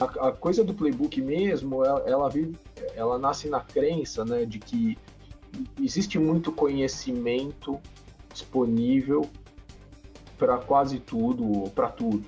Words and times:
A, 0.00 0.28
a 0.28 0.32
coisa 0.32 0.64
do 0.64 0.74
playbook 0.74 1.20
mesmo, 1.20 1.84
ela, 1.84 2.00
ela, 2.06 2.28
vive, 2.28 2.56
ela 2.94 3.18
nasce 3.18 3.48
na 3.48 3.60
crença 3.60 4.24
né, 4.24 4.44
de 4.44 4.58
que 4.58 4.98
existe 5.80 6.18
muito 6.18 6.52
conhecimento 6.52 7.80
disponível 8.32 9.28
para 10.38 10.58
quase 10.58 10.98
tudo, 10.98 11.70
para 11.70 11.88
tudo. 11.88 12.24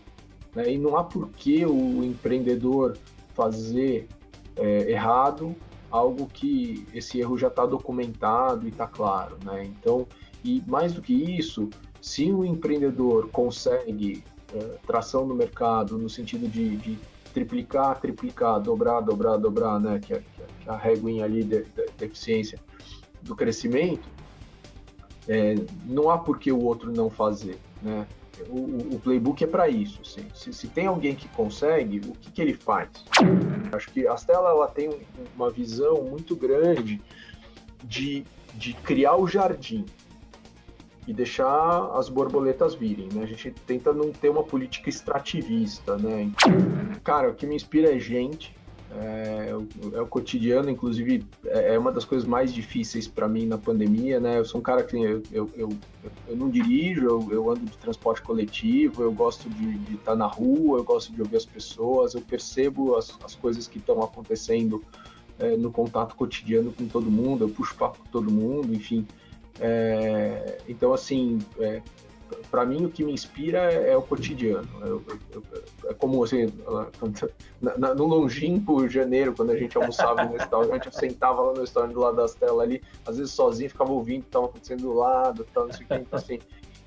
Né? 0.54 0.72
E 0.72 0.78
não 0.78 0.96
há 0.96 1.04
por 1.04 1.28
que 1.30 1.64
o 1.66 2.04
empreendedor 2.04 2.96
fazer 3.34 4.08
é, 4.56 4.90
errado 4.90 5.54
algo 5.90 6.26
que 6.26 6.86
esse 6.92 7.18
erro 7.20 7.36
já 7.38 7.48
está 7.48 7.66
documentado 7.66 8.66
e 8.66 8.70
está 8.70 8.86
claro. 8.86 9.36
Né? 9.44 9.64
Então, 9.64 10.06
e 10.44 10.62
mais 10.66 10.92
do 10.92 11.02
que 11.02 11.12
isso, 11.12 11.68
se 12.00 12.32
o 12.32 12.44
empreendedor 12.44 13.28
consegue 13.30 14.22
é, 14.54 14.58
tração 14.86 15.26
no 15.26 15.34
mercado, 15.34 15.98
no 15.98 16.08
sentido 16.08 16.48
de, 16.48 16.76
de, 16.76 16.98
triplicar, 17.36 18.00
triplicar, 18.00 18.58
dobrar, 18.58 19.02
dobrar, 19.02 19.36
dobrar, 19.36 19.78
né? 19.78 19.98
que, 19.98 20.14
é, 20.14 20.20
que 20.20 20.42
é 20.66 20.72
a 20.72 20.74
reguinha 20.74 21.22
ali 21.22 21.44
da 21.44 21.58
eficiência 22.00 22.58
do 23.20 23.36
crescimento, 23.36 24.08
é, 25.28 25.54
não 25.84 26.08
há 26.08 26.16
por 26.16 26.38
que 26.38 26.50
o 26.50 26.58
outro 26.58 26.90
não 26.90 27.10
fazer. 27.10 27.58
Né? 27.82 28.06
O, 28.48 28.94
o 28.94 29.00
playbook 29.00 29.44
é 29.44 29.46
para 29.46 29.68
isso. 29.68 30.00
Assim. 30.00 30.26
Se, 30.34 30.50
se, 30.50 30.66
tem 30.68 30.86
alguém 30.86 31.14
que 31.14 31.28
consegue, 31.28 31.98
o 32.08 32.12
que, 32.12 32.30
que 32.30 32.40
ele 32.40 32.54
faz? 32.54 32.88
Acho 33.70 33.90
que 33.90 34.08
a 34.08 34.16
Stella 34.16 34.48
ela 34.48 34.68
tem 34.68 34.98
uma 35.34 35.50
visão 35.50 36.04
muito 36.04 36.34
grande 36.34 37.02
de, 37.84 38.24
de 38.54 38.72
criar 38.72 39.16
o 39.16 39.28
jardim 39.28 39.84
e 41.06 41.12
deixar 41.12 41.92
as 41.94 42.08
borboletas 42.08 42.74
virem, 42.74 43.08
né? 43.12 43.22
A 43.22 43.26
gente 43.26 43.50
tenta 43.66 43.92
não 43.92 44.10
ter 44.10 44.28
uma 44.28 44.42
política 44.42 44.88
extrativista, 44.88 45.96
né? 45.96 46.30
Cara, 47.04 47.30
o 47.30 47.34
que 47.34 47.46
me 47.46 47.54
inspira 47.54 47.94
é 47.94 47.98
gente, 47.98 48.56
é, 48.90 49.50
é 49.94 50.00
o 50.00 50.06
cotidiano, 50.06 50.70
inclusive 50.70 51.24
é, 51.44 51.74
é 51.74 51.78
uma 51.78 51.92
das 51.92 52.04
coisas 52.04 52.26
mais 52.26 52.52
difíceis 52.52 53.06
para 53.06 53.28
mim 53.28 53.46
na 53.46 53.58
pandemia, 53.58 54.18
né? 54.18 54.38
Eu 54.38 54.44
sou 54.44 54.60
um 54.60 54.62
cara 54.62 54.82
que 54.82 54.96
eu, 54.96 55.22
eu, 55.30 55.50
eu, 55.54 55.68
eu 56.28 56.36
não 56.36 56.48
dirijo, 56.48 57.04
eu, 57.04 57.28
eu, 57.30 57.50
ando 57.50 57.66
de 57.66 57.76
transporte 57.78 58.22
coletivo, 58.22 59.02
eu 59.02 59.12
gosto 59.12 59.50
de, 59.50 59.94
estar 59.94 60.12
tá 60.12 60.16
na 60.16 60.26
rua, 60.26 60.78
eu 60.78 60.84
gosto 60.84 61.12
de 61.12 61.20
ouvir 61.20 61.36
as 61.36 61.44
pessoas, 61.44 62.14
eu 62.14 62.20
percebo 62.20 62.96
as, 62.96 63.16
as 63.24 63.34
coisas 63.34 63.66
que 63.66 63.78
estão 63.78 64.02
acontecendo 64.02 64.82
é, 65.38 65.56
no 65.56 65.70
contato 65.70 66.14
cotidiano 66.14 66.72
com 66.72 66.86
todo 66.86 67.10
mundo, 67.10 67.44
eu 67.44 67.48
puxo 67.48 67.74
papo 67.76 67.98
com 67.98 68.06
todo 68.10 68.30
mundo, 68.30 68.74
enfim. 68.74 69.06
É, 69.60 70.58
então, 70.68 70.92
assim, 70.92 71.38
é, 71.58 71.80
para 72.50 72.64
mim 72.64 72.84
o 72.84 72.90
que 72.90 73.04
me 73.04 73.12
inspira 73.12 73.58
é, 73.72 73.96
o 73.96 74.02
cotidiano. 74.02 74.68
Eu, 74.80 75.02
eu, 75.08 75.18
eu, 75.32 75.42
é 75.90 75.94
como 75.94 76.22
assim, 76.22 76.52
na, 77.60 77.94
no 77.94 78.04
longínquo 78.04 78.88
janeiro, 78.88 79.34
quando 79.34 79.50
a 79.50 79.56
gente 79.56 79.76
almoçava 79.76 80.24
no 80.24 80.32
restaurante, 80.36 80.86
eu 80.86 80.92
sentava 80.92 81.40
lá 81.42 81.52
no 81.54 81.60
restaurante 81.60 81.92
do 81.92 82.00
lado 82.00 82.16
das 82.16 82.34
telas 82.34 82.60
ali, 82.60 82.82
às 83.06 83.16
vezes 83.16 83.32
sozinho, 83.32 83.70
ficava 83.70 83.92
ouvindo 83.92 84.20
o 84.20 84.22
que 84.22 84.28
estava 84.28 84.46
acontecendo 84.46 84.82
do 84.82 84.92
lado, 84.92 85.46
tal, 85.52 85.66
não 85.66 85.72
sei 85.72 85.84
o 85.84 85.88
que. 85.88 85.94
Então, 85.94 86.18
assim, 86.18 86.38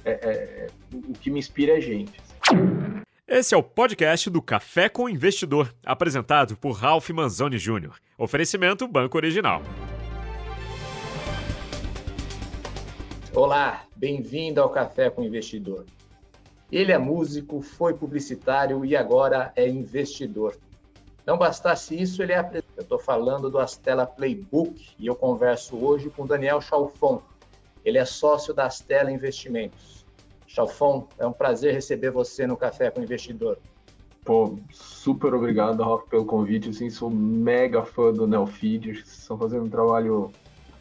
é, 0.05 0.11
é, 0.11 0.67
o 0.93 1.13
que 1.13 1.29
me 1.29 1.39
inspira 1.39 1.77
é 1.77 1.81
gente. 1.81 2.19
Esse 3.27 3.53
é 3.53 3.57
o 3.57 3.61
podcast 3.61 4.27
do 4.29 4.41
Café 4.41 4.89
com 4.89 5.07
Investidor, 5.07 5.71
apresentado 5.85 6.57
por 6.57 6.71
Ralph 6.71 7.09
Manzoni 7.11 7.57
Jr. 7.57 7.91
Oferecimento 8.17 8.87
Banco 8.87 9.17
Original. 9.17 9.61
Olá, 13.41 13.85
bem-vindo 13.95 14.61
ao 14.61 14.69
Café 14.69 15.09
com 15.09 15.23
Investidor. 15.23 15.85
Ele 16.69 16.91
é 16.91 16.97
músico, 16.97 17.61
foi 17.61 17.93
publicitário 17.93 18.83
e 18.83 18.97
agora 18.97 19.53
é 19.55 19.65
investidor. 19.65 20.57
Não 21.25 21.37
bastasse 21.37 21.97
isso, 21.97 22.21
ele 22.21 22.33
é 22.33 22.39
Eu 22.75 22.81
estou 22.81 22.99
falando 22.99 23.49
do 23.49 23.57
Astela 23.57 24.05
Playbook 24.05 24.89
e 24.99 25.07
eu 25.07 25.15
converso 25.15 25.77
hoje 25.77 26.09
com 26.09 26.27
Daniel 26.27 26.59
Chalfon. 26.59 27.21
Ele 27.85 27.97
é 27.97 28.03
sócio 28.03 28.53
da 28.53 28.65
Astela 28.65 29.09
Investimentos. 29.09 30.05
Chalfon, 30.45 31.07
é 31.17 31.25
um 31.25 31.31
prazer 31.31 31.73
receber 31.73 32.11
você 32.11 32.45
no 32.45 32.57
Café 32.57 32.91
com 32.91 33.01
Investidor. 33.01 33.57
Pô, 34.25 34.59
super 34.69 35.33
obrigado, 35.33 35.81
Rafa, 35.81 36.03
pelo 36.07 36.25
convite. 36.25 36.71
Assim, 36.71 36.89
sou 36.89 37.09
mega 37.09 37.85
fã 37.85 38.11
do 38.11 38.27
Neofeed. 38.27 38.91
Estão 38.91 39.37
fazendo 39.37 39.63
um 39.63 39.69
trabalho 39.69 40.29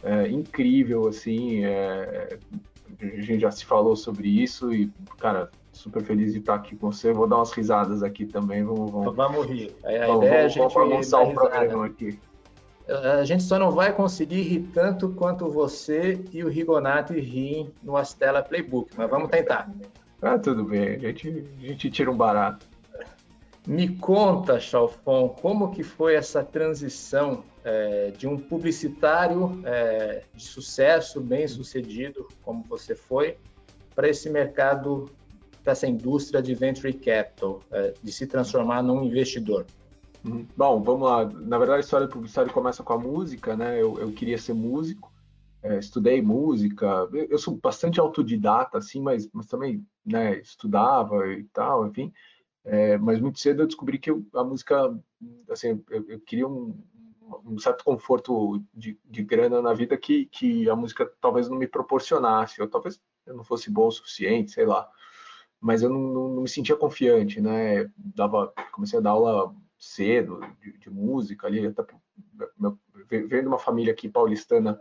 é, 0.02 0.28
incrível, 0.28 1.08
assim. 1.08 1.64
É, 1.64 2.38
a 3.00 3.20
gente 3.20 3.40
já 3.40 3.50
se 3.50 3.64
falou 3.64 3.94
sobre 3.94 4.28
isso 4.28 4.72
e, 4.72 4.90
cara, 5.18 5.50
super 5.72 6.02
feliz 6.02 6.32
de 6.32 6.40
estar 6.40 6.54
aqui 6.54 6.76
com 6.76 6.90
você. 6.90 7.12
Vou 7.12 7.26
dar 7.26 7.36
umas 7.36 7.52
risadas 7.52 8.02
aqui 8.02 8.26
também. 8.26 8.64
Vamos, 8.64 8.90
vamos, 8.90 9.16
vamos 9.16 9.46
rir. 9.46 9.74
A, 9.84 9.88
a 9.88 10.06
vamos, 10.06 10.06
ideia 10.06 10.08
vamos, 10.08 10.24
é 10.24 10.44
a 10.44 10.48
gente 10.48 11.10
vamos 11.10 11.12
o 11.12 11.34
programa 11.34 11.86
aqui. 11.86 12.18
A 12.88 13.24
gente 13.24 13.42
só 13.42 13.58
não 13.58 13.70
vai 13.70 13.92
conseguir 13.92 14.42
rir 14.42 14.70
tanto 14.72 15.10
quanto 15.10 15.50
você 15.50 16.24
e 16.32 16.42
o 16.42 16.48
Rigonati 16.48 17.12
riem 17.20 17.70
no 17.82 17.96
Astela 17.98 18.42
Playbook, 18.42 18.90
mas 18.96 19.10
vamos 19.10 19.28
tentar. 19.28 19.70
Ah, 20.22 20.38
tudo 20.38 20.64
bem. 20.64 20.94
A 20.94 20.98
gente, 20.98 21.46
a 21.62 21.66
gente 21.66 21.90
tira 21.90 22.10
um 22.10 22.16
barato. 22.16 22.66
Me 23.66 23.94
conta, 23.96 24.58
Chalfon, 24.58 25.28
como 25.28 25.70
que 25.70 25.82
foi 25.82 26.14
essa 26.14 26.42
transição 26.42 27.44
é, 27.68 28.10
de 28.12 28.26
um 28.26 28.38
publicitário 28.38 29.60
é, 29.64 30.22
de 30.34 30.42
sucesso, 30.42 31.20
bem 31.20 31.46
sucedido, 31.46 32.26
como 32.42 32.64
você 32.64 32.94
foi, 32.94 33.36
para 33.94 34.08
esse 34.08 34.30
mercado, 34.30 35.10
para 35.62 35.72
essa 35.72 35.86
indústria 35.86 36.40
de 36.40 36.54
venture 36.54 36.94
capital, 36.94 37.60
é, 37.70 37.92
de 38.02 38.10
se 38.10 38.26
transformar 38.26 38.82
num 38.82 39.04
investidor? 39.04 39.66
Uhum. 40.24 40.46
Bom, 40.56 40.82
vamos 40.82 41.06
lá. 41.06 41.26
Na 41.26 41.58
verdade, 41.58 41.78
a 41.78 41.84
história 41.84 42.06
do 42.06 42.12
publicitário 42.12 42.50
começa 42.52 42.82
com 42.82 42.94
a 42.94 42.98
música, 42.98 43.54
né? 43.54 43.80
Eu, 43.80 43.98
eu 43.98 44.12
queria 44.12 44.38
ser 44.38 44.54
músico, 44.54 45.12
é, 45.62 45.78
estudei 45.78 46.22
música. 46.22 46.86
Eu, 47.12 47.26
eu, 47.26 47.38
sou 47.38 47.58
bastante 47.62 48.00
autodidata, 48.00 48.78
assim, 48.78 49.02
mas, 49.02 49.28
mas 49.30 49.46
também 49.46 49.86
né, 50.06 50.38
estudava 50.38 51.26
e 51.28 51.44
tal, 51.52 51.86
enfim. 51.86 52.10
É, 52.64 52.96
mas 52.96 53.20
muito 53.20 53.38
cedo 53.38 53.62
eu 53.62 53.66
descobri 53.66 53.98
que 53.98 54.10
eu, 54.10 54.24
a 54.34 54.42
música, 54.42 54.98
assim, 55.50 55.82
eu, 55.90 56.04
eu 56.08 56.20
queria 56.20 56.48
um, 56.48 56.74
um, 57.44 57.58
certo 57.58 57.84
conforto 57.84 58.62
de, 58.74 58.98
de, 59.04 59.22
grana 59.22 59.60
na 59.62 59.72
vida 59.72 59.96
que, 59.96 60.26
que 60.26 60.68
a 60.68 60.76
música 60.76 61.10
talvez 61.20 61.48
não 61.48 61.56
me 61.56 61.66
proporcionasse, 61.66 62.60
ou 62.60 62.68
talvez 62.68 63.00
eu 63.26 63.34
não 63.34 63.44
fosse 63.44 63.70
bom 63.70 63.86
o 63.86 63.90
suficiente, 63.90 64.52
sei 64.52 64.66
lá. 64.66 64.88
Mas 65.60 65.82
eu 65.82 65.90
não, 65.90 66.00
não, 66.00 66.28
não 66.28 66.42
me 66.42 66.48
sentia 66.48 66.76
confiante, 66.76 67.40
né? 67.40 67.90
Dava, 67.96 68.52
comecei 68.72 68.98
a 68.98 69.02
dar 69.02 69.10
aula 69.10 69.54
cedo 69.78 70.40
de, 70.60 70.78
de 70.78 70.90
música 70.90 71.46
ali, 71.46 71.66
até 71.66 71.84
meu, 72.58 72.78
vendo 73.08 73.48
uma 73.48 73.58
família 73.58 73.92
aqui 73.92 74.08
paulistana, 74.08 74.80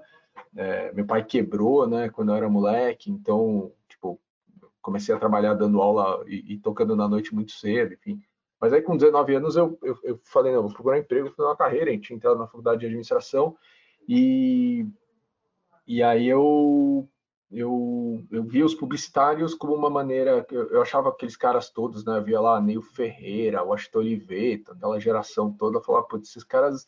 é, 0.55 0.91
meu 0.93 1.05
pai 1.05 1.23
quebrou, 1.23 1.87
né? 1.87 2.09
Quando 2.09 2.31
eu 2.31 2.35
era 2.35 2.49
moleque, 2.49 3.11
então 3.11 3.71
comecei 4.87 5.13
a 5.13 5.19
trabalhar 5.19 5.53
dando 5.53 5.81
aula 5.81 6.23
e, 6.27 6.53
e, 6.53 6.57
tocando 6.59 6.95
na 6.95 7.09
noite 7.09 7.35
muito 7.35 7.51
cedo, 7.51 7.93
enfim. 7.93 8.21
Mas 8.59 8.73
aí 8.73 8.81
com 8.81 8.97
19 8.97 9.35
anos 9.35 9.55
eu, 9.55 9.77
eu, 9.83 9.97
eu 10.03 10.19
falei, 10.23 10.53
não, 10.53 10.63
vou 10.63 10.73
procurar 10.73 10.97
emprego, 10.97 11.29
fazer 11.31 11.47
uma 11.47 11.55
carreira, 11.55 11.89
a 11.89 11.93
gente 11.93 12.13
entrado 12.13 12.37
na 12.37 12.47
faculdade 12.47 12.79
de 12.79 12.85
administração 12.87 13.55
e, 14.07 14.85
e 15.85 16.01
aí 16.01 16.27
eu, 16.27 17.07
eu, 17.51 18.23
eu 18.31 18.43
via 18.43 18.65
os 18.65 18.73
publicitários 18.73 19.53
como 19.53 19.75
uma 19.75 19.89
maneira, 19.89 20.45
eu, 20.51 20.69
eu 20.69 20.81
achava 20.81 21.09
aqueles 21.09 21.37
caras 21.37 21.69
todos, 21.69 22.03
né, 22.03 22.17
eu 22.17 22.23
via 22.23 22.39
lá 22.39 22.59
Neil 22.59 22.81
Ferreira, 22.81 23.63
Washington 23.63 23.99
Oliveira, 23.99 24.63
aquela 24.71 24.99
geração 24.99 25.51
toda, 25.51 25.77
eu 25.77 25.83
falava, 25.83 26.07
putz, 26.07 26.29
esses 26.29 26.43
caras 26.43 26.87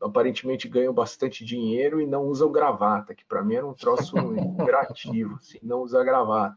aparentemente 0.00 0.68
ganham 0.68 0.92
bastante 0.92 1.44
dinheiro 1.44 2.00
e 2.00 2.06
não 2.06 2.24
usam 2.24 2.50
gravata, 2.50 3.14
que 3.14 3.24
para 3.24 3.42
mim 3.42 3.54
era 3.54 3.66
um 3.66 3.74
troço 3.74 4.16
imperativo, 4.36 5.36
assim, 5.36 5.58
não 5.62 5.82
usar 5.82 6.04
gravata. 6.04 6.56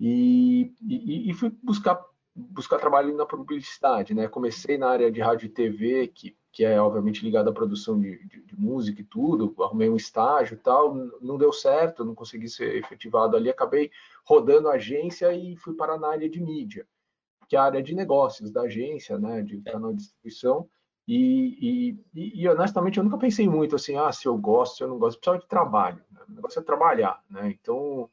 E, 0.00 0.72
e, 0.82 1.30
e, 1.30 1.34
fui 1.34 1.50
buscar 1.62 2.02
buscar 2.34 2.78
trabalho 2.78 3.16
na 3.16 3.24
publicidade, 3.24 4.12
né? 4.12 4.26
Comecei 4.26 4.76
na 4.76 4.88
área 4.88 5.10
de 5.10 5.20
rádio 5.20 5.46
e 5.46 5.48
TV, 5.48 6.08
que, 6.08 6.36
que 6.50 6.64
é 6.64 6.80
obviamente 6.80 7.24
ligada 7.24 7.50
à 7.50 7.52
produção 7.52 7.98
de, 7.98 8.18
de, 8.26 8.42
de, 8.42 8.56
música 8.58 9.00
e 9.00 9.04
tudo. 9.04 9.54
Arrumei 9.62 9.88
um 9.88 9.96
estágio 9.96 10.54
e 10.54 10.58
tal, 10.58 10.94
não 11.20 11.38
deu 11.38 11.52
certo, 11.52 12.04
não 12.04 12.14
consegui 12.14 12.48
ser 12.48 12.74
efetivado 12.76 13.36
ali. 13.36 13.48
Acabei 13.48 13.90
rodando 14.24 14.68
a 14.68 14.74
agência 14.74 15.32
e 15.32 15.56
fui 15.56 15.74
para 15.74 15.96
na 15.96 16.08
área 16.08 16.28
de 16.28 16.40
mídia, 16.40 16.86
que 17.48 17.54
é 17.54 17.58
a 17.58 17.64
área 17.64 17.82
de 17.82 17.94
negócios 17.94 18.50
da 18.50 18.62
agência, 18.62 19.16
né? 19.16 19.40
De 19.40 19.60
canal 19.62 19.92
de 19.92 19.98
distribuição. 19.98 20.68
E, 21.06 21.94
e, 22.14 22.42
e, 22.42 22.48
honestamente 22.48 22.96
eu 22.96 23.04
nunca 23.04 23.18
pensei 23.18 23.46
muito 23.46 23.76
assim, 23.76 23.94
ah, 23.94 24.10
se 24.10 24.26
eu 24.26 24.36
gosto, 24.38 24.78
se 24.78 24.82
eu 24.82 24.88
não 24.88 24.98
gosto, 24.98 25.18
precisava 25.18 25.38
de 25.38 25.46
trabalho. 25.46 26.02
Né? 26.10 26.20
O 26.26 26.32
negócio 26.32 26.58
é 26.58 26.62
trabalhar, 26.62 27.22
né? 27.30 27.54
Então 27.60 28.08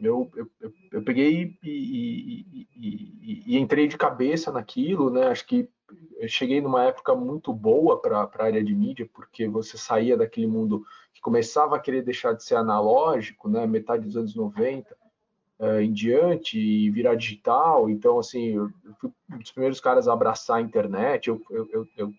eu, 0.00 0.30
eu, 0.34 0.72
eu 0.90 1.02
peguei 1.02 1.56
e, 1.62 1.68
e, 1.70 2.66
e, 2.76 3.42
e, 3.46 3.58
entrei 3.58 3.86
de 3.86 3.96
cabeça 3.96 4.50
naquilo, 4.50 5.10
né? 5.10 5.26
Acho 5.28 5.46
que 5.46 5.68
cheguei 6.26 6.60
numa 6.60 6.84
época 6.84 7.14
muito 7.14 7.52
boa 7.52 8.00
para 8.00 8.20
a 8.20 8.44
área 8.44 8.62
de 8.62 8.74
mídia, 8.74 9.08
porque 9.12 9.46
você 9.46 9.76
saía 9.76 10.16
daquele 10.16 10.46
mundo 10.46 10.84
que 11.12 11.20
começava 11.20 11.76
a 11.76 11.80
querer 11.80 12.02
deixar 12.02 12.32
de 12.32 12.42
ser 12.42 12.56
analógico, 12.56 13.48
né? 13.48 13.66
Metade 13.66 14.04
dos 14.04 14.16
anos 14.16 14.34
90. 14.34 14.96
uh, 15.58 15.80
em 15.80 15.92
diante 15.92 16.58
e 16.58 16.90
virar 16.90 17.14
digital. 17.14 17.88
Então, 17.88 18.18
assim, 18.18 18.56
eu 18.56 18.70
fui 19.00 19.10
um 19.30 19.38
dos 19.38 19.52
primeiros 19.52 19.80
caras 19.80 20.08
a 20.08 20.12
abraçar 20.12 20.58
a 20.58 20.62
internet. 20.62 21.28
Eu, 21.28 21.40
eu, 21.50 21.88
eu 21.96 22.12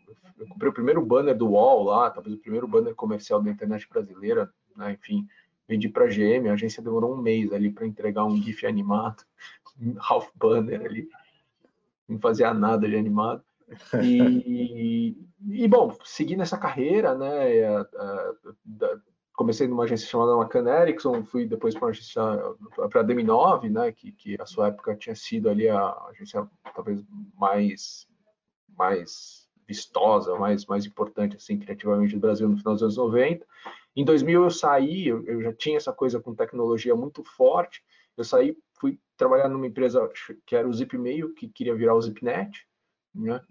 comprei 0.49 0.69
o 0.69 0.73
primeiro 0.73 1.05
banner 1.05 1.35
do 1.35 1.49
UOL 1.49 1.83
lá, 1.83 2.09
talvez 2.09 2.35
o 2.35 2.39
primeiro 2.39 2.67
banner 2.67 2.95
comercial 2.95 3.41
da 3.41 3.51
internet 3.51 3.87
brasileira, 3.89 4.49
né? 4.75 4.93
enfim, 4.93 5.27
vendi 5.67 5.89
para 5.89 6.05
a 6.05 6.07
GM. 6.07 6.49
A 6.49 6.53
agência 6.53 6.83
demorou 6.83 7.13
um 7.13 7.21
mês 7.21 7.51
ali 7.51 7.71
para 7.71 7.87
entregar 7.87 8.25
um 8.25 8.35
GIF 8.35 8.65
animado, 8.65 9.23
um 9.79 9.95
half 9.99 10.29
banner 10.35 10.81
ali, 10.81 11.09
não 12.07 12.19
fazia 12.19 12.53
nada 12.53 12.87
de 12.87 12.95
animado. 12.95 13.43
E, 14.03 15.15
e, 15.49 15.67
bom, 15.67 15.95
segui 16.03 16.35
nessa 16.35 16.57
carreira, 16.57 17.15
né? 17.15 17.63
A, 17.65 17.79
a, 17.81 18.33
a, 18.85 18.97
comecei 19.33 19.67
numa 19.67 19.83
agência 19.83 20.07
chamada 20.07 20.33
McCann 20.33 20.67
Erickson, 20.67 21.23
fui 21.23 21.45
depois 21.45 21.73
para 21.75 21.89
a 21.89 23.03
DM9, 23.03 23.69
né? 23.69 23.91
Que, 23.91 24.11
que 24.11 24.39
a 24.39 24.45
sua 24.45 24.67
época 24.67 24.95
tinha 24.95 25.15
sido 25.15 25.49
ali 25.49 25.67
a 25.67 25.91
agência 26.09 26.47
talvez 26.73 27.03
mais 27.35 28.07
mais 28.77 29.47
vistosa, 29.67 30.35
mais 30.37 30.65
mais 30.65 30.85
importante 30.85 31.35
assim 31.35 31.57
criativamente 31.57 32.15
do 32.15 32.19
Brasil 32.19 32.47
no 32.47 32.57
final 32.57 32.73
dos 32.73 32.83
anos 32.83 32.97
90. 32.97 33.45
Em 33.95 34.03
2000 34.03 34.43
eu 34.43 34.49
saí, 34.49 35.07
eu, 35.07 35.41
já 35.41 35.53
tinha 35.53 35.77
essa 35.77 35.93
coisa 35.93 36.19
com 36.19 36.33
tecnologia 36.33 36.95
muito 36.95 37.23
forte. 37.23 37.83
Eu 38.17 38.23
saí, 38.23 38.57
fui 38.79 38.99
trabalhar 39.15 39.49
numa 39.49 39.67
empresa 39.67 40.09
que 40.45 40.55
era 40.55 40.67
o 40.67 40.73
Zipmail, 40.73 41.33
que 41.33 41.47
queria 41.47 41.75
virar 41.75 41.95
o 41.95 42.01
Zipnet, 42.01 42.65
né? 43.13 43.41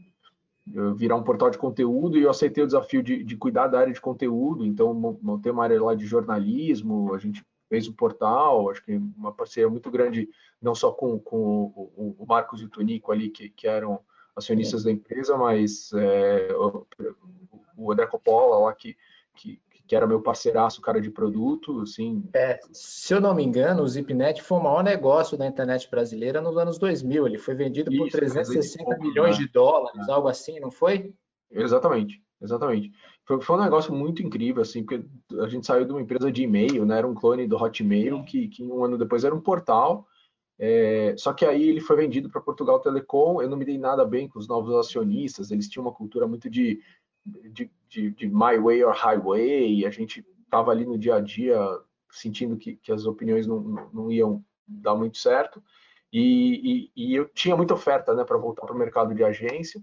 virar 0.97 1.17
um 1.17 1.25
portal 1.25 1.51
de 1.51 1.59
conteúdo 1.59 2.17
e 2.17 2.23
eu 2.23 2.31
aceitei 2.31 2.63
o 2.63 2.67
desafio 2.67 3.03
de, 3.03 3.25
de, 3.25 3.37
cuidar 3.37 3.67
da 3.67 3.81
área 3.81 3.93
de 3.93 4.01
conteúdo, 4.01 4.65
então 4.65 4.95
montei 4.95 5.51
uma 5.51 5.65
área 5.65 5.83
lá 5.83 5.95
de 5.95 6.07
jornalismo, 6.07 7.13
a 7.13 7.19
gente 7.19 7.45
fez 7.69 7.89
o 7.89 7.95
portal, 7.95 8.71
acho 8.71 8.85
que 8.85 8.95
uma 9.17 9.33
parceria 9.33 9.69
muito 9.69 9.91
grande, 9.91 10.29
não 10.61 10.75
só 10.75 10.93
com, 10.93 11.19
com 11.19 11.73
o, 11.75 12.17
o, 12.19 12.27
Marcos 12.27 12.61
e 12.61 12.67
o 12.67 12.69
Tonico 12.69 13.11
ali, 13.11 13.29
que, 13.29 13.49
que 13.49 13.67
eram 13.67 14.01
acionistas 14.37 14.85
da 14.85 14.93
empresa, 14.93 15.37
mas 15.37 15.91
é, 15.95 16.55
o, 16.55 16.87
o 17.77 17.93
André 17.93 18.07
Coppola 18.07 18.67
lá, 18.67 18.75
que, 18.75 18.97
que, 19.35 19.61
que 19.93 19.97
era 19.97 20.07
meu 20.07 20.23
parceiraço, 20.23 20.81
cara 20.81 21.03
de 21.03 21.11
produto, 21.11 21.83
assim. 21.83 22.25
É, 22.33 22.59
se 22.73 23.13
eu 23.13 23.21
não 23.21 23.35
me 23.35 23.45
engano, 23.45 23.83
o 23.83 23.87
Zipnet 23.87 24.41
foi 24.41 24.57
o 24.57 24.63
maior 24.63 24.83
negócio 24.83 25.37
da 25.37 25.47
internet 25.47 25.87
brasileira 25.91 26.41
nos 26.41 26.57
anos 26.57 26.79
2000. 26.79 27.27
Ele 27.27 27.37
foi 27.37 27.55
vendido 27.55 27.93
Isso, 27.93 28.05
por 28.05 28.11
360 28.11 28.97
milhões 28.97 29.39
né? 29.39 29.45
de 29.45 29.53
dólares, 29.53 30.09
algo 30.09 30.29
assim, 30.29 30.59
não 30.61 30.71
foi? 30.71 31.13
Exatamente, 31.51 32.23
exatamente. 32.41 32.91
Foi, 33.27 33.39
foi, 33.43 33.57
um 33.57 33.63
negócio 33.63 33.93
muito 33.93 34.23
incrível, 34.23 34.63
assim, 34.63 34.83
porque 34.83 35.05
a 35.39 35.47
gente 35.47 35.67
saiu 35.67 35.85
de 35.85 35.93
uma 35.93 36.01
empresa 36.01 36.33
de 36.33 36.43
e-mail, 36.43 36.87
né? 36.87 36.97
Era 36.97 37.07
um 37.07 37.13
clone 37.13 37.47
do 37.47 37.63
Hotmail, 37.63 38.25
que, 38.25 38.49
que 38.49 38.65
um 38.65 38.83
ano 38.83 38.97
depois 38.97 39.25
era 39.25 39.35
um 39.35 39.43
portal. 39.43 40.07
É, 40.59 41.15
só 41.19 41.35
que 41.35 41.45
aí 41.45 41.69
ele 41.69 41.81
foi 41.81 41.97
vendido 41.97 42.31
para 42.31 42.41
Portugal 42.41 42.81
Telecom. 42.81 43.43
Eu 43.43 43.51
não 43.51 43.59
me 43.59 43.65
dei 43.67 43.77
nada 43.77 44.07
bem 44.07 44.27
com 44.27 44.39
os 44.39 44.49
novos 44.49 44.75
acionistas. 44.75 45.51
Eles 45.51 45.69
tinham 45.69 45.85
uma 45.85 45.93
cultura 45.93 46.27
muito 46.27 46.49
de 46.49 46.81
de, 47.25 47.71
de, 47.89 48.11
de 48.11 48.29
My 48.29 48.59
Way 48.59 48.85
or 48.85 48.95
Highway, 48.95 49.87
a 49.87 49.91
gente 49.91 50.25
estava 50.45 50.71
ali 50.71 50.85
no 50.85 50.99
dia 50.99 51.17
a 51.17 51.21
dia 51.21 51.59
sentindo 52.11 52.57
que, 52.57 52.77
que 52.77 52.93
as 52.93 53.07
opiniões 53.07 53.47
não, 53.47 53.61
não 53.93 54.13
iam 54.13 54.45
dar 54.67 54.95
muito 54.95 55.19
certo. 55.19 55.63
E, 56.13 56.91
e, 56.95 57.11
e 57.11 57.15
eu 57.15 57.27
tinha 57.29 57.57
muita 57.57 57.75
oferta 57.75 58.15
né, 58.15 58.23
para 58.25 58.37
voltar 58.37 58.67
para 58.67 58.75
o 58.75 58.79
mercado 58.79 59.15
de 59.15 59.25
agência. 59.25 59.83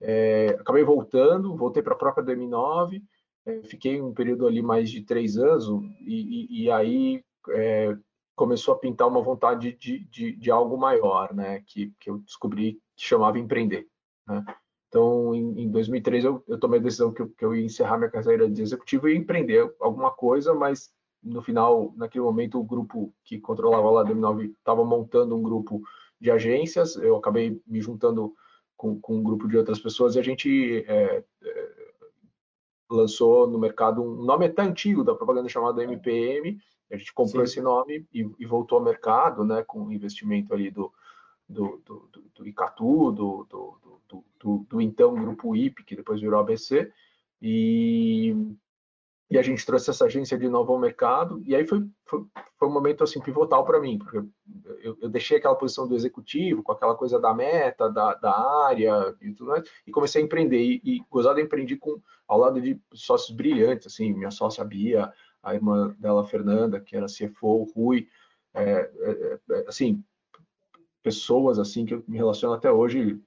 É, 0.00 0.56
acabei 0.58 0.82
voltando, 0.82 1.56
voltei 1.56 1.82
para 1.82 1.94
a 1.94 1.98
própria 1.98 2.24
DM9, 2.24 3.02
é, 3.46 3.62
fiquei 3.62 4.00
um 4.00 4.12
período 4.12 4.46
ali 4.46 4.62
mais 4.62 4.90
de 4.90 5.02
três 5.02 5.36
anos, 5.36 5.68
e, 6.00 6.64
e 6.64 6.70
aí 6.70 7.22
é, 7.50 7.96
começou 8.34 8.74
a 8.74 8.78
pintar 8.78 9.06
uma 9.06 9.20
vontade 9.20 9.72
de, 9.74 9.98
de, 10.06 10.32
de, 10.32 10.50
algo 10.50 10.78
maior, 10.78 11.34
né, 11.34 11.62
que, 11.66 11.92
que 12.00 12.08
eu 12.08 12.18
descobri 12.18 12.80
que 12.96 13.04
chamava 13.04 13.38
empreender. 13.38 13.86
Né? 14.26 14.44
Então, 14.90 15.32
em, 15.32 15.62
em 15.62 15.70
2013, 15.70 16.26
eu, 16.26 16.44
eu, 16.48 16.58
tomei 16.58 16.80
a 16.80 16.82
decisão 16.82 17.12
que 17.12 17.22
eu, 17.22 17.28
que 17.28 17.44
eu, 17.44 17.54
ia 17.54 17.64
encerrar 17.64 17.96
minha 17.96 18.10
carreira 18.10 18.50
de 18.50 18.60
executivo 18.60 19.08
e 19.08 19.16
empreender 19.16 19.72
alguma 19.78 20.10
coisa, 20.10 20.52
mas 20.52 20.92
no 21.22 21.40
final, 21.40 21.94
naquele 21.96 22.24
momento, 22.24 22.58
o 22.58 22.64
grupo 22.64 23.14
que 23.24 23.38
controlava 23.38 23.88
lá 23.88 24.00
a 24.02 24.04
DM9 24.04 24.50
estava 24.50 24.84
montando 24.84 25.36
um 25.36 25.42
grupo 25.42 25.80
de 26.20 26.28
agências, 26.28 26.96
eu 26.96 27.16
acabei 27.16 27.62
me 27.64 27.80
juntando 27.80 28.34
com, 28.76 29.00
com 29.00 29.18
um 29.18 29.22
grupo 29.22 29.46
de 29.46 29.56
outras 29.56 29.78
pessoas 29.78 30.16
e 30.16 30.18
a 30.18 30.22
gente 30.22 30.84
é, 30.88 31.22
é, 31.44 31.68
lançou 32.90 33.46
no 33.46 33.60
mercado 33.60 34.02
um 34.02 34.24
nome 34.24 34.46
até 34.46 34.62
antigo 34.62 35.04
da 35.04 35.14
propaganda 35.14 35.48
chamado 35.48 35.80
MPM, 35.80 36.58
a 36.90 36.96
gente 36.96 37.14
comprou 37.14 37.46
Sim. 37.46 37.52
esse 37.52 37.60
nome 37.60 38.04
e, 38.12 38.28
e, 38.40 38.44
voltou 38.44 38.78
ao 38.78 38.84
mercado, 38.84 39.44
né, 39.44 39.62
com 39.62 39.84
o 39.84 39.92
investimento 39.92 40.52
ali 40.52 40.68
do, 40.68 40.92
do, 41.50 41.82
do, 41.84 42.08
do, 42.12 42.22
do 42.34 42.48
Icatu, 42.48 43.12
do, 43.12 43.46
do, 43.48 44.24
do, 44.38 44.66
do, 44.68 44.80
então 44.80 45.14
grupo 45.14 45.54
IP, 45.54 45.84
que 45.84 45.96
depois 45.96 46.20
virou 46.20 46.40
ABC, 46.40 46.90
e, 47.42 48.34
e 49.28 49.38
a 49.38 49.42
gente 49.42 49.64
trouxe 49.66 49.90
essa 49.90 50.04
agência 50.04 50.38
de 50.38 50.48
novo 50.48 50.72
ao 50.72 50.78
mercado, 50.78 51.42
e 51.44 51.54
aí 51.54 51.66
foi, 51.66 51.86
foi, 52.06 52.24
foi 52.56 52.68
um 52.68 52.72
momento 52.72 53.02
assim 53.02 53.20
pivotal 53.20 53.64
para 53.64 53.80
mim, 53.80 53.98
porque 53.98 54.18
eu, 54.82 54.96
eu, 55.00 55.08
deixei 55.08 55.38
aquela 55.38 55.56
posição 55.56 55.86
do 55.88 55.94
executivo, 55.94 56.62
com 56.62 56.72
aquela 56.72 56.94
coisa 56.94 57.18
da 57.18 57.34
meta, 57.34 57.90
da, 57.90 58.14
da 58.14 58.66
área 58.66 59.14
e 59.20 59.32
tudo 59.32 59.50
mais, 59.50 59.68
e 59.86 59.90
comecei 59.90 60.22
a 60.22 60.24
empreender, 60.24 60.62
e, 60.62 60.80
e 60.84 61.04
gozado 61.10 61.40
empreendi 61.40 61.76
com, 61.76 62.00
ao 62.28 62.38
lado 62.38 62.60
de 62.60 62.80
sócios 62.94 63.36
brilhantes, 63.36 63.88
assim, 63.88 64.12
minha 64.12 64.30
sócia 64.30 64.64
Bia, 64.64 65.12
a 65.42 65.54
irmã 65.54 65.96
dela, 65.98 66.24
Fernanda, 66.24 66.80
que 66.80 66.96
era 66.96 67.06
CFO, 67.06 67.64
Rui, 67.74 68.06
é, 68.52 68.62
é, 68.62 69.40
é, 69.50 69.64
assim, 69.68 70.02
pessoas 71.02 71.58
assim 71.58 71.84
que 71.84 71.94
eu 71.94 72.04
me 72.06 72.16
relaciono 72.16 72.54
até 72.54 72.70
hoje 72.70 73.20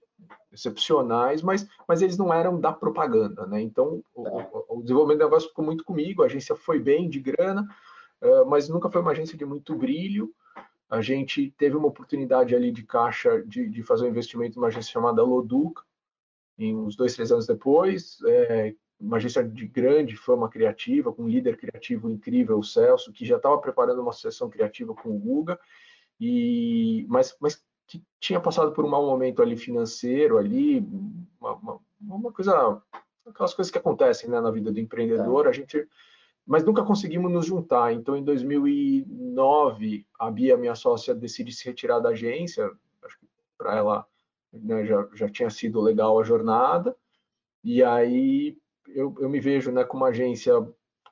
excepcionais, 0.51 1.41
mas, 1.41 1.67
mas 1.87 2.01
eles 2.01 2.17
não 2.17 2.31
eram 2.31 2.59
da 2.59 2.71
propaganda, 2.71 3.47
né? 3.47 3.59
Então, 3.61 4.03
o, 4.13 4.77
o, 4.77 4.81
desenvolvimento 4.81 5.19
do 5.19 5.25
negócio 5.25 5.49
ficou 5.49 5.65
muito 5.65 5.83
comigo, 5.83 6.21
a 6.21 6.27
agência 6.27 6.55
foi 6.55 6.79
bem 6.79 7.09
de 7.09 7.19
grana, 7.19 7.67
uh, 8.21 8.45
mas 8.45 8.69
nunca 8.69 8.89
foi 8.89 9.01
uma 9.01 9.11
agência 9.11 9.37
de 9.37 9.45
muito 9.45 9.75
brilho. 9.75 10.31
A 10.89 11.01
gente 11.01 11.51
teve 11.57 11.75
uma 11.75 11.87
oportunidade 11.87 12.55
ali 12.55 12.71
de 12.71 12.83
caixa 12.83 13.41
de, 13.43 13.67
de 13.67 13.81
fazer 13.81 14.05
um 14.05 14.09
investimento 14.09 14.57
numa 14.57 14.67
agência 14.67 14.91
chamada 14.91 15.23
Loduca, 15.23 15.81
em 16.57 16.75
uns 16.75 16.95
dois, 16.95 17.15
três 17.15 17.31
anos 17.31 17.47
depois, 17.47 18.19
é, 18.27 18.75
uma 18.99 19.17
agência 19.17 19.43
de 19.43 19.67
grande 19.67 20.15
fama 20.15 20.47
criativa, 20.47 21.11
com 21.11 21.23
um 21.23 21.27
líder 21.27 21.57
criativo 21.57 22.09
incrível, 22.09 22.59
o 22.59 22.63
Celso, 22.63 23.11
que 23.11 23.25
já 23.25 23.37
estava 23.37 23.57
preparando 23.57 24.01
uma 24.01 24.13
sessão 24.13 24.49
criativa 24.49 24.93
com 24.93 25.09
o 25.09 25.19
Guga, 25.19 25.59
e, 26.19 27.05
mas, 27.09 27.35
mas 27.39 27.63
que 27.87 28.03
tinha 28.19 28.39
passado 28.39 28.71
por 28.71 28.85
um 28.85 28.89
mau 28.89 29.05
momento 29.05 29.41
ali 29.41 29.57
financeiro, 29.57 30.37
ali, 30.37 30.79
uma, 31.39 31.53
uma, 31.55 31.79
uma 32.01 32.31
coisa, 32.31 32.81
aquelas 33.25 33.53
coisas 33.53 33.71
que 33.71 33.77
acontecem 33.77 34.29
né, 34.29 34.39
na 34.39 34.51
vida 34.51 34.71
do 34.71 34.79
empreendedor, 34.79 35.45
é. 35.45 35.49
a 35.49 35.51
gente, 35.51 35.87
mas 36.45 36.63
nunca 36.63 36.83
conseguimos 36.83 37.31
nos 37.31 37.45
juntar. 37.45 37.93
Então, 37.93 38.15
em 38.15 38.23
2009, 38.23 40.05
a 40.19 40.31
Bia, 40.31 40.57
minha 40.57 40.75
sócia, 40.75 41.13
decide 41.13 41.51
se 41.51 41.65
retirar 41.65 41.99
da 41.99 42.09
agência, 42.09 42.71
acho 43.03 43.19
que 43.19 43.27
para 43.57 43.77
ela 43.77 44.07
né, 44.51 44.85
já, 44.85 45.07
já 45.13 45.29
tinha 45.29 45.49
sido 45.49 45.81
legal 45.81 46.19
a 46.19 46.23
jornada, 46.23 46.95
e 47.63 47.83
aí 47.83 48.57
eu, 48.87 49.15
eu 49.19 49.29
me 49.29 49.39
vejo 49.39 49.71
né, 49.71 49.83
com 49.83 49.97
uma 49.97 50.09
agência 50.09 50.53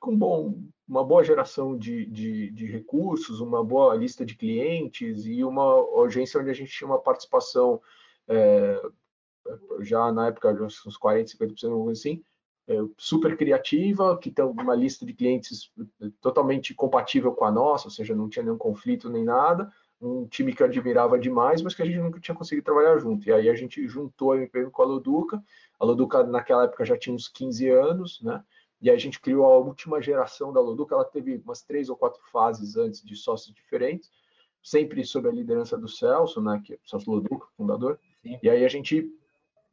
com 0.00 0.16
bom, 0.16 0.54
uma 0.92 1.02
boa 1.02 1.24
geração 1.24 1.74
de, 1.74 2.04
de, 2.04 2.50
de, 2.50 2.66
recursos, 2.66 3.40
uma 3.40 3.64
boa 3.64 3.94
lista 3.94 4.26
de 4.26 4.36
clientes 4.36 5.24
e 5.24 5.42
uma 5.42 6.04
agência 6.04 6.38
onde 6.38 6.50
a 6.50 6.52
gente 6.52 6.70
tinha 6.70 6.86
uma 6.86 6.98
participação 6.98 7.80
é, 8.28 8.78
já 9.80 10.12
na 10.12 10.26
época 10.26 10.52
de 10.52 10.62
uns 10.62 10.98
40, 10.98 11.32
50%, 11.32 11.90
assim, 11.90 12.22
é, 12.68 12.74
super 12.98 13.38
criativa, 13.38 14.18
que 14.18 14.30
tem 14.30 14.44
uma 14.44 14.74
lista 14.74 15.06
de 15.06 15.14
clientes 15.14 15.72
totalmente 16.20 16.74
compatível 16.74 17.32
com 17.32 17.46
a 17.46 17.50
nossa, 17.50 17.86
ou 17.86 17.90
seja, 17.90 18.14
não 18.14 18.28
tinha 18.28 18.42
nenhum 18.42 18.58
conflito 18.58 19.08
nem 19.08 19.24
nada, 19.24 19.72
um 19.98 20.26
time 20.26 20.54
que 20.54 20.62
eu 20.62 20.66
admirava 20.66 21.18
demais, 21.18 21.62
mas 21.62 21.74
que 21.74 21.80
a 21.80 21.86
gente 21.86 22.00
nunca 22.00 22.20
tinha 22.20 22.34
conseguido 22.34 22.66
trabalhar 22.66 22.98
junto. 22.98 23.26
E 23.26 23.32
aí 23.32 23.48
a 23.48 23.54
gente 23.54 23.88
juntou 23.88 24.32
a 24.32 24.36
MPM 24.36 24.70
com 24.70 24.82
a 24.82 24.84
Loduca. 24.84 25.42
A 25.80 25.84
Loduca 25.84 26.22
naquela 26.24 26.64
época 26.64 26.84
já 26.84 26.98
tinha 26.98 27.14
uns 27.14 27.28
15 27.28 27.70
anos, 27.70 28.20
né? 28.20 28.42
E 28.82 28.90
a 28.90 28.96
gente 28.98 29.20
criou 29.20 29.46
a 29.46 29.56
última 29.58 30.02
geração 30.02 30.52
da 30.52 30.60
Loduca, 30.60 30.94
ela 30.94 31.04
teve 31.04 31.40
umas 31.44 31.62
três 31.62 31.88
ou 31.88 31.96
quatro 31.96 32.20
fases 32.32 32.76
antes 32.76 33.00
de 33.02 33.14
sócios 33.14 33.54
diferentes, 33.54 34.10
sempre 34.60 35.04
sob 35.04 35.28
a 35.28 35.32
liderança 35.32 35.78
do 35.78 35.88
Celso, 35.88 36.42
né, 36.42 36.60
que 36.64 36.74
é 36.74 36.76
o 36.76 36.88
Celso 36.88 37.08
Loduca, 37.08 37.46
fundador. 37.56 37.98
Sim. 38.22 38.38
E 38.42 38.50
aí 38.50 38.64
a 38.64 38.68
gente 38.68 39.08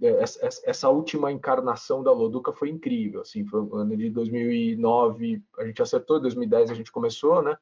é, 0.01 0.24
essa 0.63 0.89
última 0.89 1.32
encarnação 1.32 2.01
da 2.01 2.12
Loduca 2.12 2.54
foi 2.54 2.70
incrível, 2.70 3.22
assim, 3.22 3.44
foi 3.46 3.62
no 3.62 3.75
ano 3.75 3.98
de 3.98 4.10
2009, 4.12 5.44
a 5.58 5.66
gente 5.66 5.82
acertou, 5.82 6.22
2010 6.22 6.72
a 6.72 6.74
gente 6.74 6.92
começou, 6.92 7.42
né, 7.42 7.58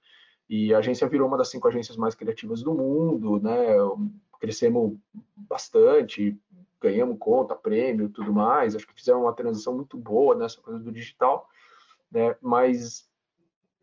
e 0.50 0.74
a 0.74 0.77
agência 0.77 1.08
virou 1.08 1.27
uma 1.27 1.38
das 1.38 1.50
cinco 1.50 1.68
agências 1.68 1.98
mais 1.98 2.13
criativas 2.13 2.62
do 2.62 2.74
mundo, 2.74 3.42
né, 3.42 3.75
crescemos 4.39 4.98
bastante, 5.36 6.38
ganhamos 6.81 7.17
conta, 7.19 7.55
prêmio, 7.55 8.10
tudo 8.10 8.34
mais. 8.34 8.75
Acho 8.75 8.88
que 8.88 8.93
fizeram 8.93 9.24
uma 9.24 9.34
transição 9.34 9.75
muito 9.75 9.98
boa 9.98 10.36
nessa 10.36 10.62
coisa 10.62 10.79
do 10.79 10.91
digital, 10.91 11.48
né? 12.12 12.36
Mas 12.41 13.07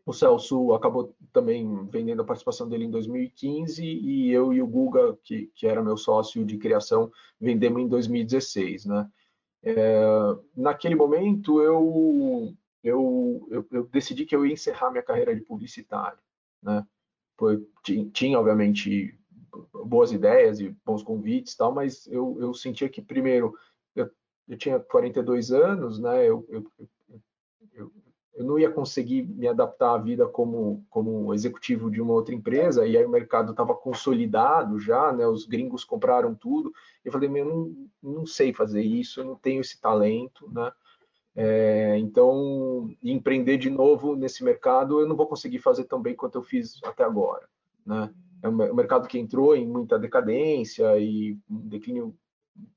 o 0.05 0.13
Celso 0.13 0.73
acabou 0.73 1.15
também 1.33 1.85
vendendo 1.87 2.21
a 2.21 2.25
participação 2.25 2.69
dele 2.69 2.85
em 2.85 2.91
2015 2.91 3.83
e 3.83 4.31
eu 4.31 4.53
e 4.53 4.61
o 4.61 4.67
Guga, 4.67 5.17
que, 5.23 5.51
que 5.55 5.65
era 5.65 5.83
meu 5.83 5.97
sócio 5.97 6.45
de 6.45 6.57
criação, 6.57 7.11
vendemos 7.39 7.81
em 7.81 7.87
2016, 7.87 8.85
né? 8.85 9.09
É, 9.63 9.99
naquele 10.55 10.93
momento 10.93 11.59
eu, 11.59 12.53
eu, 12.83 13.47
eu, 13.49 13.67
eu, 13.71 13.83
decidi 13.87 14.23
que 14.23 14.35
eu 14.35 14.45
ia 14.45 14.53
encerrar 14.53 14.91
minha 14.91 15.01
carreira 15.01 15.35
de 15.35 15.41
publicitário, 15.41 16.19
né? 16.61 16.85
Foi, 17.35 17.67
tinha, 17.83 18.05
tinha, 18.11 18.39
obviamente 18.39 19.17
boas 19.85 20.11
ideias 20.11 20.59
e 20.59 20.75
bons 20.85 21.03
convites 21.03 21.55
tal, 21.55 21.73
mas 21.73 22.07
eu, 22.07 22.37
eu 22.39 22.53
sentia 22.53 22.89
que 22.89 23.01
primeiro 23.01 23.53
eu, 23.95 24.09
eu 24.47 24.57
tinha 24.57 24.79
42 24.79 25.51
anos, 25.51 25.99
né? 25.99 26.27
Eu, 26.27 26.45
eu, 26.49 26.63
eu, 27.73 27.91
eu 28.35 28.43
não 28.43 28.59
ia 28.59 28.69
conseguir 28.69 29.23
me 29.23 29.47
adaptar 29.47 29.93
à 29.93 29.97
vida 29.97 30.27
como, 30.27 30.85
como 30.89 31.33
executivo 31.33 31.89
de 31.89 32.01
uma 32.01 32.13
outra 32.13 32.35
empresa, 32.35 32.85
e 32.85 32.97
aí 32.97 33.05
o 33.05 33.09
mercado 33.09 33.51
estava 33.51 33.73
consolidado 33.73 34.77
já, 34.77 35.11
né? 35.13 35.25
Os 35.25 35.45
gringos 35.45 35.85
compraram 35.85 36.35
tudo. 36.35 36.73
Eu 37.03 37.11
falei, 37.11 37.29
eu 37.29 37.45
não, 37.45 37.89
não 38.03 38.25
sei 38.25 38.53
fazer 38.53 38.81
isso, 38.81 39.21
eu 39.21 39.25
não 39.25 39.35
tenho 39.35 39.61
esse 39.61 39.79
talento, 39.79 40.51
né? 40.51 40.71
É, 41.37 41.97
então, 41.97 42.89
empreender 43.03 43.57
de 43.57 43.69
novo 43.69 44.15
nesse 44.15 44.43
mercado, 44.43 44.99
eu 44.99 45.07
não 45.07 45.15
vou 45.15 45.27
conseguir 45.27 45.59
fazer 45.59 45.85
tão 45.85 46.01
bem 46.01 46.15
quanto 46.15 46.37
eu 46.37 46.43
fiz 46.43 46.79
até 46.83 47.03
agora, 47.03 47.47
né? 47.85 48.13
É 48.45 48.47
um 48.47 48.75
mercado 48.75 49.07
que 49.07 49.17
entrou 49.17 49.55
em 49.55 49.67
muita 49.67 49.97
decadência 49.97 50.99
e 50.99 51.35
um 51.49 51.67
declínio 51.67 52.15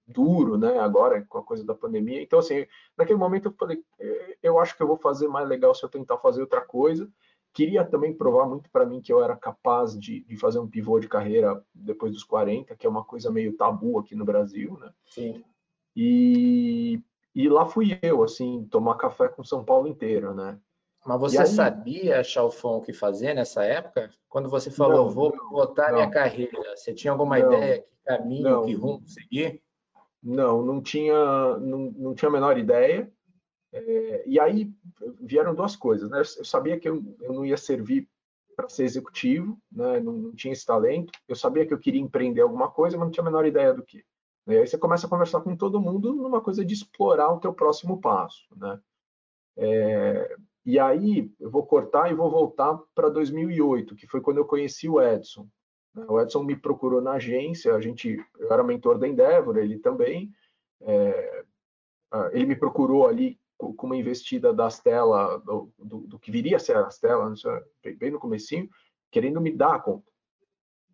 duro, 0.07 0.57
né? 0.57 0.79
Agora 0.79 1.23
com 1.29 1.37
a 1.37 1.43
coisa 1.43 1.63
da 1.63 1.75
pandemia. 1.75 2.23
Então, 2.23 2.39
assim, 2.39 2.67
naquele 2.97 3.19
momento 3.19 3.49
eu 3.49 3.53
falei, 3.53 3.85
é, 4.01 4.39
eu 4.43 4.59
acho 4.59 4.75
que 4.75 4.83
eu 4.83 4.87
vou 4.87 4.97
fazer 4.97 5.29
mais 5.29 5.47
legal 5.47 5.75
se 5.75 5.85
eu 5.85 5.91
tentar 5.91 6.17
fazer 6.17 6.41
outra 6.41 6.63
coisa. 6.63 7.07
Queria 7.53 7.85
também 7.85 8.17
provar 8.17 8.47
muito 8.47 8.71
para 8.71 8.87
mim 8.87 9.03
que 9.03 9.13
eu 9.13 9.23
era 9.23 9.37
capaz 9.37 9.99
de, 9.99 10.25
de, 10.25 10.37
fazer 10.39 10.59
um 10.59 10.67
pivô 10.67 10.99
de 10.99 11.07
carreira 11.07 11.63
depois 11.75 12.13
dos 12.13 12.25
40, 12.25 12.75
que 12.75 12.87
é 12.87 12.91
uma 12.91 13.05
coisa 13.05 13.31
meio 13.31 13.55
tabu 13.55 13.99
aqui 13.99 14.15
no 14.15 14.25
Brasil, 14.25 14.79
né? 14.81 14.91
Sim. 15.05 15.45
E, 15.95 16.99
e 17.35 17.47
lá 17.47 17.67
fui 17.67 17.99
eu, 18.01 18.23
assim, 18.23 18.67
tomar 18.71 18.97
café 18.97 19.29
com 19.29 19.45
São 19.45 19.63
Paulo 19.63 19.87
inteiro, 19.87 20.33
né? 20.33 20.59
Mas 21.07 21.21
você 21.21 21.39
aí... 21.39 21.47
sabia, 21.47 22.25
Chalfon, 22.25 22.79
o 22.79 22.83
que 22.83 22.93
fazer 22.93 23.35
nessa 23.35 23.65
época? 23.65 24.11
Quando 24.29 24.49
você 24.49 24.71
falou, 24.71 25.07
não, 25.07 25.11
vou 25.11 25.33
botar 25.51 25.93
minha 25.93 26.11
carreira, 26.11 26.77
você 26.77 26.93
tinha 26.93 27.13
alguma 27.13 27.39
ideia 27.39 27.81
que 27.81 27.89
caminho, 28.05 28.65
que 28.65 28.75
rumo 28.75 29.07
seguir? 29.07 29.63
Não, 30.23 30.63
não 30.63 30.83
tinha, 30.83 31.57
não, 31.59 31.93
não 31.97 32.15
tinha 32.15 32.29
a 32.29 32.33
menor 32.33 32.59
ideia. 32.59 33.11
É, 33.73 34.25
e 34.27 34.41
aí 34.41 34.73
vieram 35.21 35.55
duas 35.55 35.77
coisas, 35.77 36.11
né? 36.11 36.21
Eu 36.21 36.45
sabia 36.45 36.79
que 36.79 36.89
eu, 36.89 37.03
eu 37.21 37.33
não 37.33 37.45
ia 37.45 37.57
servir 37.57 38.09
para 38.57 38.69
ser 38.69 38.85
executivo, 38.85 39.57
né? 39.71 40.01
Não, 40.01 40.13
não, 40.13 40.35
tinha 40.35 40.53
esse 40.53 40.67
talento. 40.67 41.13
Eu 41.29 41.37
sabia 41.37 41.65
que 41.65 41.73
eu 41.73 41.79
queria 41.79 42.01
empreender 42.01 42.41
alguma 42.41 42.71
coisa, 42.71 42.97
mas 42.97 43.07
não 43.07 43.13
tinha 43.13 43.23
a 43.23 43.31
menor 43.31 43.47
ideia 43.47 43.73
do 43.73 43.85
que. 43.85 44.05
E 44.49 44.57
aí 44.57 44.67
você 44.67 44.79
começa 44.79 45.07
a 45.07 45.11
conversar 45.11 45.43
com 45.43 45.55
todo 45.55 45.81
mundo 45.81 46.15
numa 46.15 46.41
coisa 46.41 46.65
de 46.65 46.75
explorar 46.75 47.31
o 47.33 47.39
teu 47.39 47.53
próximo 47.53 48.01
passo, 48.01 48.49
né? 48.57 48.81
É, 49.57 50.37
e 50.69 50.79
aí 50.79 51.33
eu 51.41 51.51
vou 51.51 51.65
cortar 51.65 52.11
e 52.11 52.15
vou 52.15 52.31
voltar 52.31 52.79
para 52.95 53.09
2008, 53.09 53.97
que 53.97 54.07
foi 54.07 54.21
quando 54.21 54.37
eu 54.37 54.45
conheci 54.45 54.87
o 54.87 55.01
Edson. 55.01 55.49
O 56.07 56.21
Edson 56.21 56.43
me 56.43 56.55
procurou 56.55 57.01
na 57.01 57.13
agência, 57.13 57.75
a 57.75 57.81
gente, 57.81 58.23
eu 58.39 58.53
era 58.53 58.63
mentor 58.63 58.99
da 58.99 59.09
Endeavor, 59.09 59.57
ele 59.57 59.79
também. 59.79 60.31
É, 60.83 61.45
ele 62.33 62.45
me 62.45 62.55
procurou 62.55 63.09
ali 63.09 63.41
com 63.57 63.87
uma 63.87 63.97
investida 63.97 64.53
da 64.53 64.67
Astela, 64.67 65.39
do, 65.39 65.73
do, 65.79 66.01
do, 66.01 66.19
que 66.19 66.31
viria 66.31 66.59
a 66.59 66.61
ser 66.61 66.77
a 66.77 66.87
Astela, 66.87 67.33
bem 67.97 68.11
no 68.11 68.19
comecinho, 68.19 68.69
querendo 69.11 69.41
me 69.41 69.51
dar 69.51 69.77
a 69.77 69.81
conta. 69.81 70.13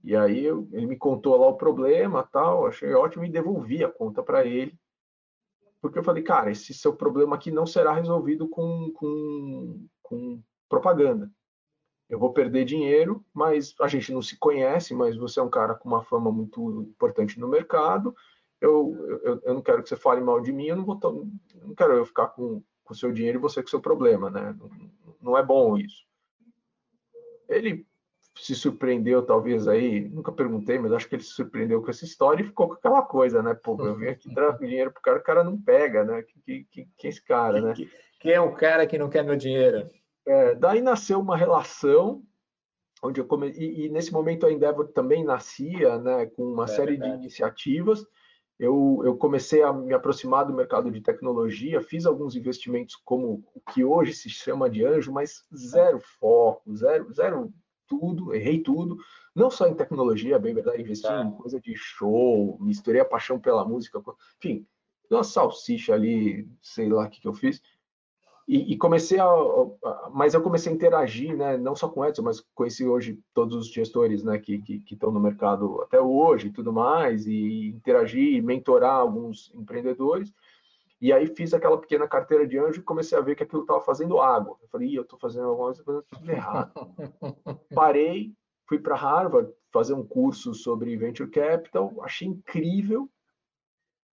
E 0.04 0.14
aí 0.14 0.44
eu, 0.44 0.68
ele 0.70 0.86
me 0.86 0.96
contou 0.96 1.36
lá 1.36 1.48
o 1.48 1.56
problema, 1.56 2.22
tal, 2.22 2.68
achei 2.68 2.94
ótimo 2.94 3.24
e 3.24 3.28
devolvi 3.28 3.82
a 3.82 3.90
conta 3.90 4.22
para 4.22 4.46
ele, 4.46 4.78
porque 5.84 5.98
eu 5.98 6.04
falei, 6.04 6.22
cara, 6.22 6.50
esse 6.50 6.72
seu 6.72 6.96
problema 6.96 7.36
aqui 7.36 7.50
não 7.50 7.66
será 7.66 7.92
resolvido 7.92 8.48
com, 8.48 8.90
com, 8.94 9.86
com 10.02 10.42
propaganda 10.68 11.30
eu 12.08 12.18
vou 12.18 12.32
perder 12.32 12.64
dinheiro, 12.64 13.24
mas 13.32 13.74
a 13.80 13.88
gente 13.88 14.12
não 14.12 14.20
se 14.20 14.38
conhece, 14.38 14.94
mas 14.94 15.16
você 15.16 15.40
é 15.40 15.42
um 15.42 15.50
cara 15.50 15.74
com 15.74 15.88
uma 15.88 16.02
fama 16.02 16.30
muito 16.30 16.82
importante 16.82 17.40
no 17.40 17.48
mercado, 17.48 18.14
eu, 18.60 18.94
eu, 19.22 19.42
eu 19.42 19.54
não 19.54 19.62
quero 19.62 19.82
que 19.82 19.88
você 19.88 19.96
fale 19.96 20.20
mal 20.20 20.40
de 20.40 20.52
mim, 20.52 20.66
eu 20.66 20.76
não 20.76 20.84
vou 20.84 20.98
não 21.02 21.74
quero 21.74 21.94
eu 21.94 22.06
ficar 22.06 22.28
com 22.28 22.62
o 22.88 22.94
seu 22.94 23.12
dinheiro 23.12 23.38
e 23.38 23.40
você 23.40 23.62
com 23.62 23.66
o 23.66 23.70
seu 23.70 23.80
problema, 23.80 24.30
né? 24.30 24.54
Não, 24.58 24.70
não 25.20 25.38
é 25.38 25.42
bom 25.42 25.76
isso. 25.76 26.06
Ele 27.48 27.86
se 28.36 28.54
surpreendeu, 28.54 29.22
talvez 29.22 29.68
aí, 29.68 30.08
nunca 30.08 30.32
perguntei, 30.32 30.78
mas 30.78 30.92
acho 30.92 31.08
que 31.08 31.14
ele 31.14 31.22
se 31.22 31.30
surpreendeu 31.30 31.80
com 31.80 31.90
essa 31.90 32.04
história 32.04 32.42
e 32.42 32.46
ficou 32.46 32.68
com 32.68 32.74
aquela 32.74 33.02
coisa, 33.02 33.42
né? 33.42 33.54
Pô, 33.54 33.76
eu 33.80 33.96
vim 33.96 34.08
aqui 34.08 34.32
dar 34.34 34.52
dinheiro 34.58 34.90
pro 34.90 35.02
cara, 35.02 35.18
o 35.18 35.22
cara 35.22 35.44
não 35.44 35.60
pega, 35.60 36.04
né? 36.04 36.22
Que, 36.22 36.64
que, 36.64 36.88
que 36.96 37.06
é 37.06 37.10
esse 37.10 37.24
cara, 37.24 37.60
né? 37.60 37.74
Quem 38.20 38.32
é 38.32 38.40
o 38.40 38.54
cara 38.54 38.86
que 38.86 38.98
não 38.98 39.08
quer 39.08 39.24
meu 39.24 39.36
dinheiro? 39.36 39.88
É, 40.26 40.54
daí 40.54 40.80
nasceu 40.80 41.20
uma 41.20 41.36
relação 41.36 42.22
onde 43.02 43.20
eu 43.20 43.26
come... 43.26 43.50
e, 43.50 43.84
e, 43.84 43.88
nesse 43.90 44.12
momento 44.12 44.46
a 44.46 44.52
Endeavor 44.52 44.88
também 44.88 45.22
nascia, 45.22 45.98
né, 45.98 46.26
com 46.26 46.42
uma 46.42 46.64
é 46.64 46.68
série 46.68 46.92
verdade. 46.92 47.12
de 47.12 47.18
iniciativas. 47.18 48.06
Eu, 48.58 49.02
eu 49.04 49.16
comecei 49.16 49.62
a 49.62 49.72
me 49.72 49.92
aproximar 49.92 50.46
do 50.46 50.54
mercado 50.54 50.90
de 50.90 51.00
tecnologia, 51.00 51.82
fiz 51.82 52.06
alguns 52.06 52.36
investimentos 52.36 52.94
como 53.04 53.44
o 53.52 53.60
que 53.72 53.84
hoje 53.84 54.12
se 54.12 54.30
chama 54.30 54.70
de 54.70 54.84
anjo, 54.84 55.12
mas 55.12 55.44
zero 55.54 55.98
foco, 56.00 56.74
zero, 56.74 57.12
zero 57.12 57.52
tudo, 57.98 58.34
errei 58.34 58.60
tudo. 58.60 58.98
Não 59.34 59.50
só 59.50 59.66
em 59.66 59.74
tecnologia, 59.74 60.38
bem 60.38 60.54
verdade, 60.54 60.80
investi 60.80 61.08
em 61.08 61.30
coisa 61.32 61.60
de 61.60 61.74
show, 61.74 62.56
misturei 62.60 63.00
a 63.00 63.04
paixão 63.04 63.38
pela 63.38 63.64
música, 63.64 64.00
enfim, 64.38 64.66
uma 65.10 65.24
salsicha 65.24 65.94
ali, 65.94 66.48
sei 66.62 66.88
lá 66.88 67.04
o 67.04 67.10
que, 67.10 67.20
que 67.20 67.28
eu 67.28 67.34
fiz. 67.34 67.60
E, 68.46 68.74
e, 68.74 68.76
comecei 68.76 69.18
a, 69.18 69.24
a, 69.24 70.10
mas 70.12 70.34
eu 70.34 70.42
comecei 70.42 70.70
a 70.70 70.74
interagir, 70.74 71.34
né, 71.34 71.56
não 71.56 71.74
só 71.74 71.88
com 71.88 72.00
o 72.00 72.04
Edson, 72.04 72.22
mas 72.22 72.44
conheci 72.54 72.86
hoje 72.86 73.18
todos 73.32 73.56
os 73.56 73.72
gestores, 73.72 74.22
né, 74.22 74.38
que 74.38 74.58
que 74.58 74.84
estão 74.92 75.10
no 75.10 75.18
mercado 75.18 75.80
até 75.80 75.98
hoje 75.98 76.48
e 76.48 76.52
tudo 76.52 76.70
mais, 76.70 77.26
e 77.26 77.68
interagir, 77.68 78.34
e 78.34 78.42
mentorar 78.42 78.96
alguns 78.96 79.50
empreendedores. 79.54 80.32
E 81.04 81.12
aí 81.12 81.26
fiz 81.26 81.52
aquela 81.52 81.78
pequena 81.78 82.08
carteira 82.08 82.46
de 82.46 82.56
anjo 82.56 82.80
e 82.80 82.82
comecei 82.82 83.18
a 83.18 83.20
ver 83.20 83.36
que 83.36 83.42
aquilo 83.42 83.60
estava 83.60 83.78
fazendo 83.82 84.22
água. 84.22 84.56
Eu 84.62 84.68
falei, 84.68 84.96
eu 84.96 85.02
estou 85.02 85.18
fazendo 85.18 85.48
alguma 85.48 85.66
coisa 85.66 85.84
fazendo 85.84 86.06
tudo 86.08 86.30
errado. 86.30 86.72
Parei, 87.74 88.32
fui 88.66 88.78
para 88.78 88.96
Harvard 88.96 89.52
fazer 89.70 89.92
um 89.92 90.02
curso 90.02 90.54
sobre 90.54 90.96
venture 90.96 91.28
capital, 91.28 91.92
achei 92.00 92.26
incrível 92.26 93.06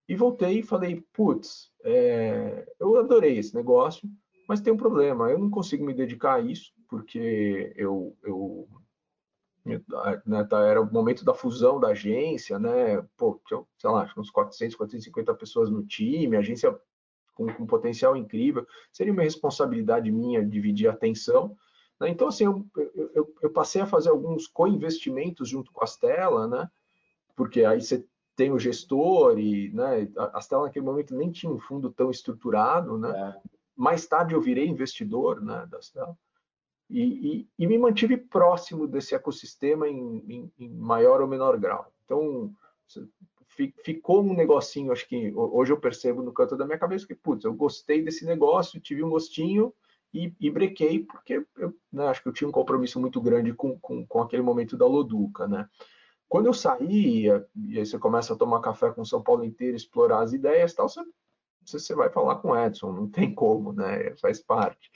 e 0.06 0.18
voltei 0.18 0.60
e 0.60 0.64
falei, 0.64 1.02
putz, 1.14 1.72
é, 1.82 2.70
eu 2.78 2.98
adorei 2.98 3.38
esse 3.38 3.56
negócio, 3.56 4.10
mas 4.46 4.60
tem 4.60 4.74
um 4.74 4.78
problema, 4.78 5.32
eu 5.32 5.40
não 5.40 5.50
consigo 5.50 5.86
me 5.86 5.94
dedicar 5.94 6.34
a 6.34 6.42
isso, 6.42 6.74
porque 6.90 7.72
eu, 7.78 8.18
eu 8.22 8.68
né, 10.26 10.44
tá, 10.44 10.60
era 10.62 10.82
o 10.82 10.92
momento 10.92 11.24
da 11.24 11.34
fusão 11.34 11.80
da 11.80 11.90
agência, 11.90 12.58
né? 12.58 13.06
Pô, 13.18 13.40
tinha, 13.48 13.64
sei 13.78 13.90
lá, 13.90 14.12
uns 14.18 14.30
400, 14.30 14.76
450 14.76 15.34
pessoas 15.36 15.70
no 15.70 15.86
time, 15.86 16.36
agência 16.36 16.78
com, 17.34 17.48
com 17.54 17.66
potencial 17.66 18.16
incrível. 18.16 18.66
Seria 18.92 19.14
uma 19.14 19.24
responsabilidade 19.24 20.12
minha 20.12 20.44
dividir 20.44 20.88
a 20.88 20.94
atenção. 20.94 21.56
Né? 22.00 22.10
Então, 22.10 22.28
assim, 22.28 22.46
eu, 22.46 22.66
eu, 23.14 23.34
eu, 23.42 23.50
passei 23.52 23.82
a 23.82 23.88
fazer 23.88 24.10
alguns 24.10 24.48
co-investimentos 24.48 25.48
junto 25.48 25.72
com 25.72 25.84
a 25.84 25.88
Stella, 25.88 26.48
né? 26.48 26.70
Porque 27.36 27.64
aí 27.64 27.82
você 27.82 28.06
tem 28.36 28.52
o 28.52 28.60
gestor 28.60 29.38
e, 29.38 29.72
né? 29.74 30.08
A 30.34 30.42
Stella 30.42 30.64
naquele 30.64 30.86
momento 30.86 31.16
nem 31.16 31.32
tinha 31.32 31.52
um 31.52 31.60
fundo 31.60 31.92
tão 31.92 32.10
estruturado, 32.10 32.98
né? 32.98 33.36
É 33.46 33.62
mais 33.82 34.06
tarde 34.06 34.36
eu 34.36 34.42
virei 34.42 34.68
investidor 34.68 35.42
né, 35.42 35.66
da 35.68 35.80
Stella 35.80 36.16
e, 36.92 37.38
e, 37.38 37.48
e, 37.58 37.68
me 37.68 37.78
mantive 37.78 38.18
próximo 38.18 38.86
desse 38.86 39.16
ecossistema 39.16 39.88
em, 39.88 40.24
em, 40.28 40.52
em, 40.60 40.70
maior 40.70 41.22
ou 41.22 41.28
menor 41.28 41.58
grau. 41.58 41.92
Então, 42.06 42.54
ficou 43.84 44.22
um 44.22 44.34
negocinho, 44.34 44.92
acho 44.92 45.08
que 45.08 45.32
hoje 45.36 45.72
eu 45.72 45.80
percebo 45.80 46.22
no 46.22 46.34
canto 46.34 46.58
da 46.58 46.66
minha 46.66 46.78
cabeça 46.78 47.08
que, 47.08 47.16
putz, 47.16 47.46
eu 47.46 47.54
gostei 47.54 48.02
desse 48.02 48.26
negócio, 48.26 48.80
tive 48.80 49.04
um 49.04 49.10
gostinho 49.10 49.74
e, 50.14 50.34
e 50.40 50.50
brequei, 50.50 51.00
porque 51.00 51.46
eu 51.58 51.74
né, 51.92 52.08
acho 52.08 52.22
que 52.22 52.30
eu 52.30 52.34
tinha 52.34 52.48
um 52.48 52.52
compromisso 52.52 53.00
muito 53.00 53.22
grande 53.22 53.54
com, 53.54 53.80
com, 53.80 54.06
com 54.06 54.22
aquele 54.22 54.42
momento 54.42 54.76
da 54.76 54.86
Loduca, 54.86 55.48
né? 55.48 55.68
Quando 56.28 56.46
eu 56.46 56.54
saí, 56.54 57.26
e 57.28 57.78
aí 57.78 57.86
você 57.86 58.00
começa 58.00 58.34
a 58.34 58.38
tomar 58.38 58.62
café 58.62 58.90
com 58.92 59.04
São 59.04 59.22
Paulo 59.22 59.44
inteiro, 59.44 59.76
explorar 59.76 60.22
as 60.22 60.32
ideias 60.32 60.74
tal, 60.74 60.88
você 60.88 61.02
você 61.66 61.94
vai 61.96 62.10
falar 62.10 62.38
com 62.38 62.50
o 62.50 62.58
Edson, 62.58 62.92
não 62.92 63.08
tem 63.08 63.34
como, 63.34 63.72
né? 63.72 64.16
Faz 64.18 64.40
parte. 64.40 64.92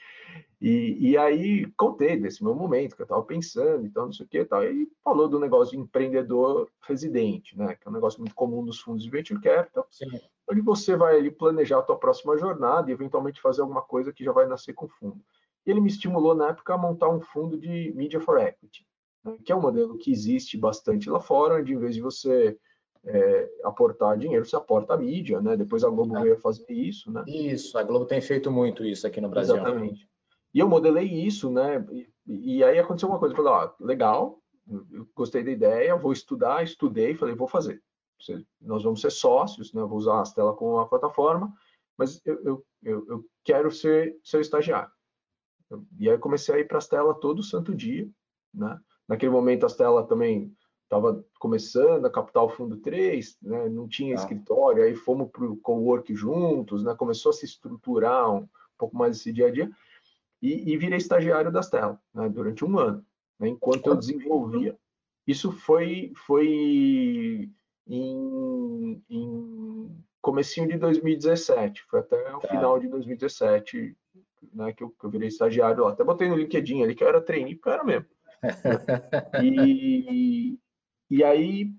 E, 0.60 1.12
e 1.12 1.18
aí 1.18 1.66
contei 1.78 2.18
desse 2.18 2.44
meu 2.44 2.56
momento 2.56 2.96
que 2.96 3.02
eu 3.02 3.06
estava 3.06 3.22
pensando, 3.24 3.86
então 3.86 4.06
não 4.06 4.14
sei 4.14 4.26
o 4.26 4.30
que, 4.30 4.46
tal, 4.46 4.64
e 4.64 4.90
falou 5.04 5.28
do 5.28 5.40
negócio 5.40 5.76
de 5.76 5.84
empreendedor 5.84 6.70
residente, 6.82 7.58
né? 7.58 7.76
Que 7.76 7.88
é 7.88 7.92
um 7.92 7.94
negócio 7.94 8.20
muito 8.20 8.34
comum 8.34 8.64
nos 8.64 8.80
fundos 8.80 9.04
de 9.04 9.10
venture 9.10 9.40
capital, 9.40 9.86
Sim. 9.92 10.20
onde 10.50 10.62
você 10.62 10.96
vai 10.96 11.18
ali 11.18 11.30
planejar 11.30 11.80
a 11.80 11.84
tua 11.84 11.98
próxima 11.98 12.38
jornada 12.38 12.90
e 12.90 12.94
eventualmente 12.94 13.42
fazer 13.42 13.62
alguma 13.62 13.82
coisa 13.82 14.14
que 14.14 14.24
já 14.24 14.32
vai 14.32 14.48
nascer 14.48 14.74
com 14.74 14.88
fundo. 14.88 15.22
e 15.66 15.72
ele 15.72 15.82
me 15.82 15.90
estimulou 15.90 16.34
na 16.34 16.50
época 16.50 16.74
a 16.74 16.78
montar 16.78 17.10
um 17.10 17.22
fundo 17.22 17.58
de 17.58 17.92
Media 17.96 18.20
for 18.20 18.40
Equity, 18.40 18.88
né, 19.24 19.38
que 19.44 19.52
é 19.52 19.56
um 19.56 19.62
modelo 19.62 19.98
que 19.98 20.12
existe 20.12 20.58
bastante 20.58 21.10
lá 21.10 21.20
fora, 21.20 21.60
onde 21.60 21.74
em 21.74 21.78
vez 21.78 21.96
de 21.96 22.02
você 22.02 22.58
é, 23.06 23.50
aportar 23.64 24.18
dinheiro, 24.18 24.46
você 24.46 24.56
aporta 24.56 24.94
a 24.94 24.98
mídia, 24.98 25.40
né? 25.40 25.56
Depois 25.56 25.84
a 25.84 25.90
Globo 25.90 26.18
é. 26.18 26.22
veio 26.22 26.40
fazer 26.40 26.72
isso, 26.72 27.12
né? 27.12 27.24
Isso, 27.28 27.78
a 27.78 27.84
Globo 27.84 28.06
tem 28.06 28.20
feito 28.20 28.52
muito 28.52 28.84
isso 28.84 29.06
aqui 29.06 29.22
no 29.22 29.30
Brasil. 29.30 29.56
Exatamente. 29.56 30.10
E 30.54 30.60
eu 30.60 30.68
modelei 30.68 31.06
isso, 31.06 31.52
né? 31.52 31.86
E, 31.92 32.58
e 32.58 32.64
aí 32.64 32.80
aconteceu 32.80 33.10
uma 33.10 33.20
coisa, 33.20 33.34
eu 33.34 33.38
falei, 33.38 33.52
ó, 33.52 33.72
legal, 33.80 34.40
eu 34.92 35.08
gostei 35.16 35.44
da 35.44 35.52
ideia, 35.52 35.96
vou 35.96 36.12
estudar, 36.12 36.64
estudei, 36.64 37.14
falei, 37.14 37.36
vou 37.36 37.48
fazer. 37.48 37.82
Nós 38.60 38.84
vamos 38.84 39.02
ser 39.02 39.12
sócios, 39.12 39.74
né? 39.74 39.84
Vou 39.84 39.98
usar 39.98 40.22
a 40.22 40.26
Stella 40.26 40.54
como 40.54 40.74
uma 40.74 40.90
plataforma, 40.90 41.54
mas 41.98 42.20
eu, 42.26 42.42
eu, 42.44 42.66
eu, 42.82 43.06
eu 43.08 43.26
quero 43.44 43.70
ser 43.70 44.18
seu 44.24 44.42
estagiário. 44.42 44.90
E 46.00 46.10
aí 46.10 46.18
comecei 46.18 46.56
a 46.56 46.60
ir 46.60 46.68
para 46.68 46.78
a 46.78 46.82
Stella 46.82 47.14
todo 47.14 47.44
santo 47.44 47.76
dia, 47.76 48.10
né? 48.54 48.80
Naquele 49.08 49.32
momento 49.32 49.66
a 49.66 49.70
Stella 49.70 50.08
também 50.08 50.52
estava 50.86 51.24
começando 51.40 52.06
a 52.06 52.10
captar 52.10 52.44
o 52.44 52.50
fundo 52.50 52.78
3, 52.78 53.38
né? 53.42 53.70
não 53.70 53.88
tinha 53.88 54.14
ah. 54.14 54.20
escritório, 54.20 54.84
aí 54.84 54.96
fomos 54.96 55.30
para 55.30 55.46
o 55.46 55.58
co-work 55.58 56.14
juntos, 56.16 56.84
né? 56.84 56.96
começou 56.96 57.32
a 57.32 57.34
se 57.34 57.46
estruturar 57.46 58.32
um, 58.32 58.38
um 58.38 58.48
pouco 58.78 58.96
mais 58.96 59.18
esse 59.18 59.34
dia 59.34 59.48
a 59.48 59.52
dia, 59.52 59.70
e, 60.42 60.72
e 60.72 60.78
virei 60.78 60.98
estagiário 60.98 61.52
da 61.52 61.62
Stella 61.62 62.00
né? 62.14 62.30
durante 62.30 62.64
um 62.64 62.78
ano, 62.78 63.06
né? 63.40 63.50
enquanto 63.50 63.88
eu 63.88 63.96
desenvolvia. 63.96 64.78
Isso 65.28 65.52
foi, 65.52 66.14
foi 66.28 67.50
em, 67.88 69.04
em 69.10 70.06
comecinho 70.22 70.68
de 70.68 70.78
2017, 70.78 71.84
foi 71.90 72.00
até 72.00 72.36
o 72.36 72.40
tá. 72.40 72.48
final 72.48 72.80
de 72.80 72.88
2017 72.88 73.96
né, 74.54 74.72
que, 74.72 74.84
eu, 74.84 74.90
que 74.90 75.06
eu 75.06 75.10
virei 75.10 75.28
estagiário 75.28 75.84
lá. 75.84 75.92
Até 75.92 76.04
botei 76.04 76.30
no 76.30 76.36
LinkedIn 76.36 76.84
ali 76.84 76.94
que 76.94 77.04
eu 77.04 77.08
era 77.08 77.22
trainee, 77.22 77.56
porque 77.56 77.70
eu 77.70 77.74
era 77.74 77.84
mesmo. 77.84 78.06
e, 79.44 80.60
e 81.10 81.24
aí 81.24 81.72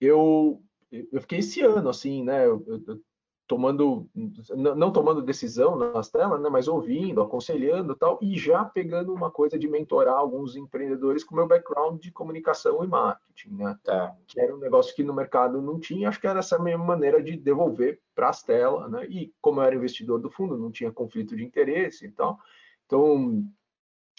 eu, 0.00 0.62
eu 0.90 1.20
fiquei 1.20 1.38
esse 1.38 1.60
ano, 1.60 1.88
assim, 1.88 2.22
né? 2.22 2.46
Eu, 2.46 2.64
eu, 2.66 3.00
tomando, 3.46 4.08
não 4.54 4.90
tomando 4.90 5.20
decisão 5.22 5.76
nas 5.76 6.10
telas, 6.10 6.40
né? 6.40 6.48
Mas 6.48 6.66
ouvindo, 6.66 7.20
aconselhando 7.20 7.94
tal, 7.94 8.18
e 8.22 8.38
já 8.38 8.64
pegando 8.64 9.12
uma 9.12 9.30
coisa 9.30 9.58
de 9.58 9.68
mentorar 9.68 10.14
alguns 10.14 10.56
empreendedores 10.56 11.22
com 11.22 11.34
meu 11.34 11.46
background 11.46 12.00
de 12.00 12.10
comunicação 12.10 12.82
e 12.82 12.86
marketing, 12.86 13.54
né? 13.54 13.78
Tá. 13.84 14.16
Que 14.26 14.40
era 14.40 14.54
um 14.54 14.58
negócio 14.58 14.94
que 14.94 15.02
no 15.02 15.14
mercado 15.14 15.60
não 15.60 15.78
tinha, 15.78 16.08
acho 16.08 16.20
que 16.20 16.26
era 16.26 16.38
essa 16.38 16.58
mesma 16.58 16.84
maneira 16.84 17.22
de 17.22 17.36
devolver 17.36 18.00
para 18.14 18.30
as 18.30 18.42
telas, 18.42 18.90
né? 18.90 19.06
E 19.06 19.32
como 19.40 19.60
eu 19.60 19.64
era 19.64 19.76
investidor 19.76 20.18
do 20.18 20.30
fundo, 20.30 20.56
não 20.56 20.70
tinha 20.70 20.90
conflito 20.90 21.36
de 21.36 21.44
interesse 21.44 22.06
e 22.06 22.10
tal. 22.10 22.38
Então, 22.86 23.44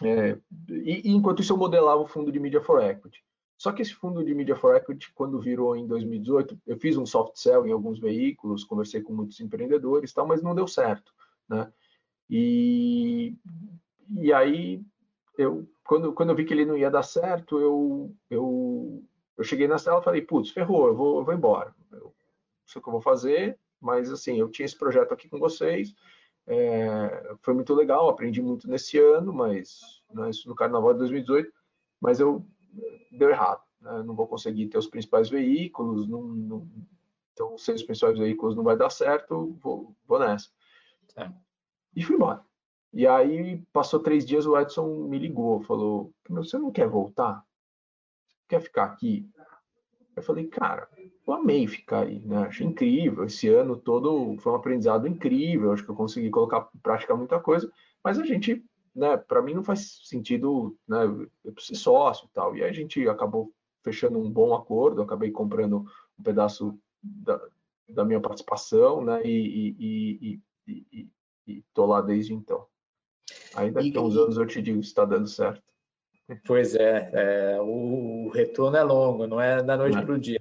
é, 0.04 0.38
e, 0.70 1.10
e 1.10 1.12
enquanto 1.12 1.42
isso 1.42 1.54
eu 1.54 1.58
modelava 1.58 2.02
o 2.02 2.08
fundo 2.08 2.32
de 2.32 2.40
Media 2.40 2.62
for 2.62 2.84
Equity. 2.84 3.24
Só 3.58 3.72
que 3.72 3.82
esse 3.82 3.94
fundo 3.94 4.24
de 4.24 4.34
Media 4.34 4.56
for 4.56 4.76
Equity, 4.76 5.12
quando 5.14 5.40
virou 5.40 5.76
em 5.76 5.88
2018, 5.88 6.60
eu 6.68 6.78
fiz 6.78 6.98
um 6.98 7.06
soft 7.06 7.38
sell 7.38 7.66
em 7.66 7.72
alguns 7.72 8.00
veículos, 8.00 8.64
conversei 8.64 9.02
com 9.02 9.14
muitos 9.14 9.40
empreendedores, 9.40 10.14
tal, 10.14 10.28
mas 10.28 10.42
não 10.42 10.54
deu 10.54 10.68
certo, 10.68 11.14
né? 11.48 11.72
E, 12.30 13.36
e 14.18 14.34
aí 14.34 14.82
eu 15.38 15.68
quando, 15.84 16.14
quando 16.14 16.32
eu 16.32 16.36
vi 16.36 16.44
que 16.44 16.54
ele 16.54 16.66
não 16.66 16.78
ia 16.78 16.90
dar 16.90 17.04
certo, 17.04 17.60
eu 17.60 18.14
eu, 18.30 19.04
eu 19.38 19.44
cheguei 19.44 19.68
na 19.68 19.78
sala 19.78 20.02
e 20.02 20.04
falei, 20.04 20.22
putz, 20.22 20.50
ferrou, 20.50 20.88
eu 20.88 20.96
vou, 20.96 21.20
eu 21.20 21.26
vou 21.26 21.34
embora. 21.34 21.74
Eu 21.92 22.00
não 22.00 22.14
sei 22.66 22.80
o 22.80 22.84
que 22.84 22.90
eu 22.90 22.94
vou 22.94 23.02
fazer, 23.02 23.58
mas 23.80 24.12
assim, 24.12 24.40
eu 24.40 24.50
tinha 24.50 24.66
esse 24.66 24.78
projeto 24.78 25.14
aqui 25.14 25.30
com 25.30 25.40
vocês, 25.40 25.94
é, 26.48 27.36
foi 27.42 27.54
muito 27.54 27.74
legal, 27.74 28.10
aprendi 28.10 28.42
muito 28.42 28.68
nesse 28.68 29.00
ano, 29.00 29.34
mas 29.34 30.02
né, 30.14 30.30
isso 30.30 30.48
no 30.48 30.56
Carnaval 30.56 30.94
de 30.94 31.00
2018, 31.00 31.52
mas 32.02 32.20
eu 32.20 32.46
deu 33.12 33.30
errado. 33.30 33.62
Né? 33.82 34.04
Não 34.04 34.16
vou 34.16 34.28
conseguir 34.28 34.68
ter 34.68 34.78
os 34.78 34.88
principais 34.88 35.30
veículos, 35.30 36.08
não, 36.08 36.22
não, 36.24 36.68
então, 37.34 37.58
sem 37.58 37.76
os 37.76 37.84
principais 37.84 38.18
veículos 38.18 38.56
não 38.56 38.64
vai 38.64 38.78
dar 38.78 38.90
certo, 38.90 39.58
vou, 39.62 39.94
vou 40.08 40.20
nessa. 40.20 40.50
É. 41.18 41.30
E 41.96 42.04
fui 42.04 42.16
embora. 42.16 42.42
E 42.94 43.06
aí, 43.06 43.62
passou 43.74 44.00
três 44.00 44.26
dias, 44.26 44.46
o 44.46 44.58
Edson 44.58 45.08
me 45.10 45.20
ligou, 45.20 45.62
falou, 45.64 46.14
você 46.30 46.58
não 46.58 46.72
quer 46.72 46.88
voltar? 46.88 47.44
Quer 48.48 48.62
ficar 48.62 48.86
aqui? 48.86 49.30
Eu 50.16 50.24
falei, 50.24 50.48
cara, 50.48 50.88
eu 51.28 51.34
amei 51.34 51.68
ficar 51.68 52.04
aí, 52.04 52.20
né? 52.20 52.38
Achei 52.38 52.66
incrível. 52.66 53.26
Esse 53.26 53.50
ano 53.50 53.76
todo 53.76 54.38
foi 54.40 54.54
um 54.54 54.56
aprendizado 54.56 55.08
incrível. 55.08 55.74
Acho 55.74 55.84
que 55.84 55.92
eu 55.92 55.96
consegui 55.96 56.30
colocar 56.30 56.70
em 56.74 56.80
prática 56.80 57.16
muita 57.16 57.38
coisa, 57.38 57.70
mas 58.02 58.18
a 58.18 58.26
gente 58.26 58.64
né, 58.96 59.18
para 59.18 59.42
mim 59.42 59.54
não 59.54 59.64
faz 59.64 60.00
sentido, 60.04 60.78
né, 60.88 61.04
eu 61.44 61.54
ser 61.60 61.76
sócio 61.76 62.26
e 62.26 62.30
tal. 62.34 62.56
E 62.56 62.64
aí 62.64 62.70
a 62.70 62.74
gente 62.74 63.08
acabou 63.10 63.52
fechando 63.84 64.18
um 64.18 64.30
bom 64.32 64.56
acordo, 64.56 65.02
acabei 65.02 65.32
comprando 65.32 65.86
um 66.18 66.24
pedaço 66.24 66.80
da, 67.04 67.40
da 67.90 68.06
minha 68.06 68.22
participação, 68.22 69.04
né, 69.04 69.22
e, 69.24 69.76
e, 69.78 70.42
e, 70.68 71.10
e, 71.46 71.64
tô 71.74 71.86
lá 71.86 72.02
desde 72.02 72.34
então. 72.34 72.66
Ainda 73.56 73.82
que 73.82 73.98
uns 74.00 74.16
anos 74.16 74.38
eu 74.38 74.46
te 74.46 74.62
digo 74.62 74.82
se 74.82 74.90
está 74.90 75.06
dando 75.06 75.28
certo. 75.28 75.62
Pois 76.48 76.76
é, 76.76 77.12
é, 77.14 77.62
o 77.62 78.30
retorno 78.30 78.78
é 78.78 78.84
longo, 78.84 79.28
não 79.28 79.40
é 79.40 79.62
da 79.62 79.78
noite 79.78 79.98
é. 79.98 80.02
para 80.02 80.16
o 80.16 80.20
dia. 80.20 80.40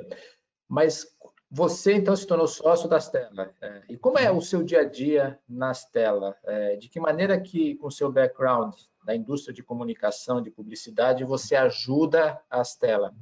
Mas 0.67 1.14
você 1.51 1.95
então 1.95 2.17
se 2.17 2.27
tornou 2.27 2.47
sócio 2.47 2.89
das 2.89 3.09
telas. 3.09 3.51
É, 3.61 3.83
e 3.89 3.97
como 3.97 4.19
é 4.19 4.31
o 4.31 4.41
seu 4.41 4.63
dia 4.63 4.81
a 4.81 4.85
dia 4.85 5.39
nas 5.49 5.85
telas? 5.85 6.35
É, 6.45 6.77
de 6.77 6.89
que 6.89 6.99
maneira 6.99 7.41
que, 7.41 7.77
com 7.77 7.91
seu 7.91 8.11
background 8.11 8.75
da 9.05 9.15
indústria 9.15 9.55
de 9.55 9.63
comunicação, 9.63 10.43
de 10.43 10.51
publicidade, 10.51 11.25
você 11.25 11.55
ajuda 11.55 12.41
as 12.51 12.75
telas? 12.75 13.13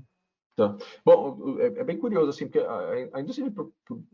Tá. 0.55 0.77
Bom, 1.03 1.59
é, 1.61 1.67
é, 1.67 1.85
bem 1.85 1.97
curioso, 1.97 2.29
assim, 2.29 2.47
porque 2.47 2.59
a, 2.59 3.17
a 3.17 3.21
indústria 3.21 3.49
de 3.49 3.57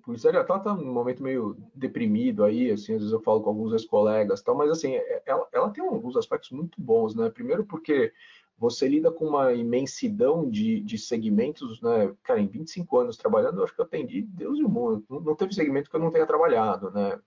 publicidade 0.03 0.39
está 0.39 0.75
num 0.75 0.93
momento 0.93 1.21
meio 1.21 1.57
deprimido 1.75 2.45
aí, 2.45 2.71
assim, 2.71 2.95
às 2.95 3.01
vezes 3.01 3.13
eu 3.13 3.21
falo 3.21 3.41
com 3.41 3.51
alguns 3.51 3.73
ex-colegas 3.73 4.41
tal, 4.41 4.55
mas 4.57 4.71
assim, 4.71 4.95
é, 4.95 5.23
ela, 5.27 5.49
ela 5.53 5.71
tem 5.71 5.85
alguns 5.85 6.17
aspectos 6.17 6.53
muito 6.53 6.81
bons, 6.81 7.15
né? 7.17 7.29
Primeiro 7.29 7.65
porque 7.65 8.13
você 8.59 8.89
lida 8.89 9.13
com 9.13 9.27
uma 9.27 9.53
imensidão 9.53 10.51
de, 10.51 10.81
de 10.81 10.99
segmentos, 10.99 11.81
né? 11.81 12.13
Cara, 12.25 12.41
em 12.41 12.49
25 12.49 12.99
anos 12.99 13.17
trabalhando, 13.17 13.59
eu 13.59 13.65
acho 13.65 13.75
que 13.75 13.81
eu 13.81 13.85
atendi 13.85 14.23
Deus 14.23 14.59
e 14.59 14.65
o 14.65 14.69
mundo. 14.69 15.05
Não, 15.09 15.21
não 15.21 15.37
teve 15.37 15.55
segmento 15.55 15.89
que 15.89 15.95
eu 15.95 16.01
não 16.01 16.11
tenha 16.11 16.27
trabalhado, 16.27 16.91
né? 16.91 17.21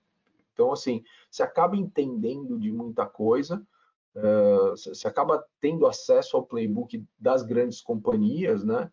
Então, 0.54 0.74
assim, 0.74 1.04
você 1.30 1.42
acaba 1.42 1.78
entendendo 1.78 2.60
de 2.60 2.70
muita 2.70 3.06
coisa, 3.06 3.66
uh, 4.16 4.72
você 4.76 5.08
acaba 5.08 5.44
tendo 5.62 5.88
acesso 5.88 6.36
ao 6.36 6.46
playbook 6.46 7.02
das 7.18 7.44
grandes 7.44 7.82
companhias, 7.82 8.64
né? 8.66 8.92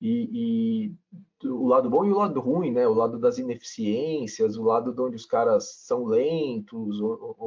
E, 0.00 0.92
e, 1.44 1.48
o 1.48 1.66
lado 1.66 1.90
bom 1.90 2.04
e 2.04 2.12
o 2.12 2.16
lado 2.16 2.40
ruim, 2.40 2.70
né? 2.70 2.86
O 2.86 2.94
lado 2.94 3.18
das 3.18 3.38
ineficiências, 3.38 4.56
o 4.56 4.62
lado 4.62 4.92
de 4.92 5.00
onde 5.00 5.16
os 5.16 5.26
caras 5.26 5.72
são 5.78 6.04
lentos, 6.04 7.00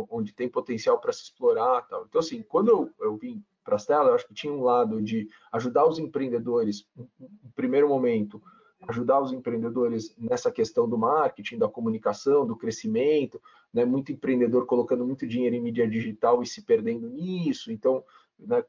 onde 0.10 0.34
tem 0.34 0.50
potencial 0.50 1.00
para 1.00 1.13
se 1.13 1.24
explorar, 1.24 1.88
tal. 1.88 2.06
Então, 2.08 2.19
assim, 2.19 2.41
quando 2.41 2.69
eu, 2.69 2.89
eu 3.00 3.15
vim 3.15 3.43
para 3.65 3.75
as 3.75 3.86
telas, 3.86 4.08
eu 4.08 4.13
acho 4.13 4.28
que 4.28 4.34
tinha 4.34 4.54
um 4.54 4.62
lado 4.62 5.01
de 5.01 5.28
ajudar 5.51 5.86
os 5.86 5.97
empreendedores, 5.97 6.88
no 6.95 7.10
primeiro 7.56 7.89
momento, 7.89 8.41
ajudar 8.88 9.19
os 9.19 9.34
empreendedores 9.34 10.15
nessa 10.17 10.51
questão 10.51 10.88
do 10.88 10.97
marketing, 10.97 11.58
da 11.58 11.67
comunicação, 11.67 12.45
do 12.45 12.56
crescimento, 12.56 13.41
né? 13.73 13.84
muito 13.84 14.12
empreendedor 14.12 14.67
colocando 14.67 15.06
muito 15.06 15.25
dinheiro 15.25 15.56
em 15.56 15.62
mídia 15.62 15.89
digital 15.89 16.43
e 16.43 16.45
se 16.45 16.62
perdendo 16.62 17.10
nisso, 17.10 17.71
então, 17.71 18.04
né, 18.39 18.63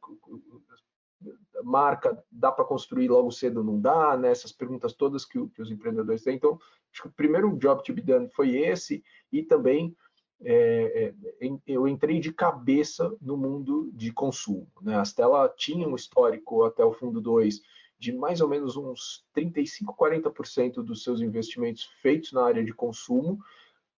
marca 1.62 2.22
dá 2.30 2.50
para 2.52 2.64
construir 2.64 3.08
logo 3.08 3.30
cedo 3.30 3.62
não 3.62 3.78
dá, 3.78 4.16
né? 4.16 4.30
essas 4.30 4.52
perguntas 4.52 4.94
todas 4.94 5.24
que, 5.24 5.46
que, 5.48 5.60
os 5.60 5.70
empreendedores 5.70 6.22
têm, 6.22 6.36
então, 6.36 6.58
acho 6.90 7.02
que 7.02 7.08
o 7.08 7.12
primeiro 7.12 7.54
job 7.58 7.82
to 7.84 7.92
be 7.92 8.00
done 8.00 8.28
foi 8.30 8.56
esse, 8.56 9.04
e 9.30 9.42
também 9.42 9.94
é, 10.42 11.14
é, 11.40 11.50
eu 11.66 11.88
entrei 11.88 12.20
de 12.20 12.32
cabeça 12.32 13.14
no 13.20 13.36
mundo 13.36 13.90
de 13.92 14.12
consumo. 14.12 14.66
Né? 14.82 14.96
A 14.96 15.04
Stella 15.04 15.52
tinha 15.56 15.88
um 15.88 15.94
histórico 15.94 16.64
até 16.64 16.84
o 16.84 16.92
fundo 16.92 17.20
2 17.20 17.60
de 17.98 18.12
mais 18.12 18.40
ou 18.40 18.48
menos 18.48 18.76
uns 18.76 19.24
35, 19.32 19.94
40% 19.94 20.82
dos 20.82 21.02
seus 21.02 21.20
investimentos 21.20 21.84
feitos 22.02 22.32
na 22.32 22.44
área 22.44 22.62
de 22.62 22.72
consumo, 22.72 23.38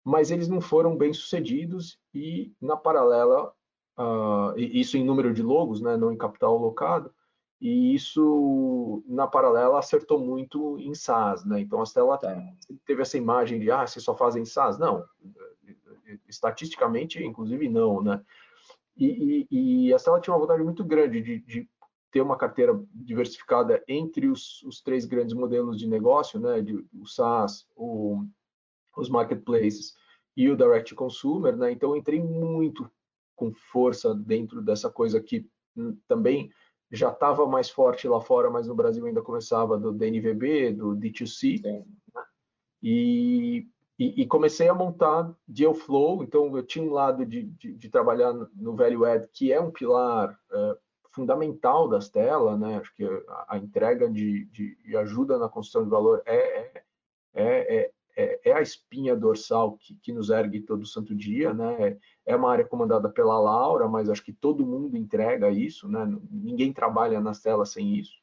mas 0.05 0.31
eles 0.31 0.49
não 0.49 0.61
foram 0.61 0.97
bem 0.97 1.13
sucedidos 1.13 1.99
e, 2.15 2.53
na 2.61 2.77
paralela, 2.77 3.53
uh, 3.99 4.57
isso 4.57 4.97
em 4.97 5.05
número 5.05 5.35
de 5.35 5.43
logos, 5.43 5.81
né, 5.81 5.97
não 5.97 6.13
em 6.13 6.17
capital 6.17 6.57
alocado, 6.57 7.13
e 7.61 7.93
isso, 7.93 9.03
na 9.07 9.27
paralela, 9.27 9.81
acertou 9.81 10.21
muito 10.21 10.79
em 10.79 10.95
SaaS. 10.95 11.45
Né? 11.45 11.61
Então, 11.61 11.83
a 11.83 11.87
Stella 11.87 12.17
tá. 12.17 12.41
teve 12.87 13.03
essa 13.03 13.19
imagem 13.19 13.59
de, 13.59 13.69
ah, 13.69 13.85
vocês 13.85 14.05
só 14.05 14.15
fazem 14.15 14.45
SaaS? 14.45 14.79
Não, 14.79 15.05
estatisticamente, 16.29 17.23
inclusive, 17.23 17.69
não, 17.69 18.03
né? 18.03 18.23
E, 18.97 19.47
e, 19.51 19.87
e 19.87 19.95
a 19.95 19.99
Stella 19.99 20.21
tinha 20.21 20.35
uma 20.35 20.41
vontade 20.41 20.63
muito 20.63 20.85
grande 20.85 21.21
de, 21.21 21.39
de 21.41 21.69
ter 22.11 22.21
uma 22.21 22.37
carteira 22.37 22.81
diversificada 22.93 23.83
entre 23.87 24.29
os, 24.29 24.63
os, 24.65 24.81
três 24.81 25.05
grandes 25.05 25.35
modelos 25.35 25.79
de 25.79 25.87
negócio, 25.87 26.41
né? 26.41 26.61
De, 26.61 26.75
o 26.93 27.07
SaaS, 27.07 27.67
o, 27.77 28.25
os 28.97 29.09
marketplaces 29.09 29.95
e 30.37 30.49
o 30.49 30.57
direct 30.57 30.95
consumer, 30.95 31.57
né? 31.57 31.71
Então, 31.71 31.97
entrei 31.97 32.21
muito 32.23 32.91
com 33.37 33.53
força 33.53 34.15
dentro 34.15 34.61
dessa 34.61 34.91
coisa 34.91 35.21
que 35.21 35.49
hum, 35.77 35.97
também 36.09 36.51
já 36.91 37.11
estava 37.11 37.47
mais 37.47 37.71
forte 37.71 38.09
lá 38.09 38.21
fora, 38.21 38.51
mas 38.51 38.67
no 38.67 38.75
Brasil 38.75 39.05
ainda 39.07 39.23
começava 39.23 39.79
do 39.79 39.93
DNVB, 39.93 40.73
do 40.73 40.97
D2C. 40.97 41.63
Né? 41.63 41.85
E, 42.83 43.69
e, 43.99 44.23
e, 44.23 44.27
comecei 44.27 44.69
a 44.69 44.75
montar 44.75 45.35
Deal 45.47 45.75
Flow. 45.75 46.23
Então, 46.23 46.57
eu 46.57 46.63
tinha 46.63 46.85
um 46.85 46.93
lado 46.93 47.27
de, 47.27 47.43
de, 47.43 47.73
de 47.73 47.89
trabalhar 47.89 48.33
no 48.55 48.77
Value 48.77 49.05
Add, 49.05 49.29
que 49.33 49.53
é 49.53 49.61
um 49.61 49.73
pilar 49.73 50.39
é, 50.53 50.77
fundamental 51.11 51.89
das 51.89 52.09
telas, 52.09 52.59
né? 52.61 52.77
Acho 52.77 52.95
que 52.95 53.05
a, 53.05 53.47
a 53.49 53.59
entrega 53.59 54.09
de, 54.09 54.45
de, 54.47 54.97
ajuda 54.97 55.37
na 55.37 55.49
construção 55.49 55.83
de 55.83 55.91
valor 55.91 56.23
é, 56.25 56.37
é, 56.37 56.85
é, 57.35 57.91
é, 58.17 58.41
é 58.51 58.53
a 58.53 58.63
espinha 58.63 59.17
dorsal 59.17 59.77
que, 59.77 59.97
que, 59.97 60.13
nos 60.13 60.31
ergue 60.31 60.61
todo 60.61 60.87
santo 60.87 61.13
dia, 61.15 61.53
né? 61.53 61.99
É 62.25 62.37
uma 62.37 62.53
área 62.53 62.65
comandada 62.65 63.09
pela 63.09 63.41
Laura, 63.41 63.89
mas 63.89 64.09
acho 64.09 64.23
que 64.23 64.33
todo 64.33 64.65
mundo 64.65 64.97
entrega 64.97 65.51
isso, 65.51 65.89
né? 65.89 66.07
Ninguém 66.31 66.73
trabalha 66.73 67.21
nas 67.21 67.41
telas 67.41 67.71
sem 67.71 67.97
isso. 67.97 68.17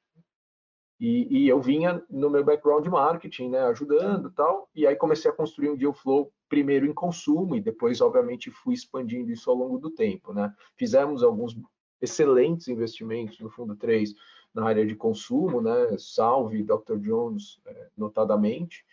E, 1.00 1.28
e, 1.30 1.48
eu 1.50 1.60
vinha 1.62 2.02
no 2.10 2.30
meu 2.30 2.44
background 2.44 2.84
de 2.84 2.90
marketing, 2.90 3.50
né, 3.50 3.60
ajudando 3.64 4.32
tal, 4.32 4.70
e 4.74 4.88
aí 4.88 4.96
comecei 4.96 5.30
a 5.30 5.34
construir 5.34 5.70
um 5.70 5.76
deal 5.76 5.94
flow 5.94 6.32
primeiro 6.48 6.86
em 6.86 6.94
consumo 6.94 7.56
e 7.56 7.60
depois, 7.60 8.00
obviamente, 8.00 8.50
fui 8.50 8.74
expandindo 8.74 9.30
isso 9.30 9.50
ao 9.50 9.58
longo 9.58 9.78
do 9.78 9.90
tempo, 9.90 10.34
né. 10.34 10.54
Fizemos 10.78 11.22
alguns 11.22 11.58
excelentes 12.02 12.68
investimentos 12.68 13.40
no 13.40 13.50
Fundo 13.50 13.76
3 13.76 14.14
na 14.54 14.66
área 14.66 14.86
de 14.86 14.96
consumo, 14.96 15.62
né? 15.62 15.98
Salve 15.98 16.64
Dr. 16.64 16.98
Jones, 17.00 17.60
é, 17.66 17.90
notadamente. 17.98 18.86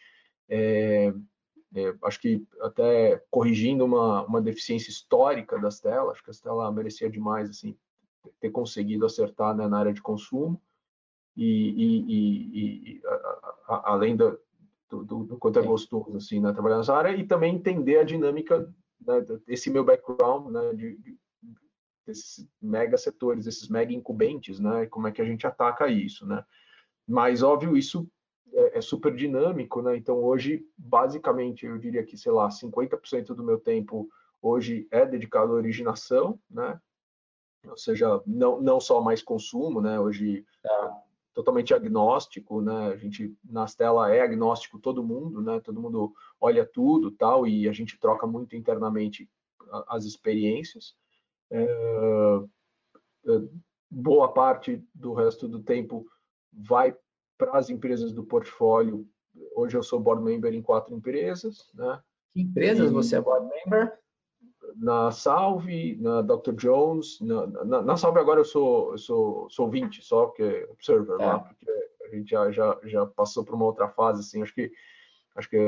É, 0.48 1.14
é, 1.74 1.94
acho 2.02 2.20
que 2.20 2.44
até 2.60 3.22
corrigindo 3.30 3.84
uma, 3.84 4.26
uma 4.26 4.42
deficiência 4.42 4.90
histórica 4.90 5.58
das 5.58 5.78
telas, 5.80 6.12
acho 6.12 6.24
que 6.24 6.30
a 6.30 6.34
Stella 6.34 6.72
merecia 6.72 7.08
demais 7.08 7.48
assim 7.48 7.76
ter 8.40 8.50
conseguido 8.50 9.06
acertar 9.06 9.56
né, 9.56 9.66
na 9.68 9.78
área 9.78 9.92
de 9.92 10.02
consumo 10.02 10.60
e, 11.36 11.44
e, 11.44 12.94
e, 12.98 13.02
a, 13.04 13.14
a, 13.68 13.92
além 13.92 14.16
do, 14.16 14.38
do, 14.90 15.04
do, 15.04 15.38
quanto 15.38 15.58
é 15.58 15.62
gostoso 15.62 16.16
assim, 16.16 16.40
né, 16.40 16.52
trabalhar 16.52 16.78
nessa 16.78 16.94
área 16.94 17.16
e 17.16 17.26
também 17.26 17.54
entender 17.54 17.98
a 17.98 18.04
dinâmica 18.04 18.72
né, 19.00 19.20
desse 19.46 19.70
meu 19.70 19.84
background 19.84 20.50
né, 20.52 20.74
de, 20.74 20.96
de 20.98 21.16
desses 22.06 22.48
mega 22.60 22.96
setores, 22.96 23.46
esses 23.46 23.68
mega 23.68 23.92
incumbentes, 23.92 24.58
né? 24.58 24.86
Como 24.86 25.06
é 25.06 25.12
que 25.12 25.22
a 25.22 25.24
gente 25.24 25.46
ataca 25.46 25.88
isso, 25.88 26.26
né? 26.26 26.44
Mas 27.06 27.42
óbvio 27.42 27.76
isso 27.76 28.08
é, 28.52 28.78
é 28.78 28.80
super 28.80 29.14
dinâmico, 29.14 29.80
né? 29.82 29.96
Então 29.96 30.16
hoje, 30.16 30.66
basicamente, 30.76 31.64
eu 31.64 31.78
diria 31.78 32.04
que 32.04 32.16
sei 32.16 32.32
lá, 32.32 32.48
50% 32.48 33.34
do 33.34 33.44
meu 33.44 33.58
tempo 33.58 34.08
hoje 34.40 34.86
é 34.90 35.06
dedicado 35.06 35.52
à 35.52 35.56
originação, 35.56 36.38
né? 36.50 36.80
Ou 37.68 37.76
seja, 37.76 38.20
não, 38.26 38.60
não 38.60 38.80
só 38.80 39.00
mais 39.00 39.22
consumo, 39.22 39.80
né? 39.80 39.98
Hoje 40.00 40.44
tá. 40.62 41.02
Totalmente 41.34 41.72
agnóstico, 41.72 42.60
né? 42.60 42.88
A 42.88 42.96
gente 42.96 43.34
na 43.44 43.66
tela 43.66 44.14
é 44.14 44.20
agnóstico 44.20 44.78
todo 44.78 45.04
mundo, 45.04 45.40
né? 45.40 45.60
Todo 45.60 45.80
mundo 45.80 46.12
olha 46.40 46.64
tudo, 46.64 47.10
tal, 47.10 47.46
e 47.46 47.68
a 47.68 47.72
gente 47.72 47.98
troca 47.98 48.26
muito 48.26 48.56
internamente 48.56 49.28
as 49.88 50.04
experiências. 50.04 50.94
É, 51.50 51.64
é, 51.64 53.42
boa 53.90 54.32
parte 54.32 54.82
do 54.94 55.12
resto 55.12 55.48
do 55.48 55.62
tempo 55.62 56.06
vai 56.52 56.96
para 57.38 57.58
as 57.58 57.70
empresas 57.70 58.12
do 58.12 58.24
portfólio. 58.24 59.06
Hoje 59.54 59.76
eu 59.76 59.82
sou 59.82 60.00
board 60.00 60.22
member 60.22 60.52
em 60.54 60.62
quatro 60.62 60.94
empresas, 60.94 61.70
né? 61.74 62.00
Que 62.32 62.42
empresas 62.42 62.90
e 62.90 62.92
você 62.92 63.16
é 63.16 63.20
board 63.20 63.48
member? 63.48 64.01
Na 64.76 65.10
Salve, 65.10 65.96
na 66.00 66.22
Dr. 66.22 66.52
Jones, 66.52 67.20
na, 67.20 67.46
na, 67.46 67.82
na, 67.82 67.96
Salve 67.96 68.18
agora 68.18 68.40
eu 68.40 68.44
sou 68.44 68.92
eu 68.92 68.98
sou 68.98 69.50
sou 69.50 69.68
20 69.68 70.02
só, 70.02 70.26
que 70.28 70.42
é 70.42 70.66
observer 70.70 71.20
é. 71.20 71.26
lá, 71.26 71.38
porque 71.40 71.70
a 72.04 72.08
gente 72.08 72.30
já, 72.30 72.50
já, 72.50 72.78
já 72.84 73.06
passou 73.06 73.44
por 73.44 73.54
uma 73.54 73.64
outra 73.64 73.88
fase 73.88 74.20
assim, 74.20 74.42
acho 74.42 74.54
que 74.54 74.72
acho 75.36 75.48
que 75.48 75.58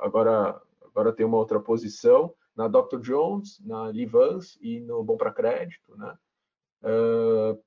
agora 0.00 0.60
agora 0.82 1.12
tem 1.12 1.26
uma 1.26 1.38
outra 1.38 1.58
posição 1.58 2.34
na 2.54 2.68
Dr. 2.68 3.00
Jones, 3.00 3.60
na 3.64 3.90
Livans 3.90 4.56
e 4.60 4.80
no 4.80 5.02
Bom 5.02 5.16
para 5.16 5.32
Crédito, 5.32 5.96
né? 5.96 6.16
Uh, 6.82 7.60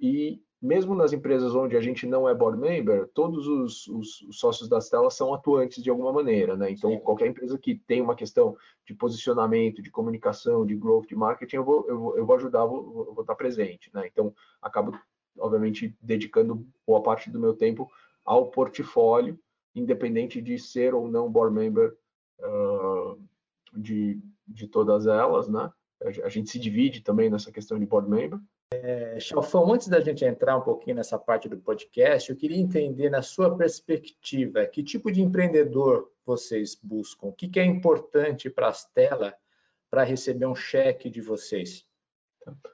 e 0.00 0.42
mesmo 0.60 0.94
nas 0.94 1.12
empresas 1.12 1.54
onde 1.54 1.76
a 1.76 1.80
gente 1.80 2.06
não 2.06 2.28
é 2.28 2.34
board 2.34 2.58
member, 2.58 3.08
todos 3.14 3.46
os, 3.46 3.86
os, 3.86 4.20
os 4.22 4.38
sócios 4.38 4.68
das 4.68 4.88
telas 4.88 5.14
são 5.14 5.32
atuantes 5.32 5.82
de 5.82 5.88
alguma 5.88 6.12
maneira, 6.12 6.56
né? 6.56 6.70
Então, 6.70 6.90
Sim. 6.90 7.00
qualquer 7.00 7.28
empresa 7.28 7.56
que 7.56 7.76
tem 7.76 8.00
uma 8.00 8.16
questão 8.16 8.56
de 8.84 8.92
posicionamento, 8.92 9.80
de 9.80 9.90
comunicação, 9.90 10.66
de 10.66 10.74
growth, 10.74 11.06
de 11.06 11.14
marketing, 11.14 11.56
eu 11.56 11.64
vou, 11.64 11.88
eu 11.88 11.98
vou, 11.98 12.16
eu 12.18 12.26
vou 12.26 12.36
ajudar, 12.36 12.66
vou, 12.66 13.14
vou 13.14 13.20
estar 13.20 13.36
presente, 13.36 13.88
né? 13.94 14.08
Então, 14.10 14.34
acabo, 14.60 14.98
obviamente, 15.38 15.96
dedicando 16.02 16.66
boa 16.84 17.02
parte 17.02 17.30
do 17.30 17.38
meu 17.38 17.54
tempo 17.54 17.88
ao 18.24 18.50
portfólio, 18.50 19.38
independente 19.74 20.42
de 20.42 20.58
ser 20.58 20.92
ou 20.92 21.08
não 21.08 21.30
board 21.30 21.54
member 21.54 21.96
uh, 22.40 23.18
de, 23.76 24.20
de 24.46 24.66
todas 24.66 25.06
elas, 25.06 25.48
né? 25.48 25.72
A 26.24 26.28
gente 26.28 26.50
se 26.50 26.58
divide 26.58 27.00
também 27.00 27.30
nessa 27.30 27.50
questão 27.50 27.78
de 27.78 27.86
board 27.86 28.08
member. 28.08 28.38
É, 28.70 29.18
Chalfão, 29.18 29.72
antes 29.72 29.88
da 29.88 30.00
gente 30.00 30.24
entrar 30.24 30.56
um 30.56 30.60
pouquinho 30.60 30.96
nessa 30.96 31.18
parte 31.18 31.48
do 31.48 31.58
podcast, 31.58 32.30
eu 32.30 32.36
queria 32.36 32.58
entender, 32.58 33.08
na 33.08 33.22
sua 33.22 33.56
perspectiva, 33.56 34.66
que 34.66 34.82
tipo 34.82 35.10
de 35.10 35.22
empreendedor 35.22 36.12
vocês 36.24 36.78
buscam? 36.82 37.28
O 37.28 37.32
que, 37.32 37.48
que 37.48 37.58
é 37.58 37.64
importante 37.64 38.50
para 38.50 38.68
a 38.68 38.72
Stella 38.72 39.34
para 39.90 40.04
receber 40.04 40.46
um 40.46 40.54
cheque 40.54 41.08
de 41.08 41.22
vocês? 41.22 41.86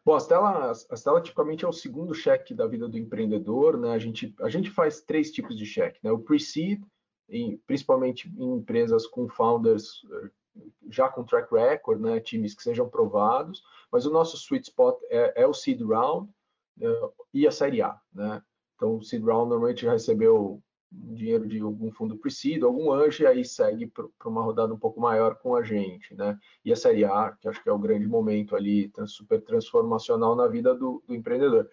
Bom, 0.04 0.14
a 0.14 0.20
Stella, 0.20 0.70
a 0.70 0.96
Stella 0.96 1.20
tipicamente 1.20 1.64
é 1.64 1.68
o 1.68 1.72
segundo 1.72 2.12
cheque 2.12 2.52
da 2.54 2.66
vida 2.66 2.88
do 2.88 2.98
empreendedor, 2.98 3.78
né? 3.78 3.92
A 3.92 3.98
gente, 3.98 4.35
a 4.40 4.48
gente 4.48 4.70
faz 4.70 5.00
três 5.00 5.30
tipos 5.30 5.57
de 5.57 5.64
cheque, 5.64 6.00
né? 6.02 6.11
O 6.11 6.18
pre-seed, 6.18 6.83
principalmente 7.66 8.28
em 8.37 8.57
empresas 8.57 9.07
com 9.07 9.28
founders 9.28 10.02
já 10.88 11.09
com 11.09 11.25
track 11.25 11.53
record, 11.53 12.01
né, 12.01 12.21
times 12.21 12.55
que 12.55 12.62
sejam 12.62 12.88
provados, 12.88 13.62
mas 13.90 14.07
o 14.07 14.11
nosso 14.11 14.37
sweet 14.37 14.69
spot 14.69 14.99
é, 15.11 15.43
é 15.43 15.47
o 15.47 15.55
seed 15.55 15.81
round 15.83 16.31
uh, 16.81 17.12
e 17.33 17.47
a 17.47 17.51
série 17.51 17.83
A, 17.83 17.99
né? 18.12 18.43
Então, 18.77 18.97
o 18.97 19.03
seed 19.03 19.23
round 19.23 19.49
normalmente 19.49 19.83
já 19.83 19.93
recebeu 19.93 20.62
dinheiro 20.90 21.47
de 21.47 21.61
algum 21.61 21.90
fundo 21.90 22.17
pre-seed, 22.17 22.62
algum 22.62 22.93
anjo, 22.93 23.23
e 23.23 23.27
aí 23.27 23.45
segue 23.45 23.87
para 23.87 24.07
uma 24.27 24.43
rodada 24.43 24.73
um 24.73 24.79
pouco 24.79 25.01
maior 25.01 25.37
com 25.37 25.57
a 25.57 25.62
gente, 25.62 26.14
né? 26.14 26.38
E 26.64 26.73
a 26.73 26.77
série 26.77 27.05
A, 27.05 27.33
que 27.33 27.49
acho 27.49 27.62
que 27.62 27.69
é 27.69 27.73
o 27.73 27.79
grande 27.79 28.07
momento 28.07 28.55
ali, 28.55 28.93
super 29.07 29.40
transformacional 29.43 30.37
na 30.37 30.47
vida 30.47 30.75
do, 30.75 31.03
do 31.07 31.14
empreendedor. 31.14 31.69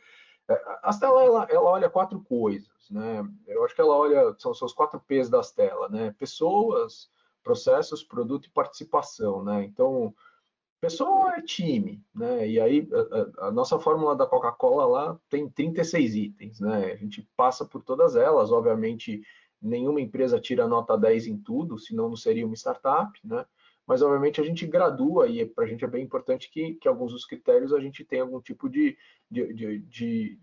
É, 0.49 0.61
a 0.83 0.91
Stella, 0.91 1.23
ela, 1.23 1.47
ela, 1.49 1.69
olha 1.69 1.89
quatro 1.89 2.19
coisas, 2.21 2.89
né? 2.89 3.23
Eu 3.47 3.63
acho 3.63 3.75
que 3.75 3.81
ela 3.81 3.95
olha, 3.95 4.35
são, 4.37 4.51
os 4.51 4.73
quatro 4.73 4.99
P's 4.99 5.29
da 5.29 5.41
Stella, 5.41 5.87
né? 5.89 6.15
Pessoas, 6.17 7.09
processos, 7.43 8.03
produto 8.03 8.45
e 8.45 8.51
participação, 8.51 9.43
né? 9.43 9.63
Então, 9.63 10.13
pessoa 10.79 11.35
é 11.35 11.41
time, 11.41 12.03
né? 12.13 12.47
E 12.47 12.59
aí 12.59 12.87
a, 13.39 13.47
a 13.47 13.51
nossa 13.51 13.79
fórmula 13.79 14.15
da 14.15 14.25
Coca-Cola 14.25 14.85
lá 14.85 15.19
tem 15.29 15.49
36 15.49 16.15
itens, 16.15 16.59
né? 16.59 16.91
A 16.91 16.95
gente 16.95 17.27
passa 17.35 17.65
por 17.65 17.83
todas 17.83 18.15
elas, 18.15 18.51
obviamente 18.51 19.21
nenhuma 19.61 20.01
empresa 20.01 20.39
tira 20.39 20.67
nota 20.67 20.97
10 20.97 21.27
em 21.27 21.37
tudo, 21.37 21.77
senão 21.77 22.09
não 22.09 22.15
seria 22.15 22.45
uma 22.45 22.55
startup, 22.55 23.11
né? 23.23 23.45
Mas 23.85 24.01
obviamente 24.01 24.41
a 24.41 24.43
gente 24.43 24.65
gradua 24.65 25.27
e 25.27 25.45
para 25.45 25.65
a 25.65 25.67
gente 25.67 25.83
é 25.83 25.87
bem 25.87 26.03
importante 26.03 26.49
que, 26.49 26.75
que 26.75 26.87
alguns 26.87 27.11
dos 27.11 27.25
critérios 27.25 27.73
a 27.73 27.79
gente 27.79 28.03
tenha 28.03 28.23
algum 28.23 28.41
tipo 28.41 28.69
de, 28.69 28.97
de, 29.29 29.53
de, 29.53 29.79
de 29.79 30.39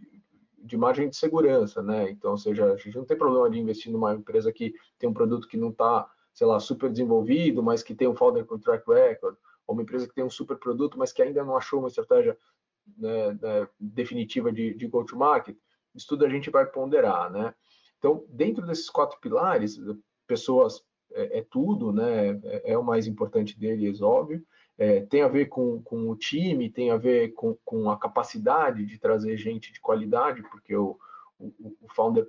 de 0.61 0.77
margem 0.77 1.09
de 1.09 1.17
segurança, 1.17 1.83
né? 1.83 2.11
Então, 2.11 2.33
ou 2.33 2.37
seja, 2.37 2.73
a 2.73 2.77
gente 2.77 2.97
não 2.97 3.05
tem 3.05 3.17
problema 3.17 3.49
de 3.49 3.59
investir 3.59 3.93
numa 3.93 4.15
empresa 4.15 4.53
que 4.53 4.75
tem 4.99 5.09
um 5.09 5.15
produto 5.15 5.47
que 5.47 5.57
não 5.57 5.71
está 5.71 6.11
sei 6.39 6.47
lá, 6.47 6.61
super 6.61 6.89
desenvolvido, 6.89 7.65
mas 7.65 7.83
que 7.83 7.93
tem 7.93 8.07
um 8.07 8.15
founder 8.15 8.45
com 8.45 8.61
track 8.61 8.89
record, 8.89 9.37
ou 9.67 9.75
uma 9.75 9.83
empresa 9.83 10.07
que 10.07 10.15
tem 10.15 10.23
um 10.23 10.31
super 10.31 10.57
produto, 10.57 10.97
mas 10.97 11.13
que 11.13 11.21
ainda 11.21 11.43
não 11.43 11.57
achou 11.57 11.81
uma 11.81 11.89
estratégia 11.89 12.39
né, 12.97 13.33
né, 13.43 13.69
definitiva 13.79 14.53
de, 14.53 14.73
de 14.73 14.87
go-to-market, 14.87 15.57
isso 15.93 16.07
tudo 16.07 16.25
a 16.25 16.29
gente 16.29 16.49
vai 16.49 16.65
ponderar, 16.65 17.29
né? 17.29 17.53
Então, 17.99 18.25
dentro 18.29 18.65
desses 18.65 18.89
quatro 18.89 19.19
pilares, 19.21 19.81
pessoas 20.29 20.81
é, 21.11 21.41
é 21.41 21.43
tudo, 21.51 21.93
né? 21.93 22.39
É, 22.45 22.73
é, 22.73 22.79
o 22.79 22.85
mais 22.85 23.09
importante 23.09 23.59
deles, 23.59 24.01
óbvio. 24.01 24.41
É, 24.79 25.01
tem 25.01 25.23
a 25.23 25.29
ver 25.29 25.47
com, 25.47 25.83
com 25.83 26.09
o 26.09 26.15
time, 26.15 26.71
tem 26.71 26.93
a 26.93 26.97
ver 26.97 27.31
com, 27.33 27.59
com 27.65 27.91
a 27.91 27.99
capacidade 27.99 28.87
de 28.87 28.97
trazer 28.97 29.37
gente 29.37 29.73
de 29.73 29.81
qualidade, 29.81 30.41
porque 30.53 30.77
o, 30.77 30.97
o, 31.37 31.53
o 31.81 31.89
founder 31.97 32.29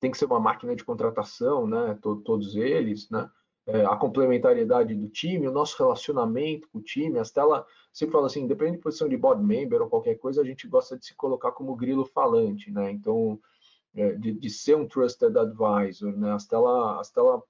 tem 0.00 0.10
que 0.10 0.18
ser 0.18 0.24
uma 0.24 0.40
máquina 0.40 0.74
de 0.74 0.84
contratação, 0.84 1.66
né? 1.66 1.98
todos 2.02 2.56
eles, 2.56 3.08
né? 3.10 3.30
É, 3.66 3.84
a 3.84 3.94
complementariedade 3.94 4.94
do 4.94 5.08
time, 5.08 5.46
o 5.46 5.52
nosso 5.52 5.76
relacionamento 5.78 6.66
com 6.70 6.78
o 6.78 6.82
time, 6.82 7.18
a 7.18 7.24
Stella 7.24 7.64
sempre 7.92 8.14
fala 8.14 8.26
assim, 8.26 8.42
independente 8.42 8.78
de 8.78 8.82
posição 8.82 9.08
de 9.08 9.16
board 9.16 9.44
member 9.44 9.82
ou 9.82 9.88
qualquer 9.88 10.16
coisa, 10.16 10.40
a 10.40 10.44
gente 10.44 10.66
gosta 10.66 10.98
de 10.98 11.04
se 11.04 11.14
colocar 11.14 11.52
como 11.52 11.76
grilo 11.76 12.04
falante, 12.04 12.70
né? 12.70 12.90
Então, 12.90 13.38
é, 13.94 14.14
de, 14.14 14.32
de, 14.32 14.50
ser 14.50 14.76
um 14.76 14.88
trusted 14.88 15.36
advisor, 15.38 16.16
né? 16.16 16.32
A 16.32 16.38
Stella, 16.38 16.98
a 16.98 17.04
Stella 17.04 17.42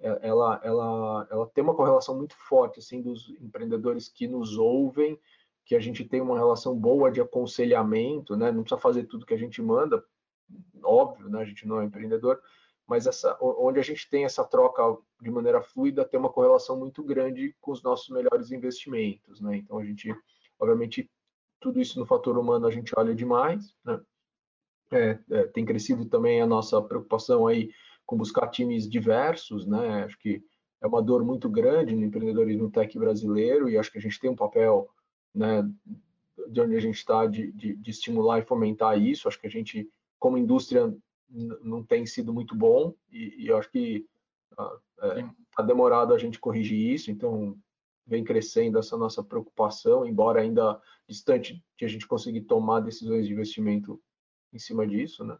ela, 0.00 0.60
ela, 0.64 1.28
ela 1.30 1.46
tem 1.48 1.62
uma 1.62 1.74
correlação 1.74 2.16
muito 2.16 2.34
forte 2.34 2.78
assim 2.78 3.02
dos 3.02 3.28
empreendedores 3.40 4.08
que 4.08 4.26
nos 4.26 4.56
ouvem, 4.56 5.18
que 5.64 5.76
a 5.76 5.80
gente 5.80 6.04
tem 6.04 6.20
uma 6.20 6.38
relação 6.38 6.74
boa 6.76 7.10
de 7.10 7.20
aconselhamento, 7.20 8.36
né? 8.36 8.50
Não 8.50 8.62
precisa 8.62 8.80
fazer 8.80 9.04
tudo 9.04 9.26
que 9.26 9.34
a 9.34 9.38
gente 9.38 9.60
manda, 9.60 10.02
óbvio, 10.82 11.28
né? 11.28 11.40
A 11.40 11.44
gente 11.44 11.66
não 11.66 11.80
é 11.80 11.84
empreendedor, 11.84 12.40
mas 12.86 13.06
essa, 13.06 13.36
onde 13.40 13.78
a 13.78 13.82
gente 13.82 14.08
tem 14.08 14.24
essa 14.24 14.44
troca 14.44 14.82
de 15.20 15.30
maneira 15.30 15.62
fluida, 15.62 16.04
tem 16.04 16.18
uma 16.18 16.32
correlação 16.32 16.78
muito 16.78 17.02
grande 17.02 17.54
com 17.60 17.72
os 17.72 17.82
nossos 17.82 18.08
melhores 18.08 18.50
investimentos, 18.50 19.40
né? 19.40 19.56
Então 19.56 19.78
a 19.78 19.84
gente, 19.84 20.14
obviamente, 20.58 21.10
tudo 21.60 21.80
isso 21.80 21.98
no 21.98 22.06
fator 22.06 22.38
humano 22.38 22.66
a 22.66 22.70
gente 22.70 22.92
olha 22.96 23.14
demais, 23.14 23.74
né? 23.84 24.00
É, 24.92 25.18
é, 25.30 25.46
tem 25.46 25.64
crescido 25.64 26.04
também 26.06 26.40
a 26.40 26.46
nossa 26.46 26.82
preocupação 26.82 27.46
aí 27.46 27.70
com 28.04 28.16
buscar 28.16 28.48
times 28.48 28.90
diversos, 28.90 29.64
né? 29.64 30.04
Acho 30.04 30.18
que 30.18 30.42
é 30.82 30.86
uma 30.86 31.02
dor 31.02 31.24
muito 31.24 31.48
grande 31.48 31.94
no 31.94 32.04
empreendedorismo 32.04 32.70
tech 32.70 32.98
brasileiro 32.98 33.68
e 33.68 33.76
acho 33.76 33.92
que 33.92 33.98
a 33.98 34.00
gente 34.00 34.18
tem 34.18 34.30
um 34.30 34.36
papel, 34.36 34.88
né, 35.34 35.62
de 36.48 36.60
onde 36.60 36.74
a 36.74 36.80
gente 36.80 36.96
está 36.96 37.26
de, 37.26 37.52
de, 37.52 37.76
de, 37.76 37.90
estimular 37.90 38.38
e 38.38 38.44
fomentar 38.44 38.98
isso. 38.98 39.28
Acho 39.28 39.40
que 39.40 39.46
a 39.46 39.50
gente, 39.50 39.88
como 40.20 40.38
indústria, 40.38 40.94
não 41.28 41.82
tem 41.82 42.06
sido 42.06 42.32
muito 42.32 42.54
bom 42.54 42.94
e, 43.10 43.44
e 43.44 43.48
eu 43.48 43.56
acho 43.56 43.70
que 43.70 44.06
está 44.50 44.78
ah, 45.00 45.18
é, 45.58 45.62
demorado 45.62 46.14
a 46.14 46.18
gente 46.18 46.38
corrigir 46.38 46.78
isso. 46.78 47.10
Então 47.10 47.56
vem 48.06 48.24
crescendo 48.24 48.78
essa 48.78 48.96
nossa 48.96 49.22
preocupação, 49.22 50.04
embora 50.04 50.40
ainda 50.40 50.80
distante 51.08 51.64
de 51.78 51.84
a 51.84 51.88
gente 51.88 52.06
conseguir 52.06 52.42
tomar 52.42 52.80
decisões 52.80 53.26
de 53.26 53.32
investimento 53.32 54.00
em 54.52 54.58
cima 54.58 54.86
disso, 54.86 55.24
né? 55.24 55.38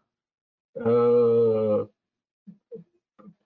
Uh, 0.77 1.89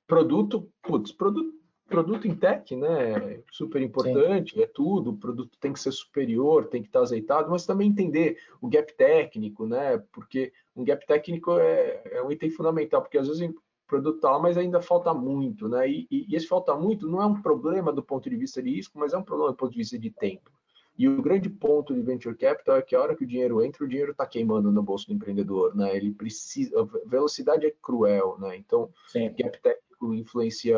produto, 0.05 0.71
putz, 0.83 1.11
produto, 1.11 1.59
produto 1.95 2.27
em 2.27 2.36
tech, 2.36 2.75
né? 2.75 3.41
Super 3.51 3.81
importante, 3.81 4.53
Sim. 4.53 4.62
é 4.62 4.67
tudo. 4.67 5.12
O 5.12 5.17
produto 5.17 5.58
tem 5.60 5.71
que 5.71 5.79
ser 5.79 5.91
superior, 5.91 6.67
tem 6.67 6.81
que 6.81 6.89
estar 6.89 6.99
azeitado, 6.99 7.49
mas 7.49 7.65
também 7.65 7.89
entender 7.89 8.38
o 8.62 8.67
gap 8.67 8.93
técnico, 8.93 9.65
né? 9.65 9.97
Porque 10.12 10.51
um 10.75 10.84
gap 10.84 11.05
técnico 11.05 11.58
é, 11.58 12.01
é 12.05 12.23
um 12.23 12.31
item 12.31 12.49
fundamental, 12.49 13.01
porque 13.01 13.17
às 13.17 13.27
vezes 13.27 13.49
o 13.49 13.55
produto 13.88 14.17
está 14.17 14.31
lá, 14.31 14.39
mas 14.39 14.58
ainda 14.58 14.81
falta 14.81 15.13
muito, 15.13 15.69
né? 15.69 15.89
E, 15.89 16.08
e, 16.12 16.25
e 16.29 16.36
esse 16.36 16.47
falta 16.47 16.75
muito 16.75 17.08
não 17.08 17.21
é 17.21 17.25
um 17.25 17.41
problema 17.41 17.93
do 17.93 18.03
ponto 18.03 18.29
de 18.29 18.36
vista 18.36 18.62
de 18.62 18.69
risco, 18.69 18.99
mas 18.99 19.13
é 19.13 19.17
um 19.17 19.23
problema 19.23 19.51
do 19.51 19.58
ponto 19.58 19.71
de 19.71 19.77
vista 19.77 19.97
de 19.97 20.10
tempo. 20.10 20.51
E 20.97 21.10
o 21.10 21.21
grande 21.21 21.49
ponto 21.49 21.93
de 21.93 22.01
venture 22.01 22.36
capital 22.38 22.77
é 22.77 22.81
que 22.81 22.95
a 22.95 23.01
hora 23.01 23.15
que 23.15 23.23
o 23.25 23.27
dinheiro 23.27 23.62
entra, 23.62 23.84
o 23.84 23.88
dinheiro 23.88 24.12
está 24.12 24.25
queimando 24.25 24.71
no 24.71 24.81
bolso 24.81 25.08
do 25.08 25.13
empreendedor, 25.13 25.75
né? 25.75 25.95
Ele 25.95 26.12
precisa, 26.12 26.81
a 26.81 27.10
velocidade 27.10 27.65
é 27.65 27.73
cruel, 27.81 28.38
né? 28.39 28.55
Então, 28.55 28.89
Sim. 29.08 29.34
gap 29.38 29.62
técnico 29.62 29.84
influencia 30.03 30.77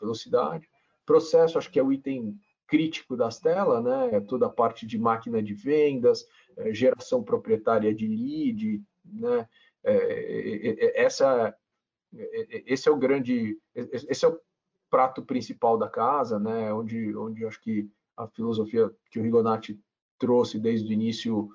velocidade. 0.00 0.68
Processo, 1.06 1.58
acho 1.58 1.70
que 1.70 1.78
é 1.78 1.82
o 1.82 1.92
item 1.92 2.38
crítico 2.66 3.16
das 3.16 3.40
telas, 3.40 3.82
né? 3.82 4.20
Toda 4.20 4.46
a 4.46 4.50
parte 4.50 4.86
de 4.86 4.98
máquina 4.98 5.42
de 5.42 5.54
vendas, 5.54 6.26
é, 6.56 6.72
geração 6.72 7.22
proprietária 7.22 7.94
de 7.94 8.06
lead, 8.06 8.82
né? 9.04 9.48
É, 9.82 9.94
é, 9.94 10.84
é 10.84 11.02
essa, 11.02 11.54
esse 12.66 12.88
é 12.88 12.92
o 12.92 12.96
grande, 12.96 13.58
esse 13.74 14.24
é 14.24 14.28
o 14.28 14.38
prato 14.90 15.22
principal 15.22 15.78
da 15.78 15.88
casa, 15.88 16.38
né? 16.38 16.72
Onde, 16.72 17.16
onde 17.16 17.44
acho 17.44 17.60
que 17.60 17.90
a 18.16 18.26
filosofia 18.26 18.90
que 19.10 19.18
o 19.18 19.22
Rigonati 19.22 19.80
trouxe 20.18 20.58
desde 20.58 20.90
o 20.90 20.92
início 20.92 21.48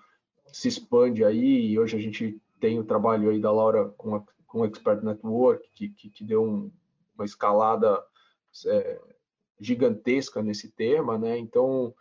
se 0.48 0.68
expande 0.68 1.24
aí, 1.24 1.72
e 1.72 1.80
hoje 1.80 1.98
a 1.98 2.00
gente 2.00 2.40
tem 2.60 2.80
o 2.80 2.84
trabalho 2.84 3.30
aí 3.30 3.40
da 3.40 3.52
Laura 3.52 3.90
com, 3.98 4.16
a, 4.16 4.24
com 4.48 4.62
o 4.62 4.66
Expert 4.66 5.04
Network, 5.04 5.68
que, 5.74 5.90
que, 5.90 6.10
que 6.10 6.24
deu 6.24 6.44
um, 6.44 6.72
uma 7.16 7.26
escalada 7.26 8.04
é, 8.68 9.02
gigantesca 9.60 10.42
nesse 10.42 10.72
tema, 10.72 11.18
né? 11.18 11.38
Então, 11.38 11.94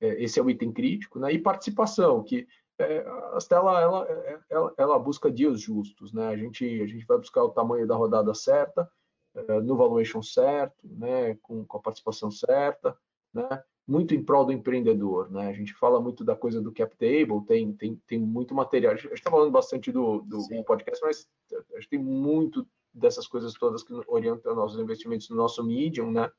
é, 0.00 0.22
esse 0.22 0.38
é 0.38 0.42
o 0.42 0.50
item 0.50 0.72
crítico, 0.72 1.18
né? 1.18 1.32
E 1.32 1.38
participação, 1.38 2.22
que 2.22 2.46
é, 2.78 3.06
a 3.32 3.38
Stella, 3.38 3.80
ela, 3.80 4.44
ela, 4.50 4.74
ela, 4.76 4.98
busca 4.98 5.30
dias 5.30 5.60
justos, 5.60 6.12
né? 6.12 6.28
A 6.28 6.36
gente, 6.36 6.64
a 6.82 6.86
gente 6.86 7.06
vai 7.06 7.18
buscar 7.18 7.44
o 7.44 7.50
tamanho 7.50 7.86
da 7.86 7.94
rodada 7.94 8.34
certa, 8.34 8.90
é, 9.34 9.60
no 9.60 9.76
valuation 9.76 10.22
certo, 10.22 10.88
né? 10.88 11.36
Com, 11.42 11.64
com 11.64 11.76
a 11.78 11.82
participação 11.82 12.30
certa, 12.30 12.96
né? 13.32 13.62
muito 13.86 14.14
em 14.14 14.22
prol 14.22 14.44
do 14.44 14.52
empreendedor, 14.52 15.30
né? 15.30 15.48
A 15.48 15.52
gente 15.52 15.74
fala 15.74 16.00
muito 16.00 16.24
da 16.24 16.36
coisa 16.36 16.60
do 16.60 16.72
cap 16.72 16.96
table, 16.96 17.44
tem, 17.46 17.72
tem, 17.72 18.00
tem 18.06 18.18
muito 18.18 18.54
material. 18.54 18.92
A 18.92 18.96
gente 18.96 19.12
está 19.12 19.30
falando 19.30 19.50
bastante 19.50 19.90
do, 19.90 20.20
do 20.22 20.64
podcast, 20.64 21.04
mas 21.04 21.28
a 21.52 21.74
gente 21.76 21.88
tem 21.88 21.98
muito 21.98 22.66
dessas 22.94 23.26
coisas 23.26 23.54
todas 23.54 23.82
que 23.82 23.92
orientam 24.06 24.54
nossos 24.54 24.80
investimentos 24.80 25.28
no 25.30 25.36
nosso 25.36 25.64
medium, 25.64 26.10
né? 26.10 26.30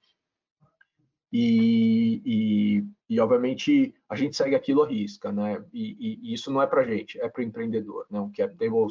E, 1.31 2.21
e, 2.23 2.87
e, 3.09 3.19
obviamente 3.19 3.95
a 4.07 4.15
gente 4.15 4.35
segue 4.35 4.55
aquilo 4.55 4.83
à 4.83 4.87
risca, 4.87 5.31
né? 5.31 5.65
E, 5.73 6.19
e 6.29 6.33
isso 6.33 6.51
não 6.51 6.61
é 6.61 6.67
para 6.67 6.83
gente, 6.83 7.19
é 7.19 7.27
para 7.27 7.41
o 7.41 7.43
empreendedor, 7.43 8.05
né? 8.09 8.19
O 8.19 8.31
cap 8.31 8.55
table, 8.55 8.87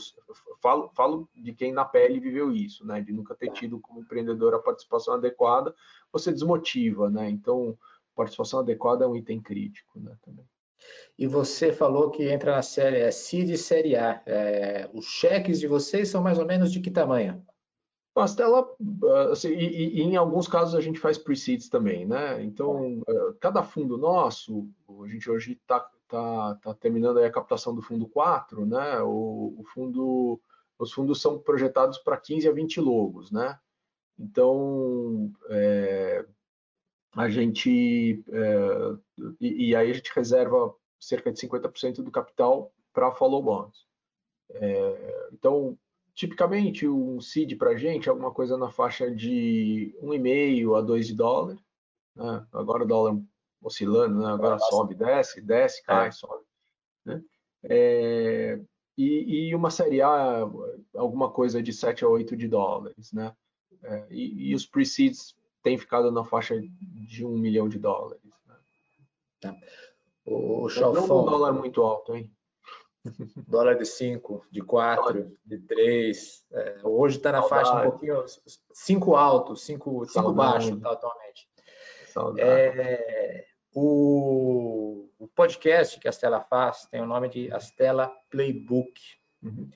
falo, 0.61 0.91
falo 0.93 1.29
de 1.37 1.55
quem 1.55 1.73
na 1.73 1.85
pele 1.85 2.19
viveu 2.19 2.53
isso, 2.53 2.85
né? 2.85 3.01
De 3.01 3.13
nunca 3.13 3.35
ter 3.37 3.47
tá. 3.47 3.53
tido 3.53 3.79
como 3.79 4.01
empreendedor 4.01 4.55
a 4.55 4.59
participação 4.59 5.15
adequada, 5.15 5.73
você 6.13 6.33
desmotiva, 6.33 7.09
né? 7.09 7.31
Então 7.31 7.79
participação 8.15 8.61
adequada 8.61 9.05
é 9.05 9.09
um 9.09 9.17
item 9.17 9.41
crítico, 9.41 9.99
né, 9.99 10.17
também. 10.23 10.45
E 11.19 11.27
você 11.27 11.73
falou 11.73 12.11
que 12.11 12.29
entra 12.29 12.57
na 12.57 12.63
série 12.63 12.99
é 12.99 13.11
CID 13.11 13.53
e 13.53 13.59
série 13.59 13.97
A. 13.97 14.21
É, 14.27 14.91
os 14.93 15.07
cheques 15.07 15.61
de 15.61 15.69
vocês 15.69 16.09
são 16.09 16.23
mais 16.23 16.39
ou 16.39 16.47
menos 16.47 16.73
de 16.73 16.81
que 16.81 16.91
tamanho? 16.91 17.45
Pastela, 18.15 18.69
assim, 19.31 19.49
e, 19.49 20.01
e, 20.01 20.03
em 20.03 20.17
alguns 20.17 20.47
casos 20.47 20.75
a 20.75 20.81
gente 20.81 21.01
faz 21.01 21.17
pre-seeds 21.17 21.69
também, 21.69 22.05
né? 22.07 22.43
Então, 22.43 23.03
é, 23.09 23.33
cada 23.41 23.63
fundo 23.63 23.97
nosso, 23.97 24.69
a 25.03 25.09
gente 25.09 25.31
hoje 25.31 25.53
está 25.53 25.81
tá, 26.09 26.55
tá 26.57 26.75
terminando 26.75 27.19
a 27.19 27.31
captação 27.31 27.75
do 27.75 27.81
fundo 27.81 28.07
4, 28.07 28.67
né? 28.67 29.01
O, 29.01 29.55
o 29.59 29.65
fundo, 29.73 30.39
os 30.79 30.93
fundos 30.93 31.23
são 31.23 31.39
projetados 31.39 31.99
para 31.99 32.19
15 32.19 32.47
a 32.49 32.53
20 32.53 32.81
logos, 32.81 33.31
né? 33.31 33.59
Então, 34.19 35.33
é, 35.49 36.27
a 37.17 37.31
gente 37.31 38.23
é, 38.29 38.97
e, 39.41 39.71
e, 39.71 39.77
aí 39.77 39.91
a 39.91 39.95
gente 39.95 40.13
reserva 40.15 40.75
cerca 41.01 41.33
de 41.33 41.41
50% 41.41 42.03
do 42.03 42.11
capital 42.11 42.73
para 42.93 43.11
follow 43.13 43.43
bonds. 43.43 43.87
É, 44.51 45.29
então, 45.33 45.79
tipicamente 46.15 46.87
um 46.87 47.21
seed 47.21 47.57
para 47.57 47.71
a 47.71 47.77
gente 47.77 48.09
é 48.09 48.11
alguma 48.11 48.33
coisa 48.33 48.57
na 48.57 48.71
faixa 48.71 49.11
de 49.11 49.95
1,5 50.03 50.79
a 50.79 50.81
2 50.81 51.07
de 51.07 51.15
dólar. 51.15 51.57
Né? 52.15 52.47
Agora 52.53 52.85
o 52.85 52.87
dólar 52.87 53.21
oscilando, 53.63 54.21
né? 54.21 54.27
agora 54.27 54.59
sobe, 54.59 54.95
desce, 54.95 55.41
desce, 55.41 55.83
cai, 55.85 56.09
é. 56.09 56.11
sobe. 56.11 56.45
Né? 57.05 57.23
É, 57.65 58.61
e, 58.99 59.49
e, 59.49 59.55
uma 59.55 59.71
série 59.71 60.03
A, 60.03 60.41
alguma 60.95 61.31
coisa 61.31 61.63
de 61.63 61.73
7 61.73 62.05
a 62.05 62.09
8 62.09 62.37
de 62.37 62.49
dólares. 62.49 63.13
Né? 63.13 63.35
É, 63.83 64.07
e, 64.11 64.51
e 64.51 64.55
os 64.55 64.67
pre-seeds 64.67 65.35
tem 65.63 65.79
ficado 65.79 66.11
na 66.11 66.25
faixa 66.25 66.61
de 66.61 67.25
um 67.25 67.39
milhão 67.39 67.69
de 67.69 67.79
dólares. 67.79 68.23
Né? 68.25 68.57
Tá. 69.41 69.57
O, 70.25 70.69
Não 70.69 71.05
um 71.05 71.07
dólar 71.07 71.53
muito 71.53 71.83
alto, 71.83 72.15
hein? 72.15 72.31
Dólar 73.49 73.77
de 73.77 73.85
5, 73.85 74.47
de 74.51 74.61
4, 74.61 75.37
de 75.45 75.59
3. 75.59 76.47
É, 76.53 76.81
hoje 76.85 77.17
está 77.17 77.33
na 77.33 77.43
Saudade. 77.43 77.69
faixa 77.69 77.81
um 77.81 77.91
pouquinho. 77.91 78.25
5 78.73 79.17
alto, 79.17 79.57
5 79.57 80.33
baixo 80.33 80.81
tá, 80.81 80.93
atualmente. 80.93 81.49
É, 82.39 83.47
o, 83.75 85.09
o, 85.19 85.27
podcast 85.29 85.99
que 85.99 86.07
a 86.07 86.13
Stella 86.13 86.41
faz 86.41 86.87
tem 86.87 87.01
o 87.01 87.07
nome 87.07 87.29
de 87.29 87.53
Astela 87.53 88.13
Playbook. 88.31 89.01
Uhum. 89.43 89.71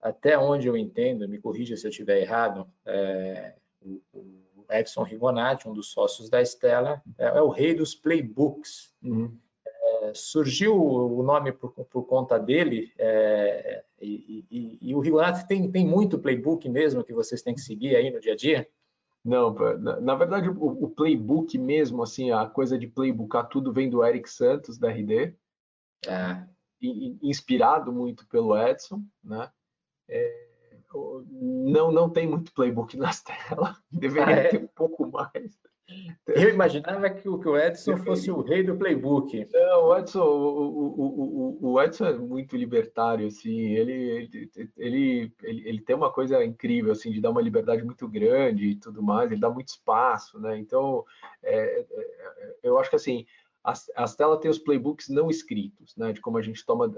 Até 0.00 0.38
onde 0.38 0.66
eu 0.66 0.76
entendo, 0.76 1.28
me 1.28 1.38
corrija 1.38 1.76
se 1.76 1.86
eu 1.86 1.90
estiver 1.90 2.20
errado, 2.20 2.66
é, 2.84 3.54
o, 3.80 4.00
o 4.12 4.44
Edson 4.70 5.02
Rigonati, 5.02 5.68
um 5.68 5.74
dos 5.74 5.90
sócios 5.92 6.28
da 6.28 6.40
Estela, 6.40 7.02
é, 7.18 7.26
é 7.26 7.42
o 7.42 7.48
rei 7.48 7.74
dos 7.74 7.94
playbooks. 7.94 8.94
Uhum. 9.02 9.38
É, 10.04 10.12
surgiu 10.14 10.76
o 10.76 11.22
nome 11.22 11.52
por, 11.52 11.72
por 11.72 12.04
conta 12.04 12.38
dele, 12.38 12.92
é, 12.98 13.84
e, 14.00 14.44
e, 14.50 14.78
e, 14.90 14.94
o 14.94 15.00
Rigonati 15.00 15.46
tem, 15.46 15.70
tem 15.70 15.86
muito 15.86 16.18
playbook 16.18 16.68
mesmo 16.68 17.02
que 17.02 17.14
vocês 17.14 17.40
têm 17.40 17.54
que 17.54 17.60
seguir 17.60 17.96
aí 17.96 18.10
no 18.10 18.20
dia 18.20 18.34
a 18.34 18.36
dia? 18.36 18.68
Não, 19.24 19.54
na, 19.78 20.00
na 20.00 20.14
verdade 20.14 20.50
o, 20.50 20.84
o, 20.84 20.90
playbook 20.90 21.56
mesmo, 21.56 22.02
assim, 22.02 22.30
a 22.30 22.46
coisa 22.46 22.78
de 22.78 22.86
playboocar 22.86 23.48
tudo 23.48 23.72
vem 23.72 23.88
do 23.88 24.04
Eric 24.04 24.28
Santos, 24.28 24.76
da 24.76 24.90
RD, 24.90 25.34
ah. 26.06 26.46
inspirado 27.22 27.90
muito 27.90 28.26
pelo 28.26 28.58
Edson, 28.58 29.02
né? 29.22 29.50
É, 30.06 30.44
não, 31.30 31.90
não 31.90 32.10
tem 32.10 32.26
muito 32.26 32.52
playbook 32.52 32.94
nas 32.98 33.22
telas, 33.24 33.76
deveria 33.90 34.36
ah, 34.36 34.38
é? 34.38 34.48
ter 34.48 34.62
um 34.62 34.66
pouco 34.66 35.06
mais. 35.06 35.58
Eu 36.26 36.48
imaginava 36.48 37.10
que 37.10 37.28
o, 37.28 37.38
que 37.38 37.48
o 37.48 37.58
Edson 37.58 37.98
fosse 37.98 38.30
o 38.30 38.40
rei 38.40 38.62
do 38.62 38.76
playbook. 38.76 39.46
Não, 39.52 39.84
o 39.84 39.98
Edson, 39.98 40.24
o, 40.24 41.58
o, 41.60 41.72
o, 41.72 41.82
Edson 41.82 42.06
é 42.06 42.14
muito 42.14 42.56
libertário, 42.56 43.26
assim, 43.26 43.72
ele, 43.72 43.92
ele, 43.92 44.72
ele, 44.78 45.32
ele, 45.42 45.80
tem 45.82 45.94
uma 45.94 46.10
coisa 46.10 46.42
incrível, 46.42 46.92
assim, 46.92 47.10
de 47.10 47.20
dar 47.20 47.30
uma 47.30 47.42
liberdade 47.42 47.84
muito 47.84 48.08
grande 48.08 48.68
e 48.68 48.76
tudo 48.76 49.02
mais, 49.02 49.30
ele 49.30 49.40
dá 49.40 49.50
muito 49.50 49.68
espaço, 49.68 50.40
né? 50.40 50.58
Então, 50.58 51.04
é, 51.42 51.80
é, 51.80 51.86
é 51.90 52.54
eu 52.62 52.78
acho 52.78 52.88
que, 52.88 52.96
assim, 52.96 53.26
as, 53.62 53.90
as 53.94 54.16
telas 54.16 54.40
têm 54.40 54.50
os 54.50 54.58
playbooks 54.58 55.10
não 55.10 55.28
escritos, 55.28 55.94
né? 55.96 56.12
De 56.12 56.20
como 56.20 56.38
a 56.38 56.42
gente 56.42 56.64
toma... 56.64 56.90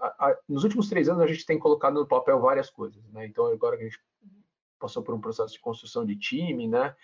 A, 0.00 0.28
a, 0.28 0.38
nos 0.48 0.64
últimos 0.64 0.88
três 0.88 1.08
anos, 1.08 1.22
a 1.22 1.26
gente 1.26 1.44
tem 1.44 1.58
colocado 1.58 1.94
no 1.94 2.06
papel 2.06 2.40
várias 2.40 2.70
coisas, 2.70 3.02
né? 3.10 3.26
Então, 3.26 3.46
agora 3.46 3.76
que 3.76 3.82
a 3.82 3.86
gente 3.86 4.00
passou 4.78 5.02
por 5.02 5.14
um 5.14 5.20
processo 5.20 5.52
de 5.52 5.60
construção 5.60 6.04
de 6.04 6.16
time, 6.16 6.66
né? 6.66 6.94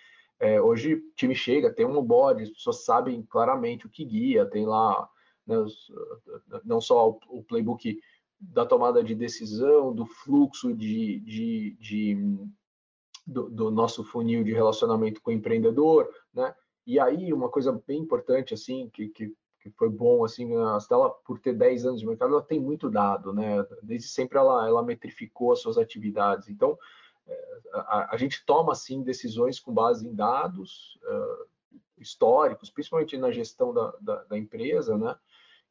É, 0.40 0.61
hoje 0.61 0.94
o 0.94 1.12
time 1.14 1.35
chega, 1.35 1.72
tem 1.72 1.85
um 1.85 2.03
board, 2.03 2.42
as 2.42 2.51
pessoas 2.51 2.85
sabem 2.85 3.22
claramente 3.22 3.87
o 3.87 3.90
que 3.90 4.05
guia, 4.05 4.46
tem 4.46 4.64
lá 4.64 5.09
né, 5.46 5.59
os, 5.59 5.90
não 6.64 6.81
só 6.81 7.11
o, 7.11 7.20
o, 7.29 7.42
playbook 7.42 7.98
da 8.38 8.64
tomada 8.64 9.03
de 9.03 9.14
decisão, 9.14 9.92
do 9.92 10.07
fluxo 10.07 10.72
de, 10.72 11.18
de, 11.20 11.77
de 11.81 12.38
do, 13.27 13.51
do, 13.51 13.70
nosso 13.70 14.05
funil 14.05 14.44
de 14.44 14.53
relacionamento 14.53 15.20
com 15.20 15.31
o 15.31 15.35
empreendedor, 15.35 16.09
né? 16.33 16.55
E 16.87 17.01
aí 17.01 17.33
uma 17.33 17.48
coisa 17.48 17.72
bem 17.87 18.01
importante 18.01 18.55
assim 18.55 18.88
que, 18.90 19.09
que, 19.09 19.35
que 19.61 19.70
foi 19.70 19.88
bom 19.90 20.24
assim 20.24 20.57
a 20.57 20.79
Stella 20.79 21.11
por 21.27 21.40
ter 21.40 21.53
10 21.53 21.85
anos 21.85 22.01
de 22.01 22.07
mercado, 22.07 22.33
ela 22.33 22.42
tem 22.42 22.61
muito 22.61 22.88
dado, 22.88 23.33
né? 23.33 23.66
Desde 23.83 24.09
sempre 24.09 24.38
ela 24.38 24.66
ela 24.66 24.83
metrificou 24.83 25.53
as 25.53 25.61
suas 25.61 25.77
atividades. 25.77 26.48
Então, 26.48 26.79
a, 27.72 28.14
a, 28.14 28.16
gente 28.16 28.44
toma 28.44 28.72
assim 28.72 29.02
decisões 29.02 29.60
com 29.60 29.72
base 29.72 30.06
em 30.06 30.14
dados 30.14 30.98
uh, 31.04 31.46
históricos, 31.98 32.70
principalmente 32.70 33.16
na 33.16 33.30
gestão 33.30 33.72
da, 33.72 33.92
da, 34.00 34.24
da 34.24 34.38
empresa, 34.38 34.96
né? 34.96 35.16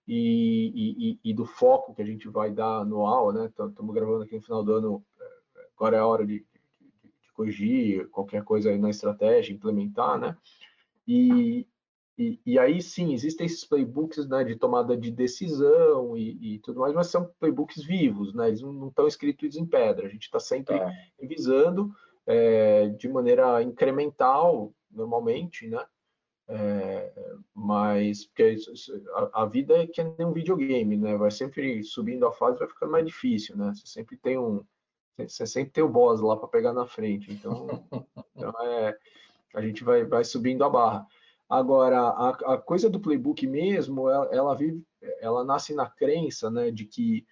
E, 0.07 1.17
e, 1.21 1.31
e, 1.31 1.33
do 1.33 1.45
foco 1.45 1.93
que 1.93 2.01
a 2.01 2.05
gente 2.05 2.29
vai 2.29 2.49
dar 2.49 2.79
anual, 2.79 3.33
né? 3.33 3.47
Estamos 3.47 3.93
gravando 3.93 4.23
aqui 4.23 4.35
no 4.35 4.41
final 4.41 4.63
do 4.63 4.73
ano, 4.73 5.05
eh, 5.19 5.67
agora 5.75 5.97
é 5.97 5.99
a 5.99 6.07
hora 6.07 6.25
de, 6.25 6.45
de, 6.79 7.11
de 7.21 7.33
corrigir 7.33 8.07
qualquer 8.09 8.41
coisa 8.45 8.69
aí 8.69 8.77
na 8.77 8.89
estratégia, 8.89 9.53
implementar, 9.53 10.17
né? 10.17 10.37
E, 11.05 11.67
e, 12.17 12.39
e, 12.45 12.57
aí 12.57 12.81
sim, 12.81 13.13
existem 13.13 13.45
esses 13.45 13.63
playbooks 13.63 14.27
né, 14.27 14.43
de 14.43 14.55
tomada 14.55 14.97
de 14.97 15.11
decisão 15.11 16.17
e, 16.17 16.55
e, 16.55 16.59
tudo 16.59 16.79
mais, 16.79 16.93
mas 16.93 17.07
são 17.07 17.31
playbooks 17.39 17.83
vivos, 17.83 18.33
né? 18.33 18.47
Eles 18.47 18.61
não 18.61 18.87
estão 18.87 19.05
escritos 19.05 19.55
em 19.55 19.65
pedra. 19.65 20.07
A 20.07 20.09
gente 20.09 20.23
está 20.23 20.39
sempre 20.39 20.79
tá. 20.79 20.91
revisando 21.19 21.93
é, 22.25 22.89
de 22.89 23.07
maneira 23.07 23.61
incremental, 23.61 24.73
normalmente, 24.89 25.67
né? 25.67 25.85
É, 26.49 27.11
mas 27.53 28.25
porque 28.25 28.55
a, 29.13 29.43
a, 29.43 29.45
vida 29.45 29.83
é 29.83 29.85
que 29.85 30.01
nem 30.01 30.25
um 30.25 30.33
videogame, 30.33 30.97
né? 30.97 31.15
Vai 31.17 31.29
sempre 31.29 31.83
subindo 31.83 32.25
a 32.25 32.31
fase, 32.31 32.57
vai 32.57 32.67
ficando 32.67 32.91
mais 32.91 33.05
difícil, 33.05 33.55
né? 33.55 33.73
Você 33.75 33.85
sempre 33.85 34.17
tem 34.17 34.39
um, 34.39 34.65
você 35.17 35.45
sempre 35.45 35.71
tem 35.71 35.83
o 35.83 35.89
boss 35.89 36.21
lá 36.21 36.35
para 36.35 36.47
pegar 36.47 36.73
na 36.73 36.85
frente. 36.85 37.31
Então, 37.31 37.67
então 38.35 38.51
é, 38.63 38.97
a 39.53 39.61
gente 39.61 39.83
vai, 39.83 40.03
vai 40.03 40.23
subindo 40.23 40.63
a 40.63 40.69
barra. 40.69 41.05
Agora, 41.49 41.99
a, 41.99 42.29
a 42.53 42.57
coisa 42.57 42.89
do 42.89 42.99
playbook 42.99 43.47
mesmo, 43.47 44.09
ela, 44.09 44.25
ela, 44.33 44.55
vive, 44.55 44.83
ela 45.19 45.43
nasce 45.45 45.73
na 45.73 45.89
crença 45.89 46.49
né, 46.49 46.71
de 46.71 46.85
que 46.85 47.25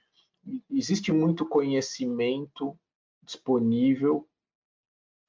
existe 0.69 1.11
muito 1.11 1.45
conhecimento 1.45 2.77
disponível 3.21 4.27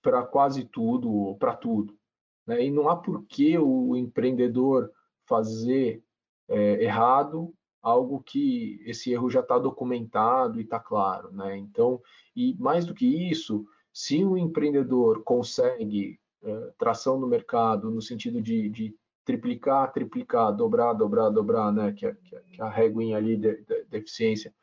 para 0.02 0.22
quase 0.22 0.64
tudo, 0.64 1.36
para 1.38 1.56
tudo. 1.56 1.98
Né? 2.46 2.66
E 2.66 2.70
não 2.70 2.88
há 2.88 2.96
por 2.96 3.24
que 3.26 3.58
o 3.58 3.96
empreendedor 3.96 4.92
fazer 5.26 6.02
é, 6.48 6.84
errado 6.84 7.52
algo 7.82 8.22
que 8.22 8.80
esse 8.84 9.12
erro 9.12 9.30
já 9.30 9.40
está 9.40 9.58
documentado 9.58 10.60
e 10.60 10.64
está 10.64 10.78
claro. 10.78 11.32
Né? 11.32 11.56
Então, 11.56 12.00
e 12.34 12.54
mais 12.58 12.84
do 12.84 12.94
que 12.94 13.30
isso, 13.30 13.66
se 13.92 14.24
o 14.24 14.36
empreendedor 14.36 15.22
consegue 15.24 16.20
é, 16.42 16.72
tração 16.78 17.18
no 17.18 17.26
mercado, 17.26 17.90
no 17.90 18.00
sentido 18.02 18.40
de, 18.40 18.68
de, 18.68 18.96
triplicar, 19.24 19.92
triplicar, 19.92 20.54
dobrar, 20.54 20.92
dobrar, 20.92 21.30
dobrar, 21.30 21.72
né, 21.72 21.92
que 21.92 22.06
é, 22.06 22.14
que 22.14 22.40
que 22.40 22.62
a 22.62 22.68
reguinha 22.68 23.16
ali 23.16 23.36
de, 23.36 23.56
de, 23.56 23.84
de, 23.84 23.96
eficiência 23.96 24.54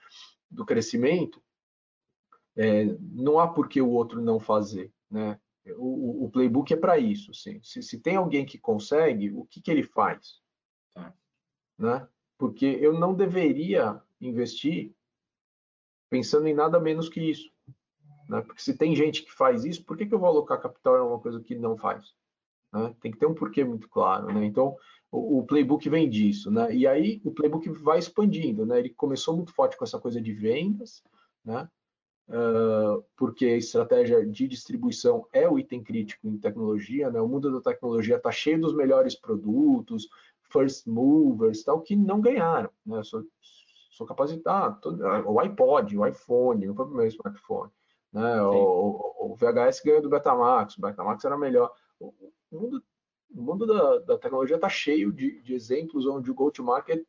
do 0.49 0.65
crescimento, 0.65 1.43
é, 2.55 2.85
não 3.01 3.39
há 3.39 3.47
por 3.47 3.67
que 3.67 3.81
o 3.81 3.89
outro 3.89 4.21
não 4.21 4.39
fazer, 4.39 4.91
né? 5.11 5.39
O, 5.77 6.25
o 6.25 6.29
playbook 6.29 6.73
é 6.73 6.77
para 6.77 6.97
isso, 6.97 7.31
assim. 7.31 7.61
se, 7.63 7.81
se, 7.81 7.97
tem 7.99 8.17
alguém 8.17 8.45
que 8.45 8.57
consegue, 8.57 9.31
o 9.31 9.45
que, 9.45 9.61
que 9.61 9.71
ele 9.71 9.83
faz? 9.83 10.41
Tá. 10.93 11.13
Né? 11.77 12.07
Porque 12.37 12.65
eu 12.65 12.93
não 12.99 13.13
deveria 13.13 14.01
investir 14.19 14.93
pensando 16.09 16.47
em 16.47 16.53
nada 16.53 16.79
menos 16.79 17.07
que 17.07 17.21
isso. 17.21 17.52
Né? 18.27 18.41
Porque 18.41 18.61
se 18.61 18.77
tem 18.77 18.95
gente 18.95 19.23
que 19.23 19.31
faz 19.31 19.65
isso, 19.65 19.83
por 19.83 19.97
que, 19.97 20.05
que 20.05 20.13
eu 20.13 20.19
vou 20.19 20.29
alocar 20.29 20.61
capital 20.61 20.95
em 20.95 20.99
alguma 20.99 21.19
coisa 21.19 21.39
que 21.39 21.55
não 21.55 21.77
faz? 21.77 22.13
Né? 22.71 22.95
Tem 23.01 23.11
que 23.11 23.17
ter 23.17 23.25
um 23.25 23.33
porquê 23.33 23.63
muito 23.63 23.87
claro. 23.89 24.33
Né? 24.33 24.45
Então, 24.45 24.75
o, 25.11 25.39
o, 25.39 25.45
playbook 25.45 25.87
vem 25.89 26.09
disso. 26.09 26.49
Né? 26.49 26.75
E 26.75 26.87
aí, 26.87 27.21
o 27.23 27.31
playbook 27.31 27.69
vai 27.69 27.99
expandindo. 27.99 28.65
Né? 28.65 28.79
Ele 28.79 28.89
começou 28.89 29.35
muito 29.35 29.53
forte 29.53 29.77
com 29.77 29.83
essa 29.83 29.99
coisa 29.99 30.19
de 30.19 30.33
vendas, 30.33 31.03
né? 31.45 31.69
Uh, 32.25 33.03
porque 33.17 33.45
a 33.45 33.57
estratégia 33.57 34.25
de 34.25 34.47
distribuição 34.47 35.27
é 35.33 35.47
o 35.47 35.59
item 35.59 35.83
crítico 35.83 36.25
em 36.25 36.37
tecnologia. 36.37 37.11
Né? 37.11 37.19
O 37.19 37.27
mundo 37.27 37.51
da 37.51 37.61
tecnologia 37.61 38.15
está 38.15 38.31
cheio 38.31 38.61
dos 38.61 38.73
melhores 38.73 39.13
produtos, 39.13 40.07
first 40.49 40.87
movers, 40.87 41.63
tal, 41.63 41.81
que 41.81 41.95
não 41.97 42.21
ganharam. 42.21 42.69
Né? 42.85 43.03
Sou, 43.03 43.23
sou 43.91 44.07
capacitado. 44.07 44.97
O 45.25 45.39
iPod, 45.39 45.97
o 45.97 46.05
iPhone, 46.05 46.65
não 46.65 46.75
foi 46.75 46.85
o 46.85 46.87
primeiro 46.87 47.11
smartphone. 47.11 47.71
Né? 48.13 48.41
O, 48.43 49.31
o, 49.31 49.35
VHS 49.35 49.81
ganhou 49.83 50.01
do 50.01 50.09
Betamax, 50.09 50.77
o 50.77 50.81
Betamax 50.81 51.25
era 51.25 51.37
melhor. 51.37 51.73
O, 51.99 52.13
mundo, 52.51 52.83
o 53.33 53.41
mundo 53.41 53.65
da, 53.65 53.97
da 53.99 54.17
tecnologia 54.19 54.55
está 54.55 54.69
cheio 54.69 55.11
de, 55.11 55.41
de, 55.41 55.55
exemplos 55.55 56.05
onde 56.05 56.29
o 56.29 56.35
go-to-market 56.35 57.03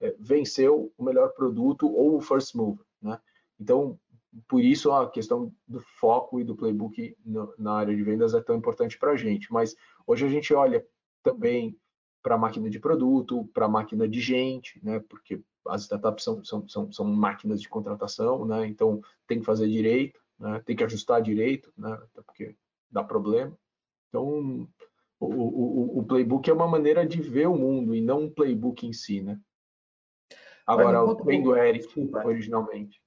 é, 0.00 0.16
venceu 0.18 0.92
o 0.98 1.04
melhor 1.04 1.28
produto 1.28 1.88
ou 1.88 2.16
o 2.16 2.20
first 2.20 2.56
mover. 2.56 2.84
Né? 3.00 3.20
Então, 3.60 3.98
por 4.48 4.60
isso 4.60 4.90
a 4.90 5.08
questão 5.08 5.54
do 5.66 5.80
foco 5.80 6.40
e 6.40 6.44
do 6.44 6.56
playbook 6.56 7.16
no, 7.24 7.54
na 7.56 7.74
área 7.74 7.94
de 7.94 8.02
vendas 8.02 8.34
é 8.34 8.40
tão 8.40 8.56
importante 8.56 8.98
para 8.98 9.12
a 9.12 9.16
gente. 9.16 9.52
Mas 9.52 9.76
hoje 10.04 10.26
a 10.26 10.28
gente 10.28 10.52
olha 10.52 10.84
também 11.22 11.78
para 12.20 12.34
a 12.34 12.38
máquina 12.38 12.68
de 12.68 12.80
produto, 12.80 13.48
para 13.54 13.66
a 13.66 13.68
máquina 13.68 14.08
de 14.08 14.20
gente, 14.20 14.84
né? 14.84 14.98
porque 15.08 15.40
as 15.68 15.82
startups 15.82 16.24
são, 16.24 16.44
são, 16.44 16.68
são, 16.68 16.92
são 16.92 17.04
máquinas 17.04 17.62
de 17.62 17.68
contratação, 17.68 18.44
né? 18.44 18.66
então 18.66 19.00
tem 19.26 19.38
que 19.38 19.46
fazer 19.46 19.68
direito 19.68 20.20
né? 20.38 20.62
tem 20.64 20.76
que 20.76 20.84
ajustar 20.84 21.20
direito, 21.20 21.72
né? 21.76 21.92
Até 21.92 22.22
porque 22.22 22.54
dá 22.90 23.02
problema. 23.02 23.56
Então, 24.08 24.68
o, 25.20 25.26
o, 25.26 25.98
o, 25.98 26.04
playbook 26.04 26.48
é 26.48 26.52
uma 26.52 26.68
maneira 26.68 27.04
de 27.06 27.20
ver 27.20 27.48
o 27.48 27.56
mundo 27.56 27.94
e 27.94 28.00
não 28.00 28.22
um 28.22 28.30
playbook 28.30 28.86
em 28.86 28.92
si, 28.92 29.20
né? 29.20 29.38
Agora, 30.66 31.02
o 31.02 31.24
vem 31.24 31.42
do 31.42 31.56
Eric, 31.56 31.86
Desculpa. 31.86 32.24
originalmente. 32.26 33.00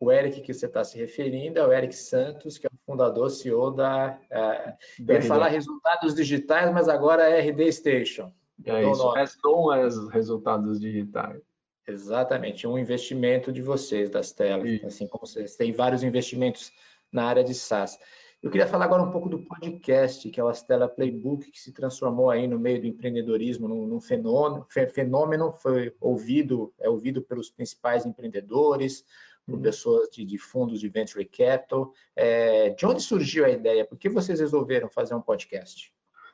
O 0.00 0.12
Eric 0.12 0.42
que 0.42 0.54
você 0.54 0.66
está 0.66 0.84
se 0.84 0.96
referindo 0.96 1.58
é 1.58 1.66
o 1.66 1.72
Eric 1.72 1.94
Santos, 1.94 2.56
que 2.56 2.66
é 2.66 2.70
o 2.72 2.78
fundador, 2.86 3.30
CEO 3.30 3.72
da. 3.72 4.18
Uh, 4.30 5.04
eu 5.08 5.14
ia 5.14 5.22
falar 5.22 5.48
resultados 5.48 6.14
digitais, 6.14 6.72
mas 6.72 6.88
agora 6.88 7.28
é 7.28 7.40
RD 7.40 7.72
Station. 7.72 8.32
É 8.64 8.88
isso, 8.88 9.08
as 9.16 9.36
known 9.42 9.70
as 9.70 10.08
resultados 10.08 10.80
digitais. 10.80 11.40
Exatamente, 11.88 12.66
um 12.66 12.78
investimento 12.78 13.50
de 13.50 13.62
vocês, 13.62 14.10
das 14.10 14.30
telas, 14.30 14.68
Isso. 14.68 14.86
assim 14.86 15.06
como 15.06 15.26
vocês 15.26 15.56
têm 15.56 15.72
vários 15.72 16.02
investimentos 16.02 16.70
na 17.10 17.24
área 17.24 17.42
de 17.42 17.54
SaaS. 17.54 17.98
Eu 18.42 18.50
queria 18.50 18.66
falar 18.66 18.84
agora 18.84 19.02
um 19.02 19.10
pouco 19.10 19.28
do 19.28 19.40
podcast, 19.40 20.28
que 20.30 20.38
é 20.38 20.44
o 20.44 20.48
Astela 20.48 20.86
Playbook, 20.86 21.50
que 21.50 21.58
se 21.58 21.72
transformou 21.72 22.30
aí 22.30 22.46
no 22.46 22.58
meio 22.58 22.80
do 22.80 22.86
empreendedorismo 22.86 23.66
num, 23.66 23.86
num 23.86 24.00
fenômeno, 24.00 24.66
fenômeno, 24.92 25.52
foi 25.52 25.92
ouvido, 26.00 26.72
é 26.78 26.88
ouvido 26.88 27.20
pelos 27.22 27.50
principais 27.50 28.06
empreendedores, 28.06 29.04
por 29.44 29.56
uhum. 29.56 29.62
pessoas 29.62 30.10
de, 30.10 30.24
de, 30.24 30.38
fundos 30.38 30.78
de 30.78 30.88
venture 30.88 31.24
capital. 31.24 31.92
É, 32.14 32.70
de 32.70 32.86
onde 32.86 33.02
surgiu 33.02 33.44
a 33.44 33.50
ideia? 33.50 33.84
Por 33.84 33.98
que 33.98 34.08
vocês 34.08 34.38
resolveram 34.38 34.88
fazer 34.88 35.14
um 35.14 35.22
podcast? 35.22 35.92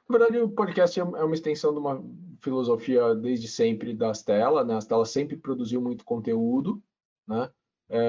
Na 0.09 0.19
verdade, 0.19 0.39
o 0.39 0.49
podcast 0.49 1.01
é, 1.01 1.03
é 1.03 1.07
uma 1.07 1.35
extensão 1.35 1.73
de 1.73 1.79
uma 1.79 2.05
filosofia 2.41 3.15
desde 3.15 3.49
sempre 3.49 3.95
da 3.95 4.13
Stella, 4.13 4.63
né? 4.63 4.75
A 4.75 4.81
Stella 4.81 5.07
sempre 5.07 5.37
produziu 5.37 5.81
muito 5.81 6.05
conteúdo, 6.05 6.83
né? 7.27 7.51
É, 7.89 8.01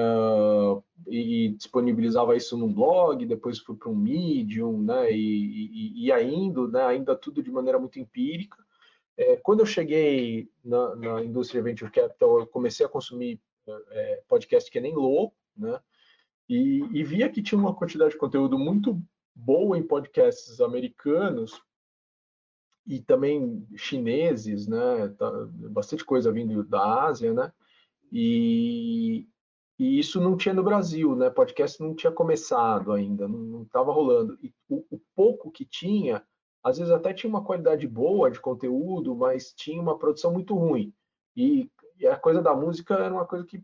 e, 1.06 1.48
disponibilizava 1.50 2.36
isso 2.36 2.56
num 2.56 2.72
blog, 2.72 3.24
depois 3.24 3.58
foi 3.58 3.76
para 3.76 3.88
um 3.88 3.94
Medium, 3.94 4.82
né? 4.82 5.10
E, 5.10 5.96
e, 5.96 6.06
e 6.06 6.12
ainda, 6.12 6.68
né? 6.68 6.82
Ainda 6.84 7.16
tudo 7.16 7.42
de 7.42 7.50
maneira 7.50 7.78
muito 7.78 7.98
empírica. 7.98 8.58
É, 9.16 9.36
quando 9.36 9.60
eu 9.60 9.66
cheguei 9.66 10.50
na, 10.62 10.94
na, 10.96 11.24
indústria 11.24 11.62
Venture 11.62 11.90
Capital, 11.90 12.40
eu 12.40 12.46
comecei 12.46 12.84
a 12.84 12.88
consumir 12.88 13.40
é, 13.90 14.22
podcast 14.28 14.70
que 14.70 14.80
nem 14.80 14.94
louco, 14.94 15.34
né? 15.56 15.80
E, 16.48 16.84
e 16.92 17.02
via 17.02 17.28
que 17.28 17.42
tinha 17.42 17.58
uma 17.58 17.74
quantidade 17.74 18.12
de 18.12 18.18
conteúdo 18.18 18.58
muito 18.58 19.00
boa 19.34 19.78
em 19.78 19.82
podcasts 19.82 20.60
americanos 20.60 21.60
e 22.86 23.00
também 23.00 23.66
chineses, 23.74 24.66
né? 24.66 25.08
Tá, 25.18 25.30
bastante 25.70 26.04
coisa 26.04 26.30
vindo 26.30 26.62
da 26.64 27.04
Ásia, 27.06 27.34
né? 27.34 27.52
E, 28.12 29.26
e 29.78 29.98
isso 29.98 30.20
não 30.20 30.36
tinha 30.36 30.54
no 30.54 30.62
Brasil, 30.62 31.16
né? 31.16 31.28
Podcast 31.28 31.80
não 31.80 31.94
tinha 31.94 32.12
começado 32.12 32.92
ainda, 32.92 33.26
não 33.26 33.62
estava 33.62 33.92
rolando. 33.92 34.38
E 34.42 34.54
o, 34.68 34.84
o, 34.90 35.00
pouco 35.14 35.50
que 35.50 35.64
tinha, 35.64 36.22
às 36.62 36.78
vezes 36.78 36.92
até 36.92 37.12
tinha 37.12 37.28
uma 37.28 37.44
qualidade 37.44 37.86
boa 37.88 38.30
de 38.30 38.40
conteúdo, 38.40 39.16
mas 39.16 39.52
tinha 39.52 39.82
uma 39.82 39.98
produção 39.98 40.32
muito 40.32 40.54
ruim. 40.54 40.94
E, 41.36 41.68
e 41.98 42.06
a 42.06 42.16
coisa 42.16 42.40
da 42.40 42.54
música 42.54 42.94
era 42.94 43.12
uma 43.12 43.26
coisa 43.26 43.44
que 43.44 43.62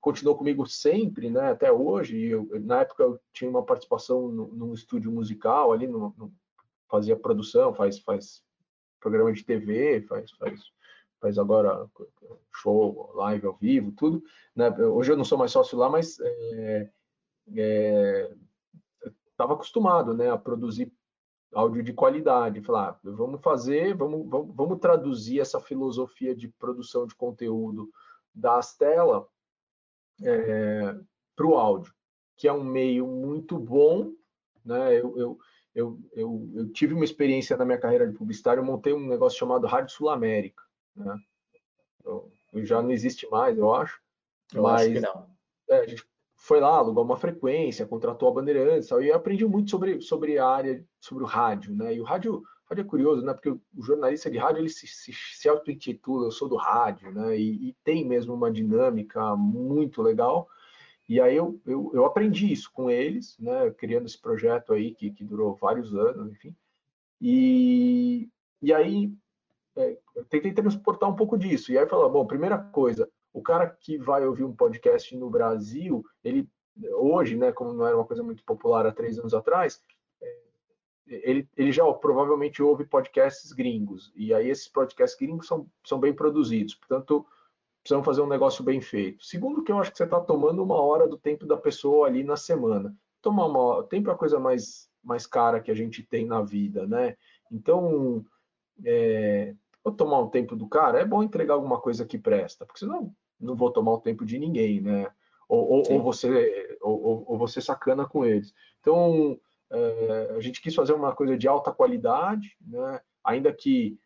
continuou 0.00 0.36
comigo 0.36 0.66
sempre, 0.66 1.30
né? 1.30 1.50
Até 1.50 1.70
hoje. 1.70 2.18
Eu, 2.18 2.48
na 2.60 2.80
época 2.80 3.02
eu 3.02 3.20
tinha 3.32 3.50
uma 3.50 3.64
participação 3.64 4.28
no, 4.28 4.48
num 4.48 4.72
estúdio 4.72 5.12
musical 5.12 5.72
ali, 5.72 5.86
no, 5.86 6.14
no, 6.16 6.34
fazia 6.92 7.16
produção, 7.16 7.74
faz, 7.74 7.98
faz 7.98 8.44
programa 9.00 9.32
de 9.32 9.42
TV, 9.42 10.02
faz, 10.02 10.30
faz 10.32 10.60
faz 11.22 11.38
agora 11.38 11.88
show, 12.52 13.12
live 13.14 13.46
ao 13.46 13.54
vivo, 13.54 13.92
tudo. 13.92 14.20
Né? 14.56 14.68
Hoje 14.70 15.12
eu 15.12 15.16
não 15.16 15.24
sou 15.24 15.38
mais 15.38 15.52
sócio 15.52 15.78
lá, 15.78 15.88
mas 15.88 16.18
é, 16.18 16.90
é, 17.56 18.34
estava 19.30 19.54
acostumado 19.54 20.14
né, 20.14 20.28
a 20.28 20.36
produzir 20.36 20.92
áudio 21.54 21.80
de 21.84 21.92
qualidade. 21.92 22.60
Falar, 22.60 22.88
ah, 22.88 23.00
vamos 23.04 23.40
fazer, 23.40 23.94
vamos, 23.94 24.28
vamos, 24.28 24.56
vamos 24.56 24.80
traduzir 24.80 25.38
essa 25.38 25.60
filosofia 25.60 26.34
de 26.34 26.48
produção 26.48 27.06
de 27.06 27.14
conteúdo 27.14 27.88
da 28.34 28.58
Astela 28.58 29.28
é, 30.24 30.96
para 31.36 31.46
o 31.46 31.54
áudio, 31.54 31.94
que 32.36 32.48
é 32.48 32.52
um 32.52 32.64
meio 32.64 33.06
muito 33.06 33.60
bom. 33.60 34.12
Né? 34.64 34.98
Eu, 34.98 35.16
eu, 35.16 35.38
eu, 35.74 35.98
eu, 36.12 36.50
eu 36.54 36.72
tive 36.72 36.94
uma 36.94 37.04
experiência 37.04 37.56
na 37.56 37.64
minha 37.64 37.78
carreira 37.78 38.06
de 38.06 38.16
publicitário, 38.16 38.60
eu 38.60 38.64
montei 38.64 38.92
um 38.92 39.08
negócio 39.08 39.38
chamado 39.38 39.66
Rádio 39.66 39.94
Sul 39.94 40.10
América 40.10 40.62
né? 40.96 41.16
Então, 42.00 42.28
já 42.56 42.82
não 42.82 42.90
existe 42.90 43.28
mais, 43.30 43.56
eu 43.56 43.74
acho. 43.74 44.00
Eu 44.52 44.62
mas, 44.62 44.82
acho 44.82 44.92
que 44.92 45.00
não. 45.00 45.26
É, 45.70 45.78
a 45.78 45.86
gente 45.86 46.04
foi 46.36 46.60
lá, 46.60 46.76
alugou 46.76 47.04
uma 47.04 47.16
frequência, 47.16 47.86
contratou 47.86 48.28
a 48.28 48.32
Bandeirantes, 48.32 48.90
e 48.90 49.08
eu 49.08 49.14
aprendi 49.14 49.46
muito 49.46 49.70
sobre, 49.70 50.00
sobre 50.00 50.38
a 50.38 50.46
área, 50.46 50.84
sobre 51.00 51.24
o 51.24 51.26
rádio, 51.26 51.74
né? 51.74 51.94
E 51.94 52.00
o 52.00 52.04
rádio, 52.04 52.42
rádio 52.68 52.82
é 52.82 52.86
curioso, 52.86 53.22
né? 53.24 53.32
Porque 53.32 53.50
o 53.50 53.60
jornalista 53.82 54.30
de 54.30 54.38
rádio, 54.38 54.60
ele 54.60 54.68
se, 54.68 54.86
se, 54.86 55.12
se 55.12 55.48
auto-intitula, 55.48 56.26
eu 56.26 56.32
sou 56.32 56.48
do 56.48 56.56
rádio, 56.56 57.12
né? 57.12 57.38
E, 57.38 57.68
e, 57.68 57.76
tem 57.84 58.06
mesmo 58.06 58.34
uma 58.34 58.50
dinâmica 58.50 59.36
muito 59.36 60.02
legal. 60.02 60.48
E 61.08 61.20
aí 61.20 61.36
eu, 61.36 61.60
eu, 61.66 61.90
eu 61.94 62.04
aprendi 62.04 62.52
isso 62.52 62.70
com 62.72 62.88
eles, 62.88 63.36
né? 63.38 63.70
Criando 63.72 64.06
esse 64.06 64.20
projeto 64.20 64.72
aí 64.72 64.94
que, 64.94 65.10
que 65.10 65.24
durou 65.24 65.54
vários 65.54 65.94
anos, 65.94 66.32
enfim. 66.32 66.54
E, 67.20 68.28
e 68.60 68.72
aí 68.72 69.12
é, 69.76 69.98
tentei 70.28 70.52
transportar 70.52 71.08
um 71.08 71.16
pouco 71.16 71.36
disso. 71.36 71.72
E 71.72 71.78
aí 71.78 71.86
falou, 71.86 72.10
bom, 72.10 72.26
primeira 72.26 72.58
coisa, 72.58 73.08
o 73.32 73.42
cara 73.42 73.68
que 73.68 73.98
vai 73.98 74.26
ouvir 74.26 74.44
um 74.44 74.54
podcast 74.54 75.16
no 75.16 75.30
Brasil, 75.30 76.04
ele 76.22 76.48
hoje, 76.94 77.36
né, 77.36 77.52
como 77.52 77.72
não 77.72 77.86
era 77.86 77.96
uma 77.96 78.06
coisa 78.06 78.22
muito 78.22 78.44
popular 78.44 78.86
há 78.86 78.92
três 78.92 79.18
anos 79.18 79.34
atrás, 79.34 79.80
é, 80.20 80.38
ele, 81.06 81.48
ele 81.56 81.72
já 81.72 81.84
provavelmente 81.92 82.62
ouve 82.62 82.84
podcasts 82.84 83.52
gringos. 83.52 84.12
E 84.16 84.32
aí 84.32 84.48
esses 84.48 84.68
podcasts 84.68 85.18
gringos 85.18 85.46
são, 85.46 85.68
são 85.84 85.98
bem 85.98 86.14
produzidos. 86.14 86.74
Portanto, 86.74 87.26
precisamos 87.82 88.06
fazer 88.06 88.22
um 88.22 88.28
negócio 88.28 88.64
bem 88.64 88.80
feito. 88.80 89.24
Segundo, 89.24 89.62
que 89.62 89.72
eu 89.72 89.78
acho 89.78 89.90
que 89.90 89.98
você 89.98 90.04
está 90.04 90.20
tomando 90.20 90.62
uma 90.62 90.80
hora 90.80 91.08
do 91.08 91.18
tempo 91.18 91.44
da 91.44 91.56
pessoa 91.56 92.06
ali 92.06 92.22
na 92.22 92.36
semana. 92.36 92.94
Tomar 93.20 93.46
uma 93.46 93.58
hora, 93.58 93.86
tempo 93.86 94.08
é 94.08 94.12
a 94.12 94.16
coisa 94.16 94.38
mais, 94.38 94.88
mais 95.02 95.26
cara 95.26 95.60
que 95.60 95.70
a 95.70 95.74
gente 95.74 96.02
tem 96.02 96.24
na 96.24 96.42
vida, 96.42 96.86
né? 96.86 97.16
Então, 97.50 98.24
é, 98.84 99.54
vou 99.82 99.92
tomar 99.92 100.20
um 100.20 100.28
tempo 100.28 100.54
do 100.54 100.68
cara, 100.68 101.00
é 101.00 101.04
bom 101.04 101.22
entregar 101.22 101.54
alguma 101.54 101.80
coisa 101.80 102.04
que 102.06 102.18
presta, 102.18 102.64
porque 102.64 102.78
senão 102.78 103.12
não 103.38 103.56
vou 103.56 103.70
tomar 103.70 103.92
o 103.92 104.00
tempo 104.00 104.24
de 104.24 104.38
ninguém, 104.38 104.80
né? 104.80 105.10
Ou, 105.48 105.68
ou, 105.68 105.92
ou 105.92 106.02
você, 106.02 106.78
ou, 106.80 107.24
ou, 107.26 107.36
você 107.36 107.60
sacana 107.60 108.06
com 108.06 108.24
eles. 108.24 108.54
Então, 108.80 109.38
é, 109.70 110.34
a 110.36 110.40
gente 110.40 110.62
quis 110.62 110.74
fazer 110.74 110.92
uma 110.92 111.14
coisa 111.14 111.36
de 111.36 111.48
alta 111.48 111.72
qualidade, 111.72 112.56
né? 112.60 113.00
Ainda 113.24 113.52
que 113.52 113.98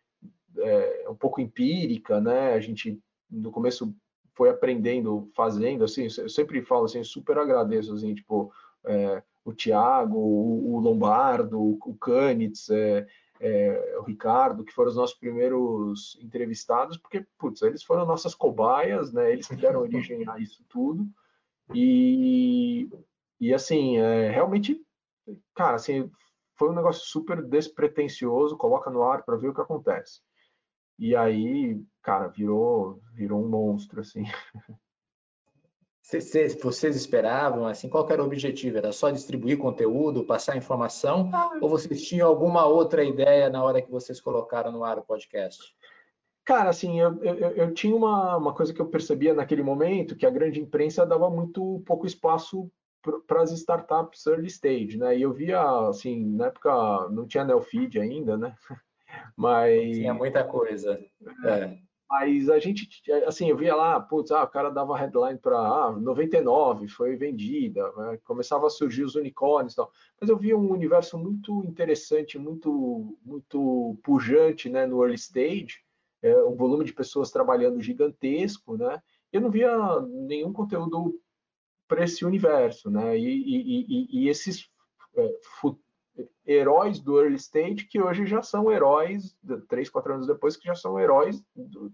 é, 0.58 1.06
um 1.08 1.14
pouco 1.14 1.40
empírica, 1.40 2.20
né? 2.20 2.54
A 2.54 2.60
gente 2.60 2.98
no 3.30 3.50
começo 3.50 3.94
foi 4.34 4.50
aprendendo, 4.50 5.30
fazendo, 5.34 5.84
assim, 5.84 6.08
eu 6.18 6.28
sempre 6.28 6.60
falo 6.62 6.84
assim, 6.84 7.02
super 7.02 7.38
agradeço, 7.38 7.94
assim, 7.94 8.14
tipo, 8.14 8.52
é, 8.84 9.22
o 9.44 9.52
Tiago, 9.52 10.18
o, 10.18 10.74
o, 10.74 10.80
Lombardo, 10.80 11.58
o 11.60 11.96
Canitz, 11.96 12.68
é, 12.68 13.06
é, 13.40 13.96
o 13.98 14.02
Ricardo, 14.02 14.64
que 14.64 14.72
foram 14.72 14.90
os 14.90 14.96
nossos 14.96 15.16
primeiros 15.16 16.18
entrevistados, 16.22 16.98
porque, 16.98 17.26
putz, 17.38 17.62
eles 17.62 17.82
foram 17.82 18.04
nossas 18.04 18.34
cobaias, 18.34 19.12
né? 19.12 19.32
Eles 19.32 19.46
que 19.46 19.56
deram 19.56 19.80
origem 19.80 20.28
a 20.28 20.38
isso 20.38 20.64
tudo. 20.68 21.06
E, 21.74 22.88
e 23.40 23.54
assim, 23.54 23.98
é, 23.98 24.30
realmente, 24.30 24.80
cara, 25.54 25.76
assim, 25.76 26.10
foi 26.56 26.70
um 26.70 26.74
negócio 26.74 27.06
super 27.06 27.42
despretensioso, 27.42 28.56
coloca 28.56 28.90
no 28.90 29.02
ar 29.02 29.22
para 29.24 29.36
ver 29.36 29.48
o 29.48 29.54
que 29.54 29.60
acontece. 29.60 30.20
E 30.98 31.14
aí, 31.14 31.80
cara, 32.02 32.28
virou, 32.28 33.00
virou 33.12 33.42
um 33.42 33.48
monstro, 33.48 34.00
assim. 34.00 34.24
Vocês, 36.00 36.54
vocês 36.62 36.94
esperavam, 36.94 37.66
assim, 37.66 37.88
qual 37.88 38.08
era 38.08 38.22
o 38.22 38.26
objetivo? 38.26 38.78
Era 38.78 38.92
só 38.92 39.10
distribuir 39.10 39.58
conteúdo, 39.58 40.24
passar 40.24 40.56
informação? 40.56 41.28
Ah, 41.34 41.58
ou 41.60 41.68
vocês 41.68 42.00
tinham 42.00 42.28
alguma 42.28 42.64
outra 42.64 43.02
ideia 43.02 43.50
na 43.50 43.60
hora 43.64 43.82
que 43.82 43.90
vocês 43.90 44.20
colocaram 44.20 44.70
no 44.70 44.84
ar 44.84 45.00
o 45.00 45.04
podcast? 45.04 45.60
Cara, 46.44 46.70
assim, 46.70 47.00
eu, 47.00 47.20
eu, 47.24 47.34
eu 47.34 47.74
tinha 47.74 47.96
uma, 47.96 48.36
uma 48.36 48.54
coisa 48.54 48.72
que 48.72 48.80
eu 48.80 48.86
percebia 48.86 49.34
naquele 49.34 49.64
momento, 49.64 50.14
que 50.14 50.24
a 50.24 50.30
grande 50.30 50.60
imprensa 50.60 51.04
dava 51.04 51.28
muito 51.28 51.82
pouco 51.84 52.06
espaço 52.06 52.70
para 53.26 53.42
as 53.42 53.50
startups 53.50 54.26
early 54.26 54.46
stage, 54.46 54.96
né? 54.96 55.18
E 55.18 55.22
eu 55.22 55.32
via, 55.32 55.60
assim, 55.88 56.24
na 56.24 56.46
época 56.46 57.08
não 57.10 57.26
tinha 57.26 57.44
Neofeed 57.44 57.98
ainda, 57.98 58.36
né? 58.36 58.54
Mas... 59.36 59.96
Tinha 59.96 60.14
muita 60.14 60.44
coisa. 60.44 60.98
É. 61.44 61.78
Mas 62.08 62.48
a 62.48 62.58
gente, 62.60 62.88
assim, 63.26 63.50
eu 63.50 63.56
via 63.56 63.74
lá, 63.74 63.98
putz, 64.00 64.30
ah, 64.30 64.44
o 64.44 64.48
cara 64.48 64.70
dava 64.70 64.96
headline 64.96 65.38
para 65.38 65.58
ah, 65.58 65.90
99, 65.90 66.86
foi 66.86 67.16
vendida, 67.16 67.90
né? 67.96 68.18
começava 68.24 68.68
a 68.68 68.70
surgir 68.70 69.02
os 69.02 69.16
unicórnios 69.16 69.72
e 69.72 69.76
tal. 69.76 69.90
Mas 70.20 70.30
eu 70.30 70.36
via 70.36 70.56
um 70.56 70.70
universo 70.70 71.18
muito 71.18 71.64
interessante, 71.64 72.38
muito, 72.38 73.18
muito 73.24 73.98
pujante 74.04 74.68
né, 74.68 74.86
no 74.86 75.02
early 75.02 75.16
stage, 75.16 75.80
é, 76.22 76.44
um 76.44 76.54
volume 76.54 76.84
de 76.84 76.92
pessoas 76.92 77.32
trabalhando 77.32 77.82
gigantesco, 77.82 78.76
né? 78.76 79.02
Eu 79.32 79.40
não 79.40 79.50
via 79.50 80.00
nenhum 80.02 80.52
conteúdo 80.52 81.20
para 81.88 82.04
esse 82.04 82.24
universo, 82.24 82.90
né? 82.90 83.18
E, 83.18 83.24
e, 83.24 83.86
e, 83.88 84.22
e 84.22 84.28
esses 84.28 84.68
é, 85.16 85.34
heróis 86.46 87.00
do 87.00 87.20
early 87.20 87.36
stage 87.36 87.86
que 87.88 88.00
hoje 88.00 88.26
já 88.26 88.42
são 88.42 88.70
heróis, 88.70 89.36
três, 89.68 89.90
quatro 89.90 90.14
anos 90.14 90.26
depois, 90.26 90.56
que 90.56 90.66
já 90.66 90.74
são 90.74 90.98
heróis, 90.98 91.42
do, 91.54 91.92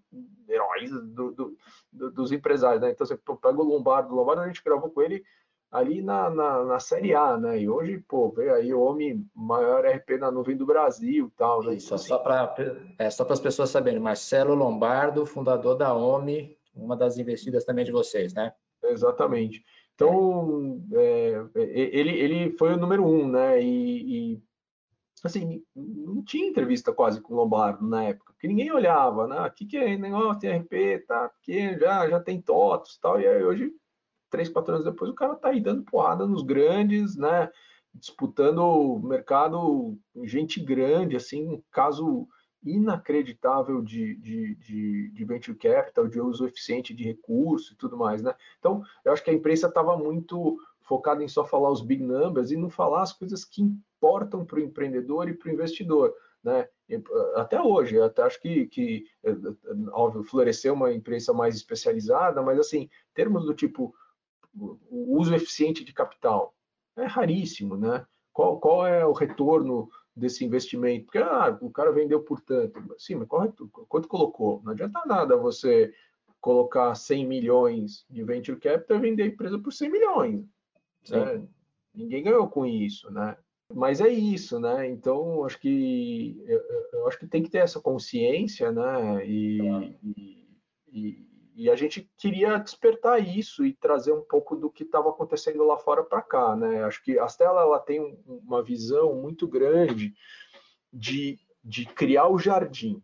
heróis 0.48 0.90
do, 0.90 1.32
do, 1.32 2.10
dos 2.10 2.32
empresários, 2.32 2.82
né? 2.82 2.90
Então 2.90 3.06
você 3.06 3.16
pega 3.16 3.60
o 3.60 3.64
Lombardo, 3.64 4.12
o 4.12 4.16
Lombardo 4.16 4.42
a 4.42 4.46
gente 4.46 4.62
gravou 4.64 4.90
com 4.90 5.02
ele 5.02 5.22
ali 5.70 6.02
na, 6.02 6.28
na, 6.28 6.64
na, 6.64 6.78
Série 6.78 7.14
A, 7.14 7.38
né? 7.38 7.60
E 7.60 7.68
hoje, 7.68 7.98
pô, 8.06 8.30
veio 8.30 8.54
aí 8.54 8.74
o 8.74 8.80
homem 8.80 9.26
maior 9.34 9.86
RP 9.86 10.18
na 10.18 10.30
nuvem 10.30 10.56
do 10.56 10.66
Brasil 10.66 11.26
e 11.26 11.36
tal, 11.36 11.62
né? 11.62 11.74
Isso, 11.74 11.86
então, 11.86 11.98
só 11.98 12.18
para 12.18 12.54
é, 12.98 13.10
só 13.10 13.26
as 13.28 13.40
pessoas 13.40 13.70
saberem, 13.70 13.98
Marcelo 13.98 14.54
Lombardo, 14.54 15.24
fundador 15.24 15.74
da 15.74 15.94
OMI, 15.94 16.58
uma 16.74 16.96
das 16.96 17.16
investidas 17.16 17.64
também 17.64 17.86
de 17.86 17.92
vocês, 17.92 18.34
né? 18.34 18.52
Exatamente. 18.84 19.64
Então, 19.94 20.82
é, 20.92 21.44
ele, 21.54 22.10
ele 22.10 22.56
foi 22.56 22.74
o 22.74 22.76
número 22.76 23.06
um, 23.06 23.28
né? 23.28 23.62
E, 23.62 24.34
e, 24.34 24.42
assim, 25.22 25.62
não 25.74 26.22
tinha 26.24 26.48
entrevista 26.48 26.92
quase 26.92 27.20
com 27.20 27.34
o 27.34 27.36
Lombardo 27.36 27.86
na 27.86 28.04
época, 28.04 28.32
porque 28.32 28.48
ninguém 28.48 28.72
olhava, 28.72 29.26
né? 29.26 29.40
O 29.40 29.50
que, 29.50 29.66
que 29.66 29.76
é 29.76 29.96
negócio? 29.96 30.40
Tem 30.40 30.58
RP, 30.58 31.06
tá? 31.06 31.28
Porque 31.28 31.78
já, 31.78 32.08
já 32.08 32.20
tem 32.20 32.40
TOTOS 32.40 32.94
e 32.94 33.00
tal. 33.00 33.20
E 33.20 33.26
aí 33.26 33.44
hoje, 33.44 33.72
três, 34.30 34.48
quatro 34.48 34.74
anos 34.74 34.84
depois, 34.84 35.10
o 35.10 35.14
cara 35.14 35.36
tá 35.36 35.48
aí 35.48 35.60
dando 35.60 35.84
porrada 35.84 36.26
nos 36.26 36.42
grandes, 36.42 37.16
né? 37.16 37.50
Disputando 37.94 38.60
o 38.60 38.98
mercado, 38.98 39.96
gente 40.24 40.58
grande, 40.60 41.16
assim, 41.16 41.46
um 41.46 41.62
caso 41.70 42.26
inacreditável 42.64 43.82
de, 43.82 44.14
de, 44.16 44.54
de, 44.54 45.08
de, 45.10 45.24
venture 45.24 45.56
capital, 45.56 46.06
de 46.06 46.20
uso 46.20 46.46
eficiente 46.46 46.94
de 46.94 47.04
recurso 47.04 47.72
e 47.72 47.76
tudo 47.76 47.96
mais, 47.96 48.22
né? 48.22 48.34
Então, 48.58 48.82
eu 49.04 49.12
acho 49.12 49.22
que 49.22 49.30
a 49.30 49.34
imprensa 49.34 49.66
estava 49.66 49.96
muito 49.96 50.58
focada 50.80 51.22
em 51.22 51.28
só 51.28 51.44
falar 51.44 51.70
os 51.70 51.80
big 51.80 52.02
numbers 52.02 52.50
e 52.50 52.56
não 52.56 52.70
falar 52.70 53.02
as 53.02 53.12
coisas 53.12 53.44
que 53.44 53.62
importam 53.62 54.44
para 54.44 54.58
o 54.58 54.62
empreendedor 54.62 55.28
e 55.28 55.34
para 55.34 55.48
o 55.48 55.52
investidor, 55.52 56.14
né? 56.42 56.68
Até 57.34 57.60
hoje, 57.60 58.00
até 58.00 58.22
acho 58.22 58.40
que, 58.40 58.66
que, 58.66 59.06
óbvio, 59.92 60.22
floresceu 60.22 60.74
uma 60.74 60.92
imprensa 60.92 61.32
mais 61.32 61.56
especializada, 61.56 62.42
mas 62.42 62.58
assim, 62.58 62.88
termos 63.14 63.44
do 63.44 63.54
tipo 63.54 63.94
o 64.54 65.18
uso 65.18 65.34
eficiente 65.34 65.82
de 65.82 65.94
capital 65.94 66.54
é 66.96 67.04
raríssimo, 67.04 67.76
né? 67.76 68.06
Qual, 68.32 68.60
qual 68.60 68.86
é 68.86 69.04
o 69.04 69.12
retorno 69.12 69.90
desse 70.14 70.44
investimento. 70.44 71.06
Porque 71.06 71.18
ah, 71.18 71.56
o 71.60 71.70
cara 71.70 71.92
vendeu 71.92 72.22
por 72.22 72.40
tanto. 72.40 72.80
Sim, 72.98 73.16
mas 73.16 73.28
correto, 73.28 73.68
quanto 73.88 74.08
colocou? 74.08 74.62
Não 74.64 74.72
adianta 74.72 75.02
nada 75.06 75.36
você 75.36 75.92
colocar 76.40 76.94
100 76.94 77.26
milhões 77.26 78.04
de 78.10 78.22
venture 78.24 78.58
capital 78.58 78.98
e 78.98 79.00
vender 79.00 79.22
a 79.22 79.26
empresa 79.26 79.58
por 79.58 79.72
100 79.72 79.90
milhões. 79.90 80.44
Né? 81.08 81.46
Ninguém 81.94 82.24
ganhou 82.24 82.48
com 82.48 82.66
isso, 82.66 83.10
né? 83.10 83.36
Mas 83.74 84.00
é 84.00 84.08
isso, 84.08 84.60
né? 84.60 84.88
Então, 84.88 85.44
acho 85.44 85.58
que 85.58 86.42
eu, 86.46 86.60
eu 86.92 87.08
acho 87.08 87.18
que 87.18 87.26
tem 87.26 87.42
que 87.42 87.50
ter 87.50 87.58
essa 87.58 87.80
consciência, 87.80 88.70
né? 88.70 89.26
E, 89.26 89.58
claro. 89.58 89.94
e, 90.02 90.48
e, 90.92 91.26
e, 91.54 91.70
a 91.70 91.76
gente 91.76 92.10
queria 92.16 92.58
despertar 92.58 93.18
isso 93.18 93.64
e 93.64 93.72
trazer 93.72 94.12
um 94.12 94.22
pouco 94.22 94.56
do 94.56 94.70
que 94.70 94.82
estava 94.82 95.10
acontecendo 95.10 95.64
lá 95.64 95.76
fora 95.76 96.02
para 96.02 96.22
cá, 96.22 96.56
né? 96.56 96.84
Acho 96.84 97.02
que 97.02 97.18
a 97.18 97.26
Stella 97.26 97.62
ela 97.62 97.78
tem 97.78 98.18
uma 98.26 98.62
visão 98.62 99.14
muito 99.14 99.46
grande 99.46 100.14
de, 100.92 101.38
de 101.62 101.86
criar 101.86 102.28
o 102.28 102.38
jardim 102.38 103.02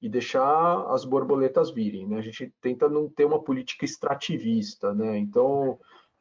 e 0.00 0.08
deixar 0.08 0.86
as 0.92 1.04
borboletas 1.04 1.70
virem, 1.70 2.06
né? 2.06 2.18
A 2.18 2.22
gente 2.22 2.52
tenta 2.60 2.88
não 2.88 3.08
ter 3.08 3.24
uma 3.24 3.42
política 3.42 3.84
extrativista, 3.84 4.94
né? 4.94 5.18
Então 5.18 5.78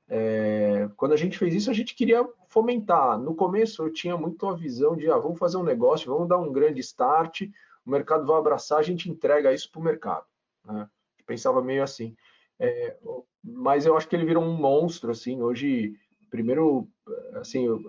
é, 0.07 0.87
quando 0.95 1.13
a 1.13 1.17
gente 1.17 1.37
fez 1.37 1.53
isso, 1.53 1.69
a 1.69 1.73
gente 1.73 1.95
queria 1.95 2.27
fomentar. 2.47 3.17
No 3.19 3.35
começo, 3.35 3.83
eu 3.83 3.91
tinha 3.91 4.15
muito 4.15 4.47
a 4.47 4.55
visão 4.55 4.95
de, 4.95 5.09
ah, 5.09 5.17
vamos 5.17 5.39
fazer 5.39 5.57
um 5.57 5.63
negócio, 5.63 6.11
vamos 6.11 6.27
dar 6.27 6.37
um 6.37 6.51
grande 6.51 6.79
start, 6.79 7.41
o 7.85 7.89
mercado 7.89 8.25
vai 8.25 8.37
abraçar, 8.37 8.79
a 8.79 8.83
gente 8.83 9.09
entrega 9.09 9.53
isso 9.53 9.71
para 9.71 9.81
o 9.81 9.83
mercado. 9.83 10.25
Né? 10.63 10.87
Pensava 11.25 11.61
meio 11.61 11.83
assim. 11.83 12.15
É, 12.59 12.97
mas 13.43 13.85
eu 13.85 13.95
acho 13.97 14.07
que 14.07 14.15
ele 14.15 14.25
virou 14.25 14.43
um 14.43 14.55
monstro, 14.55 15.11
assim. 15.11 15.41
Hoje, 15.41 15.93
primeiro, 16.29 16.87
assim, 17.35 17.65
eu, 17.65 17.81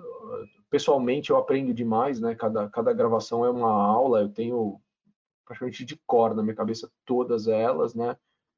pessoalmente 0.70 1.30
eu 1.30 1.37
aprendo 1.37 1.72
demais, 1.72 2.20
né? 2.20 2.34
Cada, 2.34 2.68
cada 2.68 2.93
gravação 2.93 3.45
é 3.45 3.51
uma 3.51 3.70
aula, 3.70 4.20
eu 4.20 4.28
tenho 4.28 4.80
praticamente 5.45 5.84
de 5.84 5.97
cor 6.07 6.34
na 6.34 6.43
minha 6.43 6.57
cabeça 6.57 6.91
todas 7.05 7.47
elas, 7.47 7.95
né? 7.95 8.16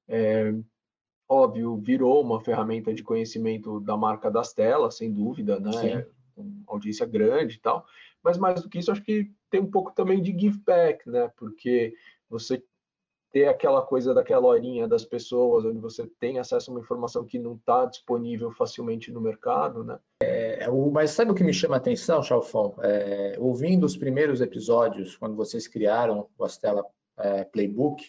É, 0.08 0.54
óbvio, 1.28 1.76
virou 1.76 2.22
uma 2.22 2.40
ferramenta 2.40 2.94
de 2.94 3.02
conhecimento 3.02 3.78
da 3.80 3.96
marca 3.96 4.30
das 4.30 4.52
telas, 4.54 4.96
sem 4.96 5.12
dúvida, 5.12 5.60
né? 5.60 5.72
Sim. 5.72 6.10
Com 6.34 6.62
audiência 6.66 7.04
grande 7.04 7.56
e 7.56 7.60
tal. 7.60 7.86
Mas 8.22 8.38
mais 8.38 8.62
do 8.62 8.68
que 8.68 8.78
isso, 8.78 8.90
acho 8.90 9.02
que 9.02 9.30
tem 9.50 9.60
um 9.60 9.70
pouco 9.70 9.92
também 9.92 10.22
de 10.22 10.32
give 10.32 10.58
back, 10.64 11.08
né? 11.08 11.30
Porque 11.36 11.94
você 12.28 12.62
ter 13.30 13.46
aquela 13.46 13.82
coisa 13.82 14.14
daquela 14.14 14.46
horinha 14.46 14.88
das 14.88 15.04
pessoas, 15.04 15.64
onde 15.64 15.78
você 15.78 16.06
tem 16.18 16.38
acesso 16.38 16.70
a 16.70 16.74
uma 16.74 16.80
informação 16.80 17.24
que 17.24 17.38
não 17.38 17.54
está 17.54 17.84
disponível 17.84 18.50
facilmente 18.52 19.12
no 19.12 19.20
mercado, 19.20 19.84
né? 19.84 19.98
É, 20.22 20.66
mas 20.92 21.10
sabe 21.10 21.30
o 21.30 21.34
que 21.34 21.44
me 21.44 21.52
chama 21.52 21.76
a 21.76 21.78
atenção, 21.78 22.22
Chalfon? 22.22 22.74
É, 22.82 23.36
ouvindo 23.38 23.84
os 23.84 23.96
primeiros 23.96 24.40
episódios, 24.40 25.16
quando 25.16 25.36
vocês 25.36 25.68
criaram 25.68 26.28
o 26.38 26.44
Astela 26.44 26.84
é, 27.18 27.44
Playbook, 27.44 28.02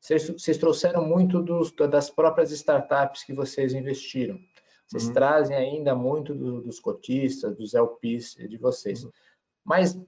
vocês, 0.00 0.28
vocês 0.28 0.56
trouxeram 0.56 1.04
muito 1.04 1.42
dos, 1.42 1.72
das 1.72 2.08
próprias 2.08 2.50
startups 2.52 3.22
que 3.24 3.34
vocês 3.34 3.74
investiram. 3.74 4.38
Vocês 4.86 5.06
uhum. 5.06 5.12
trazem 5.12 5.56
ainda 5.56 5.94
muito 5.94 6.34
do, 6.34 6.62
dos 6.62 6.80
cotistas, 6.80 7.56
dos 7.56 7.74
LPs 7.74 8.34
de 8.34 8.56
vocês. 8.56 9.04
Uhum. 9.04 9.10
Mas 9.64 9.98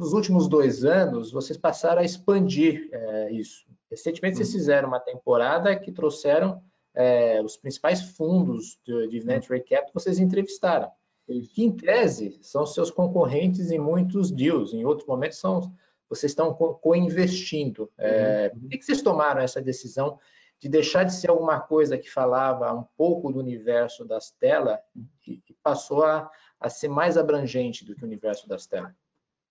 nos 0.00 0.14
últimos 0.14 0.48
dois 0.48 0.82
anos, 0.82 1.30
vocês 1.30 1.58
passaram 1.58 2.00
a 2.00 2.04
expandir 2.04 2.88
é, 2.90 3.32
isso. 3.32 3.66
Recentemente, 3.90 4.38
vocês 4.38 4.48
uhum. 4.48 4.58
fizeram 4.58 4.88
uma 4.88 4.98
temporada 4.98 5.78
que 5.78 5.92
trouxeram 5.92 6.62
é, 6.94 7.42
os 7.42 7.58
principais 7.58 8.00
fundos 8.00 8.80
de, 8.82 9.08
de 9.08 9.20
Venture 9.20 9.60
Capital, 9.60 9.90
vocês 9.92 10.18
entrevistaram. 10.18 10.90
Que, 11.26 11.62
em 11.62 11.70
tese, 11.70 12.38
são 12.40 12.64
seus 12.64 12.90
concorrentes 12.90 13.70
em 13.70 13.78
muitos 13.78 14.32
deals. 14.32 14.72
Em 14.72 14.86
outros 14.86 15.06
momentos, 15.06 15.38
são 15.38 15.70
vocês 16.08 16.32
estão 16.32 16.52
co-investindo. 16.54 17.88
É, 17.98 18.50
uhum. 18.54 18.60
Por 18.62 18.70
que 18.70 18.82
vocês 18.82 19.02
tomaram 19.02 19.42
essa 19.42 19.60
decisão 19.60 20.18
de 20.58 20.68
deixar 20.68 21.04
de 21.04 21.14
ser 21.14 21.28
alguma 21.28 21.60
coisa 21.60 21.98
que 21.98 22.10
falava 22.10 22.72
um 22.72 22.84
pouco 22.96 23.30
do 23.30 23.38
universo 23.38 24.04
das 24.04 24.30
telas 24.32 24.78
e, 25.26 25.40
passou 25.62 26.04
a, 26.04 26.28
a 26.58 26.70
ser 26.70 26.88
mais 26.88 27.18
abrangente 27.18 27.84
do 27.84 27.94
que 27.94 28.02
o 28.02 28.06
universo 28.06 28.48
das 28.48 28.66
telas? 28.66 28.92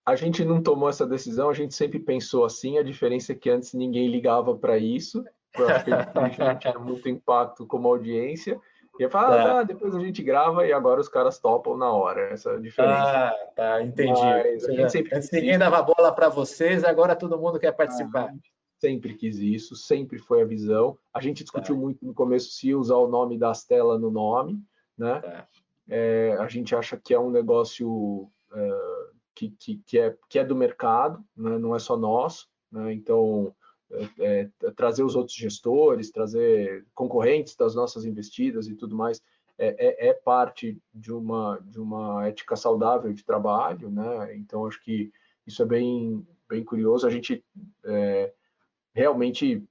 A 0.09 0.15
gente 0.15 0.43
não 0.43 0.61
tomou 0.61 0.89
essa 0.89 1.05
decisão, 1.05 1.49
a 1.49 1.53
gente 1.53 1.75
sempre 1.75 1.99
pensou 1.99 2.43
assim, 2.43 2.79
a 2.79 2.83
diferença 2.83 3.31
é 3.31 3.35
que 3.35 3.49
antes 3.49 3.75
ninguém 3.75 4.07
ligava 4.09 4.55
para 4.55 4.75
isso, 4.77 5.23
porque 5.53 5.91
a 5.91 6.27
gente 6.27 6.59
tinha 6.59 6.79
muito 6.79 7.07
impacto 7.07 7.67
como 7.67 7.87
audiência, 7.87 8.59
e 8.99 9.03
eu 9.03 9.09
falo, 9.09 9.35
tá. 9.35 9.59
ah, 9.59 9.63
depois 9.63 9.95
a 9.95 9.99
gente 9.99 10.23
grava 10.23 10.65
e 10.67 10.73
agora 10.73 10.99
os 10.99 11.07
caras 11.07 11.39
topam 11.39 11.77
na 11.77 11.89
hora. 11.89 12.33
Essa 12.33 12.49
é 12.49 12.55
a 12.55 12.59
diferença. 12.59 13.29
Ah, 13.29 13.35
tá, 13.55 13.81
entendi. 13.81 14.19
Mas 14.19 14.65
a 14.65 14.71
gente 14.73 14.91
sempre 14.91 15.15
Antes 15.15 15.31
ninguém 15.31 15.57
dava 15.57 15.81
bola 15.81 16.11
para 16.11 16.27
vocês, 16.27 16.83
agora 16.83 17.15
todo 17.15 17.37
mundo 17.37 17.59
quer 17.59 17.71
participar. 17.71 18.25
Ah, 18.25 18.35
sempre 18.77 19.13
quis 19.13 19.37
isso, 19.37 19.73
sempre 19.75 20.17
foi 20.17 20.41
a 20.41 20.45
visão. 20.45 20.97
A 21.13 21.21
gente 21.21 21.43
discutiu 21.43 21.75
tá. 21.75 21.81
muito 21.81 22.05
no 22.05 22.13
começo 22.13 22.51
se 22.51 22.75
usar 22.75 22.97
o 22.97 23.07
nome 23.07 23.37
da 23.37 23.51
Astela 23.51 23.97
no 23.97 24.11
nome, 24.11 24.59
né? 24.97 25.21
Tá. 25.21 25.47
É, 25.87 26.35
a 26.37 26.47
gente 26.49 26.75
acha 26.75 26.97
que 26.97 27.13
é 27.13 27.19
um 27.19 27.31
negócio 27.31 28.29
é, 28.53 28.79
que, 29.39 29.51
que, 29.51 29.81
que, 29.85 29.99
é, 29.99 30.17
que 30.27 30.37
é 30.37 30.43
do 30.43 30.55
mercado, 30.55 31.23
né? 31.35 31.57
não 31.57 31.73
é 31.73 31.79
só 31.79 31.95
nosso. 31.95 32.49
Né? 32.69 32.93
Então, 32.93 33.55
é, 33.89 34.09
é, 34.19 34.71
trazer 34.75 35.03
os 35.03 35.15
outros 35.15 35.37
gestores, 35.37 36.11
trazer 36.11 36.85
concorrentes 36.93 37.55
das 37.55 37.73
nossas 37.73 38.03
investidas 38.03 38.67
e 38.67 38.75
tudo 38.75 38.97
mais, 38.97 39.21
é, 39.57 40.07
é, 40.07 40.09
é, 40.09 40.13
parte 40.13 40.77
de 40.93 41.13
uma, 41.13 41.57
de 41.63 41.79
uma 41.79 42.27
ética 42.27 42.55
saudável 42.57 43.13
de 43.13 43.23
trabalho, 43.23 43.89
né? 43.89 44.35
Então, 44.35 44.65
acho 44.65 44.81
que 44.81 45.11
isso 45.45 45.61
é 45.61 45.65
bem, 45.65 46.25
bem 46.47 46.63
curioso. 46.63 47.05
A 47.05 47.09
gente 47.09 47.43
é, 47.83 48.33
realmente 48.93 49.63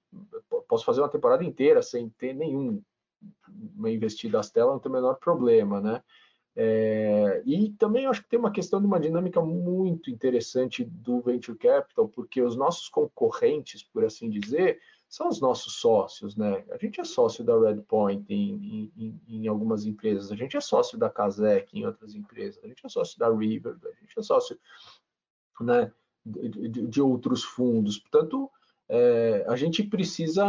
posso 0.68 0.84
fazer 0.84 1.00
uma 1.00 1.08
temporada 1.08 1.42
inteira 1.42 1.80
sem 1.80 2.08
ter 2.10 2.34
nenhum 2.34 2.82
uma 3.76 3.90
investida 3.90 4.38
às 4.38 4.50
telas, 4.50 4.72
não 4.72 4.78
tem 4.78 4.90
o 4.90 4.94
menor 4.94 5.14
problema, 5.14 5.80
né? 5.80 6.02
É, 6.60 7.40
e 7.46 7.70
também 7.74 8.06
acho 8.06 8.20
que 8.20 8.28
tem 8.28 8.38
uma 8.38 8.50
questão 8.50 8.80
de 8.80 8.86
uma 8.88 8.98
dinâmica 8.98 9.40
muito 9.40 10.10
interessante 10.10 10.84
do 10.84 11.20
venture 11.20 11.56
capital, 11.56 12.08
porque 12.08 12.42
os 12.42 12.56
nossos 12.56 12.88
concorrentes, 12.88 13.84
por 13.84 14.04
assim 14.04 14.28
dizer, 14.28 14.80
são 15.08 15.28
os 15.28 15.40
nossos 15.40 15.74
sócios, 15.74 16.34
né? 16.34 16.64
A 16.72 16.76
gente 16.76 17.00
é 17.00 17.04
sócio 17.04 17.44
da 17.44 17.56
Redpoint 17.56 18.24
em, 18.28 18.90
em, 18.96 19.20
em 19.28 19.46
algumas 19.46 19.86
empresas, 19.86 20.32
a 20.32 20.34
gente 20.34 20.56
é 20.56 20.60
sócio 20.60 20.98
da 20.98 21.08
Kazek 21.08 21.78
em 21.78 21.86
outras 21.86 22.12
empresas, 22.16 22.60
a 22.64 22.66
gente 22.66 22.84
é 22.84 22.88
sócio 22.88 23.16
da 23.20 23.30
River, 23.30 23.76
a 23.80 24.00
gente 24.00 24.18
é 24.18 24.22
sócio 24.22 24.58
né, 25.60 25.92
de, 26.26 26.48
de, 26.48 26.86
de 26.88 27.00
outros 27.00 27.44
fundos. 27.44 27.98
Portanto, 27.98 28.50
é, 28.88 29.44
a 29.46 29.54
gente 29.54 29.84
precisa 29.84 30.44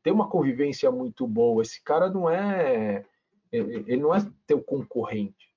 ter 0.00 0.12
uma 0.12 0.28
convivência 0.28 0.92
muito 0.92 1.26
boa. 1.26 1.60
Esse 1.62 1.82
cara 1.82 2.08
não 2.08 2.30
é 2.30 3.04
ele 3.52 3.98
não 3.98 4.14
é 4.14 4.18
teu 4.46 4.62
concorrente. 4.62 5.52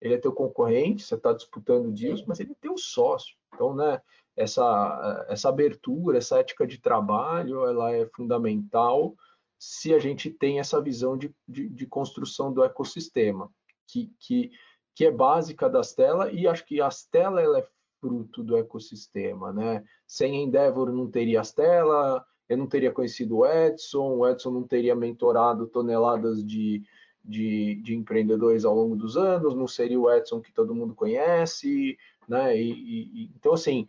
Ele 0.00 0.14
é 0.14 0.18
teu 0.18 0.32
concorrente, 0.32 1.04
você 1.04 1.14
está 1.14 1.32
disputando 1.32 1.92
deals, 1.92 2.24
mas 2.26 2.40
ele 2.40 2.52
é 2.52 2.56
teu 2.60 2.76
sócio. 2.76 3.36
Então, 3.54 3.74
né, 3.74 4.00
essa, 4.36 5.26
essa 5.28 5.48
abertura, 5.48 6.18
essa 6.18 6.38
ética 6.38 6.66
de 6.66 6.78
trabalho, 6.78 7.64
ela 7.64 7.92
é 7.92 8.06
fundamental 8.14 9.14
se 9.58 9.94
a 9.94 9.98
gente 10.00 10.28
tem 10.28 10.58
essa 10.58 10.80
visão 10.80 11.16
de, 11.16 11.32
de, 11.46 11.68
de 11.68 11.86
construção 11.86 12.52
do 12.52 12.64
ecossistema, 12.64 13.48
que, 13.86 14.12
que, 14.18 14.50
que 14.92 15.06
é 15.06 15.10
básica 15.10 15.70
das 15.70 15.94
telas, 15.94 16.30
e 16.32 16.48
acho 16.48 16.66
que 16.66 16.80
as 16.80 17.04
telas 17.04 17.44
ela 17.44 17.60
é 17.60 17.68
fruto 18.00 18.42
do 18.42 18.56
ecossistema. 18.56 19.52
Né? 19.52 19.84
Sem 20.04 20.42
Endeavor 20.42 20.92
não 20.92 21.08
teria 21.08 21.40
as 21.40 21.52
telas, 21.52 22.20
eu 22.48 22.58
não 22.58 22.66
teria 22.66 22.90
conhecido 22.90 23.38
o 23.38 23.46
Edson, 23.46 24.16
o 24.16 24.28
Edson 24.28 24.50
não 24.50 24.66
teria 24.66 24.96
mentorado 24.96 25.68
toneladas 25.68 26.44
de, 26.44 26.82
de, 27.24 27.76
de 27.76 27.94
empreendedores 27.94 28.64
ao 28.64 28.74
longo 28.74 28.96
dos 28.96 29.16
anos, 29.16 29.54
não 29.54 29.68
seria 29.68 29.98
o 29.98 30.10
Edson 30.10 30.40
que 30.40 30.52
todo 30.52 30.74
mundo 30.74 30.94
conhece, 30.94 31.98
né? 32.28 32.56
E, 32.56 32.70
e, 32.70 33.32
então, 33.36 33.52
assim, 33.52 33.86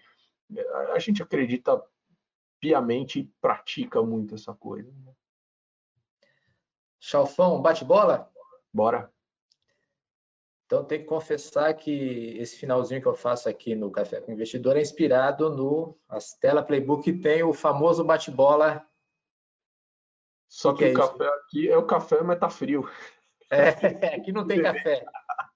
a 0.94 1.00
gente 1.00 1.22
acredita 1.22 1.82
piamente 2.60 3.20
e 3.20 3.32
pratica 3.42 4.02
muito 4.02 4.36
essa 4.36 4.54
coisa. 4.54 4.90
Né? 4.90 5.14
Chalfão, 7.00 7.62
bate 7.62 7.84
bola? 7.84 8.32
Bora. 8.74 9.12
Então, 10.66 10.84
tem 10.84 11.00
que 11.00 11.06
confessar 11.06 11.74
que 11.74 12.38
esse 12.40 12.58
finalzinho 12.58 13.02
que 13.02 13.08
eu 13.08 13.14
faço 13.14 13.48
aqui 13.50 13.76
no 13.76 13.92
Café 13.92 14.22
com 14.22 14.32
Investidor 14.32 14.78
é 14.78 14.82
inspirado 14.82 15.50
no 15.50 15.96
Astela 16.08 16.64
Playbook, 16.64 17.04
que 17.04 17.20
tem 17.20 17.44
o 17.44 17.54
famoso 17.54 18.04
bate-bola. 18.04 18.84
Só 20.48 20.74
que, 20.74 20.80
que 20.80 20.86
é 20.86 20.92
o 20.92 20.96
café 20.96 21.28
aqui 21.28 21.70
é 21.70 21.78
o 21.78 21.86
café, 21.86 22.24
mas 22.24 22.40
tá 22.40 22.50
frio. 22.50 22.90
É, 23.54 24.16
aqui 24.16 24.32
não 24.32 24.45
tem 24.45 24.62
café. 24.62 25.06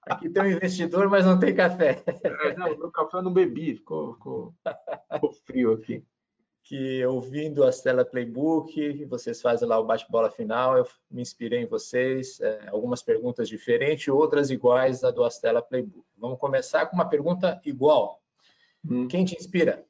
Aqui 0.06 0.28
tem 0.30 0.42
um 0.42 0.46
investidor, 0.46 1.08
mas 1.08 1.26
não 1.26 1.38
tem 1.38 1.54
café. 1.54 2.02
É, 2.06 2.56
não, 2.56 2.78
meu 2.78 2.90
café 2.90 3.18
eu 3.18 3.22
não 3.22 3.32
bebi, 3.32 3.74
ficou, 3.74 4.14
ficou, 4.14 4.54
ficou 5.12 5.32
frio 5.32 5.72
aqui. 5.72 6.02
que 6.62 7.04
ouvindo 7.04 7.64
a 7.64 7.72
Stella 7.72 8.04
Playbook, 8.04 9.04
vocês 9.06 9.40
fazem 9.40 9.68
lá 9.68 9.78
o 9.78 9.84
bate-bola 9.84 10.30
final, 10.30 10.78
eu 10.78 10.86
me 11.10 11.22
inspirei 11.22 11.62
em 11.62 11.66
vocês, 11.66 12.40
é, 12.40 12.68
algumas 12.68 13.02
perguntas 13.02 13.48
diferentes, 13.48 14.08
outras 14.08 14.50
iguais 14.50 15.04
à 15.04 15.10
do 15.10 15.24
Astela 15.24 15.62
Playbook. 15.62 16.06
Vamos 16.16 16.38
começar 16.38 16.86
com 16.86 16.94
uma 16.94 17.08
pergunta 17.08 17.60
igual. 17.64 18.22
Hum. 18.88 19.08
Quem 19.08 19.24
te 19.24 19.36
inspira? 19.36 19.84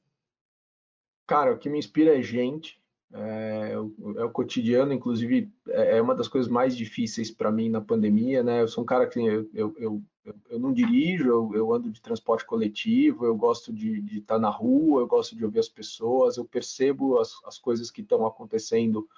Cara, 1.26 1.52
o 1.52 1.58
que 1.58 1.68
me 1.68 1.78
inspira 1.78 2.18
é 2.18 2.22
gente, 2.22 2.80
é, 3.12 3.72
é, 3.72 3.78
o, 3.78 3.94
é 4.18 4.24
o, 4.24 4.30
cotidiano, 4.30 4.92
inclusive 4.92 5.50
é, 5.78 5.98
é 5.98 6.02
uma 6.02 6.14
das 6.14 6.28
coisas 6.28 6.50
mais 6.50 6.76
difíceis 6.76 7.30
para 7.30 7.52
mim 7.52 7.68
na 7.68 7.80
pandemia, 7.80 8.42
né? 8.42 8.62
Eu 8.62 8.68
sou 8.68 8.82
um 8.82 8.86
cara 8.86 9.06
que 9.06 9.20
eu, 9.20 9.48
eu, 9.54 9.74
eu, 9.78 10.02
eu 10.50 10.58
não 10.58 10.72
dirijo, 10.72 11.28
eu, 11.28 11.50
eu, 11.54 11.72
ando 11.72 11.90
de 11.90 12.02
transporte 12.02 12.44
coletivo, 12.44 13.24
eu 13.24 13.36
gosto 13.36 13.72
de, 13.72 14.00
de 14.00 14.18
estar 14.18 14.34
tá 14.34 14.40
na 14.40 14.50
rua, 14.50 15.00
eu 15.00 15.06
gosto 15.06 15.36
de 15.36 15.44
ouvir 15.44 15.60
as 15.60 15.68
pessoas, 15.68 16.36
eu 16.36 16.44
percebo 16.44 17.18
as, 17.18 17.32
as 17.44 17.58
coisas 17.58 17.90
que 17.90 18.00
estão 18.00 18.26
acontecendo 18.26 19.08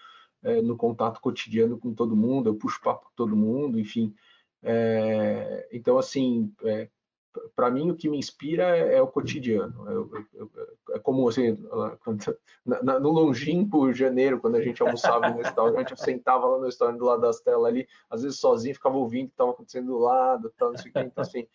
é, 0.42 0.60
no 0.60 0.76
contato 0.76 1.20
cotidiano 1.20 1.78
com 1.78 1.94
todo 1.94 2.16
mundo, 2.16 2.48
eu 2.48 2.54
puxo 2.54 2.80
papo 2.82 3.06
com 3.06 3.12
todo 3.16 3.36
mundo, 3.36 3.78
enfim. 3.78 4.14
É, 4.62 5.68
então, 5.72 5.98
assim, 5.98 6.52
é, 6.64 6.88
para 7.54 7.70
mim 7.70 7.90
o 7.90 7.96
que 7.96 8.08
me 8.08 8.18
inspira 8.18 8.76
é, 8.76 8.96
é 8.96 9.02
o 9.02 9.06
cotidiano. 9.06 9.88
Eu, 9.88 10.10
eu, 10.34 10.50
é 10.90 10.98
como 10.98 11.28
assim, 11.28 11.56
na, 12.64 12.98
no 12.98 13.10
longínquo 13.10 13.92
janeiro, 13.92 14.40
quando 14.40 14.56
a 14.56 14.62
gente 14.62 14.82
almoçava 14.82 15.30
no 15.30 15.36
restaurante, 15.36 15.92
eu 15.92 15.96
sentava 15.96 16.46
lá 16.46 16.58
no 16.58 16.64
restaurante 16.64 16.98
do 16.98 17.04
lado 17.04 17.22
das 17.22 17.40
telas 17.40 17.66
ali, 17.66 17.88
às 18.08 18.22
vezes 18.22 18.38
sozinho, 18.38 18.74
ficava 18.74 18.96
ouvindo 18.96 19.26
o 19.26 19.28
que 19.28 19.34
estava 19.34 19.50
acontecendo 19.50 19.86
do 19.86 19.98
lado, 19.98 20.52
tal, 20.56 20.70
não 20.70 20.78
sei 20.78 20.90
o 20.90 20.94
que. 20.94 21.00
Então, 21.00 21.22
assim, 21.22 21.46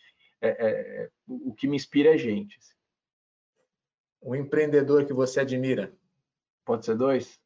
é, 0.41 0.49
é, 0.49 1.09
o 1.27 1.53
que 1.53 1.67
me 1.67 1.75
inspira 1.75 2.13
é 2.13 2.17
gente. 2.17 2.57
Assim. 2.57 2.73
Um 4.21 4.35
empreendedor 4.35 5.05
que 5.05 5.13
você 5.13 5.41
admira? 5.41 5.93
Pode 6.63 6.85
ser 6.85 6.95
dois? 6.95 7.39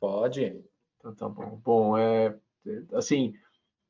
Pode. 0.00 0.64
Então 0.98 1.14
tá 1.14 1.28
bom. 1.28 1.60
Bom, 1.62 1.98
é 1.98 2.36
assim, 2.92 3.34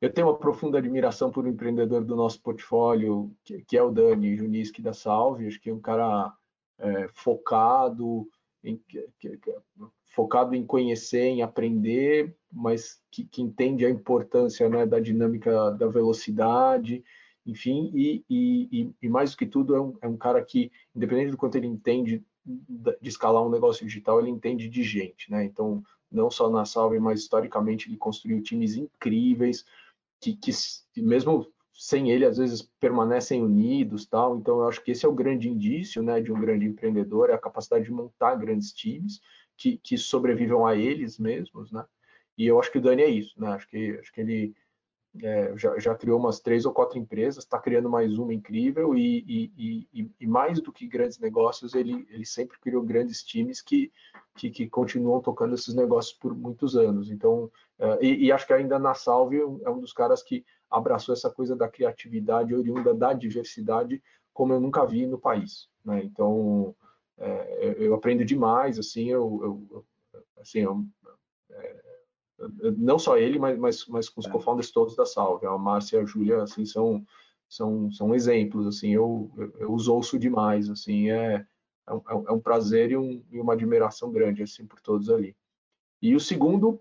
eu 0.00 0.12
tenho 0.12 0.28
uma 0.28 0.36
profunda 0.36 0.78
admiração 0.78 1.30
por 1.30 1.44
um 1.44 1.48
empreendedor 1.48 2.04
do 2.04 2.16
nosso 2.16 2.40
portfólio, 2.42 3.34
que, 3.44 3.62
que 3.62 3.76
é 3.76 3.82
o 3.82 3.90
Dani 3.90 4.36
Juniski 4.36 4.82
da 4.82 4.92
Salve, 4.92 5.46
acho 5.46 5.60
que 5.60 5.70
é 5.70 5.74
um 5.74 5.80
cara 5.80 6.34
é, 6.78 7.08
focado, 7.08 8.28
em, 8.62 8.76
que, 8.88 9.08
que, 9.18 9.38
focado 10.14 10.54
em 10.54 10.66
conhecer, 10.66 11.24
em 11.24 11.42
aprender, 11.42 12.36
mas 12.52 13.00
que, 13.10 13.28
entende 13.38 13.86
a 13.86 13.90
importância 13.90 14.68
né, 14.68 14.84
da 14.84 15.00
dinâmica 15.00 15.70
da 15.72 15.86
velocidade, 15.86 17.02
enfim, 17.46 17.90
e, 17.94 18.24
e, 18.28 18.90
e, 19.00 19.08
mais 19.08 19.30
do 19.30 19.36
que 19.36 19.46
tudo, 19.46 19.76
é 19.76 19.80
um, 19.80 19.96
é 20.02 20.08
um 20.08 20.16
cara 20.16 20.42
que, 20.42 20.70
independente 20.94 21.30
do 21.30 21.36
quanto 21.36 21.56
ele 21.56 21.66
entende 21.66 22.24
de 22.44 23.08
escalar 23.08 23.44
um 23.44 23.50
negócio 23.50 23.86
digital, 23.86 24.20
ele 24.20 24.30
entende 24.30 24.68
de 24.68 24.82
gente, 24.82 25.30
né? 25.30 25.44
Então, 25.44 25.82
não 26.10 26.30
só 26.30 26.48
na 26.48 26.64
Salve, 26.64 26.98
mas 26.98 27.20
historicamente 27.20 27.88
ele 27.88 27.96
construiu 27.96 28.42
times 28.42 28.76
incríveis, 28.76 29.64
que, 30.20 30.34
que 30.34 30.52
mesmo 30.96 31.46
sem 31.72 32.10
ele 32.10 32.24
às 32.24 32.38
vezes 32.38 32.62
permanecem 32.80 33.42
unidos 33.42 34.06
tal. 34.06 34.38
Então 34.38 34.60
eu 34.60 34.68
acho 34.68 34.82
que 34.82 34.90
esse 34.90 35.04
é 35.04 35.08
o 35.08 35.14
grande 35.14 35.48
indício 35.48 36.02
né 36.02 36.20
de 36.20 36.32
um 36.32 36.40
grande 36.40 36.66
empreendedor 36.66 37.30
é 37.30 37.34
a 37.34 37.38
capacidade 37.38 37.84
de 37.84 37.92
montar 37.92 38.34
grandes 38.36 38.72
times 38.72 39.20
que, 39.56 39.76
que 39.78 39.98
sobrevivam 39.98 40.66
a 40.66 40.74
eles 40.74 41.18
mesmos 41.18 41.70
né. 41.70 41.84
E 42.38 42.46
eu 42.46 42.58
acho 42.58 42.70
que 42.70 42.78
o 42.78 42.80
Dani 42.80 43.02
é 43.02 43.10
isso 43.10 43.40
né. 43.40 43.48
Acho 43.48 43.68
que 43.68 43.98
acho 44.00 44.12
que 44.12 44.20
ele 44.20 44.54
é, 45.22 45.56
já, 45.56 45.78
já, 45.78 45.94
criou 45.94 46.18
umas 46.18 46.40
três 46.40 46.66
ou 46.66 46.72
quatro 46.72 46.98
empresas, 46.98 47.44
está 47.44 47.58
criando 47.58 47.88
mais 47.88 48.18
uma 48.18 48.32
incrível 48.32 48.94
e, 48.94 49.24
e, 49.56 49.88
e, 49.92 50.10
e, 50.20 50.26
mais 50.26 50.60
do 50.60 50.72
que 50.72 50.86
grandes 50.86 51.18
negócios, 51.18 51.74
ele, 51.74 52.06
ele 52.10 52.24
sempre 52.24 52.58
criou 52.60 52.82
grandes 52.82 53.22
times 53.22 53.60
que, 53.60 53.92
que, 54.34 54.50
que 54.50 54.68
continuam 54.68 55.20
tocando 55.20 55.54
esses 55.54 55.74
negócios 55.74 56.16
por 56.16 56.34
muitos 56.34 56.76
anos. 56.76 57.10
Então, 57.10 57.50
é, 57.78 58.04
e, 58.04 58.32
acho 58.32 58.46
que 58.46 58.52
ainda 58.52 58.78
na 58.78 58.94
Salve 58.94 59.38
é 59.38 59.70
um 59.70 59.80
dos 59.80 59.92
caras 59.92 60.22
que 60.22 60.44
abraçou 60.70 61.12
essa 61.12 61.30
coisa 61.30 61.54
da 61.54 61.68
criatividade 61.68 62.54
oriunda 62.54 62.92
da 62.92 63.12
diversidade 63.12 64.02
como 64.32 64.52
eu 64.52 64.60
nunca 64.60 64.84
vi 64.84 65.06
no 65.06 65.18
país. 65.18 65.68
Né? 65.84 66.02
Então, 66.04 66.74
é, 67.18 67.76
eu 67.78 67.94
aprendo 67.94 68.24
demais, 68.24 68.78
assim, 68.78 69.08
eu, 69.10 69.40
eu 69.72 69.84
assim, 70.38 70.60
eu, 70.60 70.84
é, 71.50 71.85
não 72.76 72.98
só 72.98 73.16
ele, 73.16 73.38
mas, 73.38 73.58
mas, 73.58 73.86
mas 73.86 74.08
com 74.08 74.20
os 74.20 74.26
é. 74.26 74.30
co-founders 74.30 74.70
todos 74.70 74.94
da 74.94 75.06
Salve, 75.06 75.46
a 75.46 75.56
Márcia 75.56 75.98
e 75.98 76.00
a 76.00 76.04
Júlia, 76.04 76.42
assim, 76.42 76.64
são, 76.66 77.04
são, 77.48 77.90
são 77.90 78.14
exemplos, 78.14 78.66
assim, 78.66 78.90
eu, 78.90 79.30
eu, 79.58 79.72
os 79.72 79.88
ouço 79.88 80.18
demais, 80.18 80.68
assim, 80.68 81.10
é, 81.10 81.46
é, 81.88 81.94
um, 81.94 82.28
é 82.28 82.32
um 82.32 82.40
prazer 82.40 82.90
e, 82.90 82.96
um, 82.96 83.24
e, 83.30 83.40
uma 83.40 83.54
admiração 83.54 84.10
grande, 84.12 84.42
assim, 84.42 84.66
por 84.66 84.80
todos 84.80 85.08
ali. 85.08 85.34
E 86.02 86.14
o 86.14 86.20
segundo 86.20 86.80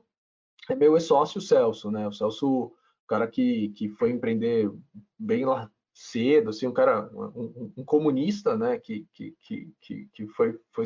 é 0.69 0.75
meu 0.75 0.99
sócio 0.99 1.39
Celso, 1.39 1.89
né, 1.89 2.07
o 2.07 2.11
Celso, 2.11 2.47
o 2.47 3.07
cara 3.07 3.27
que, 3.27 3.69
que 3.69 3.89
foi 3.89 4.11
empreender 4.11 4.69
bem 5.17 5.45
lá 5.45 5.71
cedo, 5.93 6.49
assim, 6.49 6.67
um 6.67 6.73
cara, 6.73 7.09
um, 7.13 7.71
um 7.77 7.85
comunista, 7.85 8.57
né, 8.57 8.77
que, 8.77 9.07
que, 9.13 9.33
que, 9.79 10.09
que 10.13 10.27
foi, 10.27 10.59
foi 10.73 10.85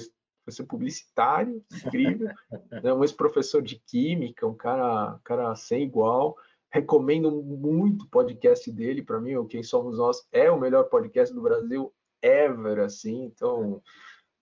foi 0.49 0.51
ser 0.51 0.63
publicitário, 0.63 1.63
incrível, 1.85 2.29
né? 2.83 2.93
um 2.93 3.03
ex-professor 3.03 3.61
de 3.61 3.79
química, 3.79 4.47
um 4.47 4.55
cara, 4.55 5.19
cara 5.23 5.55
sem 5.55 5.83
igual. 5.83 6.35
Recomendo 6.71 7.31
muito 7.31 8.03
o 8.03 8.09
podcast 8.09 8.71
dele, 8.71 9.01
para 9.01 9.19
mim, 9.19 9.35
o 9.35 9.45
Quem 9.45 9.63
Somos 9.63 9.97
Nós 9.97 10.27
é 10.31 10.51
o 10.51 10.59
melhor 10.59 10.83
podcast 10.83 11.33
do 11.33 11.41
Brasil 11.41 11.91
ever, 12.21 12.79
assim, 12.79 13.23
então 13.23 13.81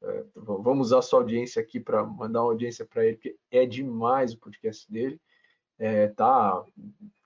é, 0.03 0.23
vamos 0.35 0.87
usar 0.87 0.99
a 0.99 1.01
sua 1.01 1.19
audiência 1.19 1.61
aqui 1.61 1.79
para 1.79 2.03
mandar 2.03 2.41
uma 2.41 2.51
audiência 2.51 2.85
para 2.85 3.05
ele, 3.05 3.15
porque 3.15 3.37
é 3.51 3.65
demais 3.65 4.33
o 4.33 4.39
podcast 4.39 4.91
dele. 4.91 5.19
É, 5.79 6.07
tá, 6.07 6.65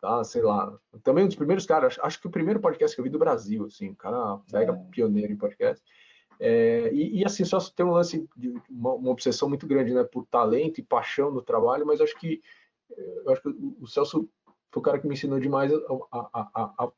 tá, 0.02 0.24
sei 0.26 0.42
lá, 0.42 0.78
também 1.04 1.24
um 1.24 1.28
dos 1.28 1.38
primeiros 1.38 1.66
caras, 1.66 1.98
acho, 2.02 2.20
que 2.20 2.28
o 2.28 2.32
primeiro 2.32 2.60
podcast 2.60 2.94
que 2.94 3.00
eu 3.00 3.04
vi 3.04 3.10
do 3.10 3.18
Brasil, 3.18 3.66
assim, 3.66 3.90
o 3.92 3.96
cara 3.96 4.40
pega 4.52 4.74
é. 4.74 4.92
pioneiro 4.92 5.32
em 5.32 5.38
podcast. 5.38 5.82
É, 6.44 6.92
e, 6.92 7.20
e, 7.20 7.26
assim, 7.26 7.46
só 7.46 7.60
tem 7.60 7.86
um 7.86 7.92
lance 7.92 8.28
de 8.36 8.50
uma, 8.68 8.94
uma, 8.94 9.12
obsessão 9.12 9.48
muito 9.48 9.68
grande 9.68 9.94
né, 9.94 10.04
por 10.04 10.26
talento 10.26 10.80
e 10.80 10.84
paixão 10.84 11.30
no 11.30 11.39
trabalho, 11.39 11.86
mas 11.86 12.02
acho 12.02 12.18
que, 12.20 12.42
eu 12.98 13.32
acho 13.32 13.44
que 13.44 13.50
o 13.80 13.86
Celso 13.86 14.28
foi 14.72 14.80
o 14.80 14.82
cara 14.82 15.00
que 15.00 15.08
me 15.08 15.14
ensinou 15.14 15.39
demais 15.39 15.72
a, 15.72 15.80
a, 16.12 16.74
a, 16.80 16.92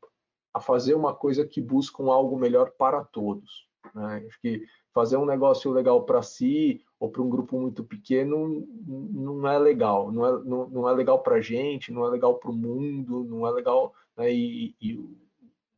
a 0.53 0.59
fazer 0.61 0.93
uma 0.93 1.13
coisa 1.13 1.45
que 1.45 1.59
busca 1.59 2.01
um 2.01 2.09
algo 2.09 2.37
melhor 2.37 2.71
para 2.77 3.03
todos. 3.03 3.67
Né? 3.93 4.23
Acho 4.25 4.39
que 4.39 4.65
fazer 4.93 5.17
um 5.17 5.25
negócio 5.25 5.71
legal 5.73 6.05
para 6.05 6.21
si 6.21 6.81
ou 6.97 7.09
para 7.09 7.21
um 7.21 7.29
grupo 7.29 7.59
muito 7.59 7.83
pequeno 7.83 8.65
não 8.87 9.45
é 9.45 9.59
legal, 9.59 10.09
não 10.09 10.25
é, 10.25 10.43
não, 10.43 10.69
não 10.69 10.89
é 10.89 10.93
legal 10.93 11.21
para 11.21 11.35
a 11.35 11.41
gente, 11.41 11.91
não 11.91 12.05
é 12.05 12.09
legal 12.09 12.35
para 12.35 12.49
o 12.49 12.55
mundo, 12.55 13.25
não 13.25 13.45
é 13.45 13.51
legal. 13.51 13.93
Né? 14.15 14.33
E, 14.33 14.75
e, 14.81 15.05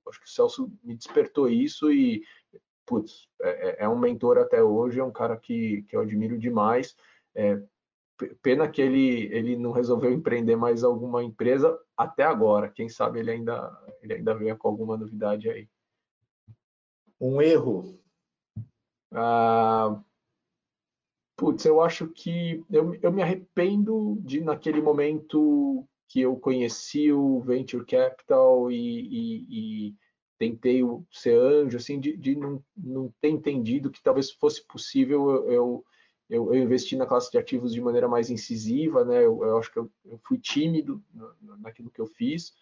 acho 0.07 0.19
que 0.19 0.27
o 0.27 0.29
Celso 0.29 0.71
me 0.83 0.95
despertou 0.95 1.49
isso 1.49 1.91
e 1.91 2.23
putz, 2.85 3.27
é, 3.41 3.49
é, 3.49 3.75
é, 3.85 3.89
um 3.89 3.97
mentor 3.97 4.37
até 4.37 4.63
hoje, 4.63 4.99
é 4.99 5.03
um 5.03 5.11
cara 5.11 5.37
que, 5.37 5.83
que 5.83 5.95
eu 5.95 6.01
admiro 6.01 6.37
demais. 6.37 6.95
É, 7.33 7.61
pena 8.41 8.69
que 8.69 8.81
ele, 8.81 9.25
ele 9.33 9.57
não 9.57 9.71
resolveu 9.71 10.11
empreender 10.13 10.55
mais 10.55 10.83
alguma 10.83 11.23
empresa 11.23 11.77
até 11.97 12.23
agora. 12.23 12.69
Quem 12.69 12.89
sabe 12.89 13.19
ele 13.19 13.31
ainda, 13.31 13.71
ele 14.01 14.13
ainda 14.13 14.33
venha 14.33 14.55
com 14.55 14.67
alguma 14.67 14.97
novidade 14.97 15.49
aí. 15.49 15.67
Um 17.19 17.41
erro? 17.41 17.99
Ah, 19.11 20.01
putz, 21.37 21.65
eu 21.65 21.81
acho 21.81 22.07
que 22.09 22.63
eu, 22.69 22.93
eu 22.95 23.11
me 23.11 23.21
arrependo 23.21 24.17
de, 24.21 24.41
naquele 24.41 24.81
momento 24.81 25.87
que 26.07 26.21
eu 26.21 26.35
conheci 26.37 27.11
o 27.11 27.39
Venture 27.39 27.85
Capital 27.85 28.71
e, 28.71 28.75
e, 28.77 29.87
e 29.89 29.95
tentei 30.37 30.81
ser 31.11 31.37
anjo, 31.37 31.77
assim, 31.77 31.99
de, 31.99 32.15
de 32.15 32.35
não, 32.35 32.63
não, 32.75 33.13
ter 33.21 33.29
entendido 33.29 33.89
que 33.89 34.01
talvez 34.01 34.31
fosse 34.31 34.65
possível 34.65 35.29
eu, 35.29 35.85
eu, 36.29 36.47
eu, 36.53 36.55
investir 36.55 36.97
na 36.97 37.05
classe 37.05 37.31
de 37.31 37.37
ativos 37.37 37.73
de 37.73 37.81
maneira 37.81 38.07
mais 38.07 38.29
incisiva, 38.29 39.05
né? 39.05 39.17
Eu, 39.17 39.43
eu 39.43 39.57
acho 39.57 39.71
que 39.71 39.79
eu, 39.79 39.91
fui 40.23 40.37
tímido 40.37 41.03
naquilo 41.59 41.89
que 41.89 42.01
eu 42.01 42.07
fiz 42.07 42.53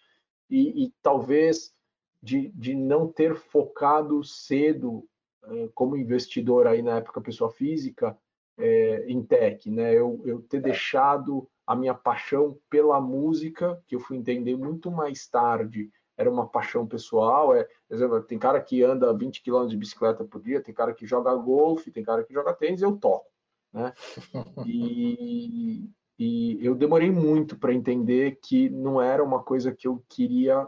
e, 0.49 0.85
e 0.85 0.93
talvez 1.01 1.73
de, 2.21 2.49
de, 2.49 2.75
não 2.75 3.07
ter 3.07 3.35
focado 3.35 4.23
cedo 4.23 5.07
eh, 5.45 5.69
como 5.73 5.97
investidor 5.97 6.67
aí 6.67 6.81
na 6.81 6.97
época 6.97 7.19
pessoa 7.19 7.49
física 7.49 8.17
eh, 8.57 9.05
em 9.07 9.23
tech, 9.23 9.69
né? 9.69 9.93
Eu, 9.93 10.21
eu 10.25 10.41
ter 10.41 10.57
é. 10.57 10.61
deixado 10.61 11.49
a 11.65 11.75
minha 11.75 11.93
paixão 11.93 12.57
pela 12.69 12.99
música, 12.99 13.81
que 13.87 13.95
eu 13.95 13.99
fui 13.99 14.17
entender 14.17 14.55
muito 14.55 14.91
mais 14.91 15.27
tarde, 15.27 15.89
era 16.17 16.29
uma 16.29 16.47
paixão 16.47 16.85
pessoal. 16.87 17.55
É, 17.55 17.67
exemplo, 17.89 18.21
tem 18.23 18.37
cara 18.37 18.61
que 18.61 18.83
anda 18.83 19.13
20 19.13 19.41
km 19.41 19.67
de 19.67 19.77
bicicleta 19.77 20.23
por 20.23 20.41
dia, 20.41 20.61
tem 20.61 20.73
cara 20.73 20.93
que 20.93 21.05
joga 21.05 21.33
golfe, 21.35 21.91
tem 21.91 22.03
cara 22.03 22.23
que 22.23 22.33
joga 22.33 22.53
tênis, 22.53 22.81
eu 22.81 22.97
toco. 22.97 23.27
Né? 23.71 23.93
E, 24.65 25.89
e 26.19 26.65
eu 26.65 26.75
demorei 26.75 27.11
muito 27.11 27.57
para 27.57 27.73
entender 27.73 28.39
que 28.41 28.69
não 28.69 29.01
era 29.01 29.23
uma 29.23 29.41
coisa 29.43 29.73
que 29.73 29.87
eu 29.87 30.03
queria 30.07 30.67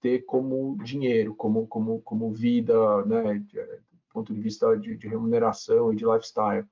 ter 0.00 0.24
como 0.24 0.76
dinheiro, 0.82 1.34
como, 1.34 1.66
como, 1.66 2.00
como 2.02 2.32
vida, 2.32 3.04
né, 3.04 3.38
do 3.38 4.00
ponto 4.12 4.32
de 4.32 4.40
vista 4.40 4.76
de, 4.76 4.96
de 4.96 5.08
remuneração 5.08 5.92
e 5.92 5.96
de 5.96 6.04
lifestyle. 6.04 6.66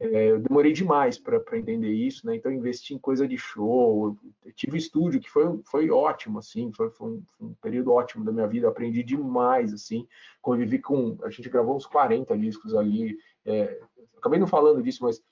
É, 0.00 0.30
eu 0.30 0.40
demorei 0.40 0.72
demais 0.72 1.18
para 1.18 1.58
entender 1.58 1.92
isso, 1.92 2.26
né? 2.26 2.34
Então 2.34 2.50
investi 2.50 2.94
em 2.94 2.98
coisa 2.98 3.28
de 3.28 3.36
show, 3.36 4.16
eu 4.42 4.52
tive 4.52 4.78
estúdio 4.78 5.20
que 5.20 5.28
foi, 5.28 5.60
foi 5.64 5.90
ótimo, 5.90 6.38
assim, 6.38 6.72
foi, 6.72 6.88
foi, 6.90 7.10
um, 7.10 7.22
foi, 7.36 7.48
um, 7.48 7.54
período 7.60 7.92
ótimo 7.92 8.24
da 8.24 8.32
minha 8.32 8.46
vida, 8.46 8.64
eu 8.64 8.70
aprendi 8.70 9.02
demais, 9.02 9.74
assim, 9.74 10.08
convivi 10.40 10.78
com, 10.78 11.18
a 11.22 11.28
gente 11.28 11.50
gravou 11.50 11.76
uns 11.76 11.84
40 11.84 12.36
discos 12.38 12.74
ali, 12.74 13.18
é, 13.44 13.78
acabei 14.16 14.38
não 14.38 14.46
falando 14.46 14.82
disso, 14.82 15.04
mas 15.04 15.22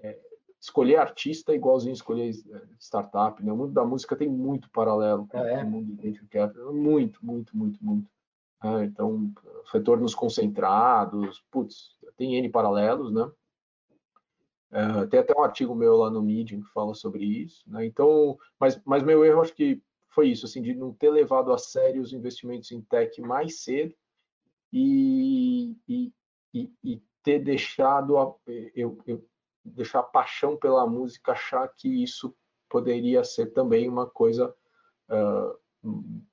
é, 0.00 0.18
escolher 0.60 0.96
artista 0.96 1.52
é 1.52 1.54
igualzinho 1.54 1.92
escolher 1.92 2.30
é, 2.30 2.62
startup, 2.80 3.40
né? 3.44 3.52
O 3.52 3.56
mundo 3.56 3.72
da 3.72 3.84
música 3.84 4.16
tem 4.16 4.28
muito 4.28 4.68
paralelo 4.70 5.28
com 5.28 5.38
ah, 5.38 5.48
é? 5.48 5.62
o 5.62 5.70
mundo 5.70 5.92
dentro 5.92 6.26
que 6.26 6.36
é, 6.36 6.48
muito, 6.72 7.24
muito, 7.24 7.56
muito, 7.56 7.78
muito. 7.80 8.10
É, 8.60 8.86
então, 8.86 9.32
retornos 9.72 10.16
concentrados, 10.16 11.44
putz, 11.48 11.96
tem 12.16 12.34
N 12.34 12.48
paralelos, 12.48 13.12
né? 13.12 13.30
Tem 15.08 15.20
até 15.20 15.32
um 15.36 15.42
artigo 15.42 15.74
meu 15.74 15.96
lá 15.96 16.10
no 16.10 16.22
Medium 16.22 16.62
que 16.62 16.72
fala 16.72 16.94
sobre 16.94 17.24
isso, 17.24 17.62
né? 17.66 17.86
Então, 17.86 18.36
mas, 18.58 18.80
mas 18.84 19.02
meu 19.02 19.24
erro 19.24 19.40
acho 19.40 19.54
que 19.54 19.80
foi 20.08 20.28
isso, 20.28 20.46
assim, 20.46 20.62
de 20.62 20.74
não 20.74 20.92
ter 20.92 21.10
levado 21.10 21.52
a 21.52 21.58
sério 21.58 22.02
os 22.02 22.12
investimentos 22.12 22.70
em 22.72 22.80
tech 22.80 23.20
mais 23.20 23.62
cedo 23.62 23.94
e, 24.72 25.76
e, 25.88 26.12
e, 26.52 26.72
e 26.82 27.02
ter 27.22 27.38
deixado 27.38 28.18
a, 28.18 28.34
eu, 28.74 28.98
eu 29.06 29.24
deixar 29.64 30.00
a 30.00 30.04
paixão 30.04 30.56
pela 30.56 30.86
música 30.86 31.32
achar 31.32 31.66
que 31.68 32.02
isso 32.02 32.34
poderia 32.68 33.24
ser 33.24 33.52
também 33.52 33.88
uma 33.88 34.06
coisa 34.06 34.54
uh, 35.08 35.90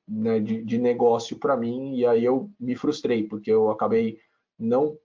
né, 0.07 0.39
de, 0.39 0.63
de 0.63 0.77
negócio 0.77 1.37
para 1.37 1.55
mim 1.55 1.95
e 1.95 2.05
aí 2.05 2.25
eu 2.25 2.51
me 2.59 2.75
frustrei 2.75 3.27
porque 3.27 3.51
eu 3.51 3.69
acabei 3.69 4.19
não 4.57 4.97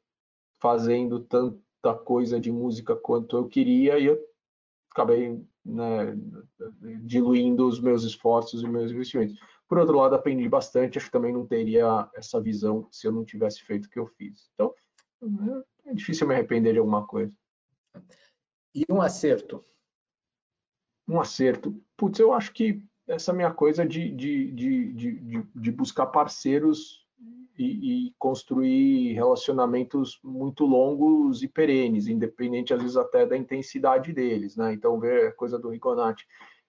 fazendo 0.59 1.21
tanto 1.21 1.63
da 1.87 1.95
coisa 1.95 2.41
de 2.41 2.51
música 2.51 2.97
quanto 2.97 3.37
eu 3.37 3.47
queria 3.47 3.97
e 3.99 4.07
eu 4.07 4.19
acabei 4.91 5.41
né, 5.65 6.17
diluindo 7.03 7.67
os 7.69 7.79
meus 7.81 8.03
esforços 8.03 8.63
e 8.63 8.67
meus 8.67 8.91
investimentos. 8.91 9.39
Por 9.69 9.79
outro 9.79 9.97
lado, 9.97 10.15
aprendi 10.15 10.49
bastante, 10.49 10.99
acho 10.99 11.07
que 11.07 11.13
também 11.13 11.33
não 11.33 11.47
teria 11.47 12.09
essa 12.15 12.41
visão 12.41 12.89
se 12.91 13.07
eu 13.07 13.13
não 13.13 13.25
tivesse 13.25 13.63
feito 13.63 13.87
o 13.87 13.91
que 13.91 13.99
eu 13.99 14.07
fiz. 14.07 14.51
Então, 14.55 14.75
é 15.85 15.95
difícil 15.95 16.27
me 16.27 16.35
arrepender 16.35 16.73
de 16.73 16.79
alguma 16.81 17.07
coisa. 17.07 17.33
E 18.75 18.85
um 18.91 19.01
acerto? 19.01 19.65
Um 21.07 21.21
acerto. 21.21 21.81
Putz, 21.97 22.19
eu 22.19 22.33
acho 22.33 22.53
que 22.53 22.83
essa 23.07 23.33
minha 23.33 23.53
coisa 23.53 23.87
de, 23.87 24.11
de, 24.11 24.51
de, 24.51 24.93
de, 24.93 25.43
de 25.55 25.71
buscar 25.71 26.07
parceiros 26.07 27.06
e, 27.59 28.09
e, 28.09 28.15
construir 28.19 29.15
relacionamentos 29.15 30.19
muito 30.23 30.65
longos 30.65 31.43
e 31.43 31.49
perenes, 31.49 32.07
independente 32.07 32.75
às 32.75 32.81
vezes 32.81 32.97
até 32.97 33.25
da 33.25 33.37
intensidade 33.37 34.13
deles, 34.13 34.57
né? 34.57 34.73
Então 34.73 35.01
ver 35.01 35.29
a 35.29 35.33
coisa 35.33 35.59
do 35.59 35.71
Rigonati, 35.71 36.27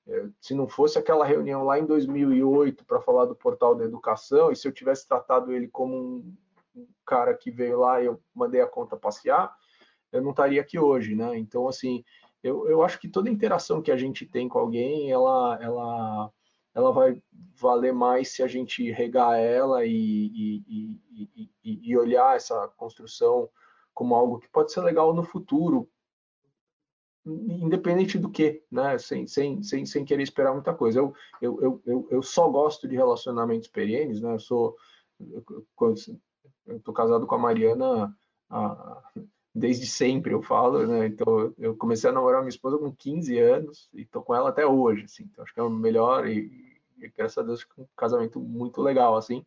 é, 0.07 0.27
se 0.39 0.53
não 0.53 0.67
fosse 0.67 0.97
aquela 0.97 1.25
reunião 1.25 1.63
lá 1.63 1.77
em 1.77 1.85
2008 1.85 2.85
para 2.85 3.01
falar 3.01 3.25
do 3.25 3.35
portal 3.35 3.75
da 3.75 3.83
educação 3.83 4.51
e 4.51 4.55
se 4.55 4.67
eu 4.67 4.71
tivesse 4.71 5.07
tratado 5.07 5.51
ele 5.51 5.67
como 5.67 6.23
um 6.75 6.88
cara 7.05 7.33
que 7.33 7.51
veio 7.51 7.79
lá 7.79 8.01
e 8.01 8.05
eu 8.05 8.21
mandei 8.33 8.61
a 8.61 8.67
conta 8.67 8.95
passear, 8.95 9.53
eu 10.11 10.21
não 10.21 10.31
estaria 10.31 10.61
aqui 10.61 10.79
hoje, 10.79 11.15
né? 11.15 11.38
Então 11.38 11.67
assim, 11.67 12.03
eu, 12.41 12.67
eu 12.69 12.81
acho 12.81 12.99
que 12.99 13.09
toda 13.09 13.29
interação 13.29 13.81
que 13.81 13.91
a 13.91 13.97
gente 13.97 14.25
tem 14.25 14.47
com 14.47 14.59
alguém, 14.59 15.11
ela, 15.11 15.59
ela 15.61 16.31
ela 16.78 16.91
vai 16.91 17.19
valer 17.55 17.91
mais 17.91 18.36
se 18.36 18.43
a 18.43 18.47
gente 18.47 18.91
regar 18.91 19.36
ela 19.39 19.84
e, 19.84 19.91
e, 19.91 21.01
e, 21.63 21.89
e, 21.89 21.97
olhar 21.97 22.36
essa 22.36 22.67
construção 22.78 23.49
como 23.95 24.13
algo 24.13 24.38
que 24.38 24.47
pode 24.47 24.71
ser 24.71 24.82
legal 24.82 25.11
no 25.11 25.23
futuro, 25.23 25.89
independente 27.25 28.19
do 28.19 28.30
que, 28.30 28.63
né? 28.71 28.95
Sem, 28.99 29.25
sem, 29.25 29.63
sem, 29.63 29.88
sem 29.88 30.05
querer 30.05 30.21
esperar 30.21 30.53
muita 30.53 30.71
coisa. 30.71 30.99
Eu, 30.99 31.15
eu, 31.41 31.82
eu, 31.84 32.07
eu 32.11 32.21
só 32.21 32.47
gosto 32.47 32.88
de 32.88 32.95
relacionamentos 32.95 33.67
perenes, 33.67 34.21
né? 34.21 34.36
Eu 34.36 34.39
sou. 34.39 34.75
Eu 36.67 36.78
estou 36.78 36.93
casado 36.93 37.25
com 37.25 37.34
a 37.34 37.39
Mariana 37.39 38.15
a, 38.51 39.01
desde 39.53 39.88
sempre, 39.88 40.32
eu 40.32 40.43
falo, 40.43 40.86
né? 40.86 41.07
Então, 41.07 41.51
eu 41.57 41.75
comecei 41.75 42.07
a 42.07 42.13
namorar 42.13 42.41
minha 42.41 42.49
esposa 42.49 42.78
com 42.78 42.95
15 42.95 43.39
anos 43.39 43.89
e 43.95 44.03
estou 44.03 44.21
com 44.21 44.36
ela 44.36 44.49
até 44.49 44.63
hoje, 44.63 45.05
assim. 45.05 45.23
Então, 45.23 45.43
acho 45.43 45.51
que 45.51 45.59
é 45.59 45.63
o 45.63 45.71
melhor 45.71 46.28
e, 46.28 46.66
e 47.00 47.10
graças 47.10 47.38
a 47.38 47.43
Deus 47.43 47.66
um 47.78 47.86
casamento 47.95 48.39
muito 48.39 48.82
legal, 48.82 49.16
assim. 49.16 49.45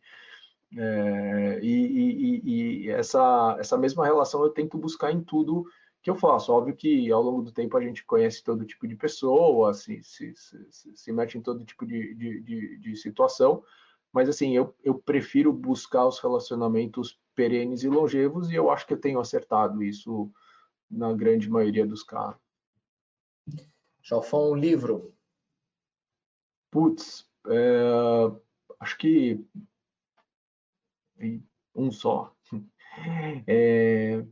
É, 0.77 1.59
e, 1.61 1.69
e, 1.69 2.85
e, 2.85 2.89
essa, 2.89 3.57
essa 3.59 3.77
mesma 3.77 4.05
relação 4.05 4.41
eu 4.43 4.49
tento 4.49 4.77
buscar 4.77 5.11
em 5.11 5.21
tudo 5.21 5.65
que 6.01 6.09
eu 6.09 6.15
faço. 6.15 6.51
Óbvio 6.51 6.75
que 6.75 7.11
ao 7.11 7.21
longo 7.21 7.41
do 7.41 7.51
tempo 7.51 7.77
a 7.77 7.81
gente 7.81 8.05
conhece 8.05 8.43
todo 8.43 8.65
tipo 8.65 8.87
de 8.87 8.95
pessoa, 8.95 9.73
se, 9.73 10.01
se, 10.03 10.33
se, 10.35 10.95
se 10.95 11.11
mete 11.11 11.37
em 11.37 11.41
todo 11.41 11.65
tipo 11.65 11.85
de, 11.85 12.15
de, 12.15 12.41
de, 12.41 12.77
de 12.77 12.95
situação, 12.95 13.63
mas 14.11 14.27
assim, 14.27 14.55
eu, 14.55 14.75
eu 14.83 14.95
prefiro 14.95 15.53
buscar 15.53 16.05
os 16.05 16.19
relacionamentos 16.19 17.19
perenes 17.35 17.83
e 17.83 17.89
longevos 17.89 18.49
e 18.49 18.55
eu 18.55 18.69
acho 18.69 18.85
que 18.85 18.93
eu 18.93 18.99
tenho 18.99 19.19
acertado 19.19 19.83
isso 19.83 20.31
na 20.89 21.13
grande 21.13 21.49
maioria 21.49 21.85
dos 21.85 22.03
casos. 22.03 22.39
Chalfão, 24.01 24.51
um 24.51 24.55
livro. 24.55 25.13
Putz, 26.71 27.29
é, 27.47 27.81
acho 28.79 28.97
que 28.97 29.45
um 31.75 31.91
só. 31.91 32.35
É, 33.47 34.23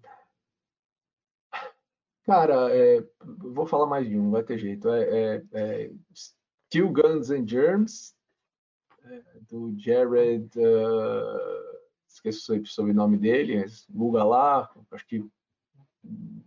cara, 2.25 2.75
é, 2.75 3.03
vou 3.23 3.65
falar 3.65 3.85
mais 3.85 4.07
de 4.07 4.17
um, 4.17 4.31
vai 4.31 4.43
ter 4.43 4.57
jeito. 4.57 4.89
É, 4.89 5.03
é, 5.03 5.45
é 5.53 5.91
Still 6.13 6.91
Guns 6.91 7.31
and 7.31 7.47
Germs, 7.47 8.15
é, 9.03 9.23
do 9.49 9.73
Jared. 9.79 10.49
Uh, 10.59 11.79
esqueço 12.07 12.55
o 12.55 12.65
sobrenome 12.65 13.17
dele, 13.17 13.65
Google 13.89 14.27
lá, 14.27 14.69
acho 14.91 15.07
que 15.07 15.25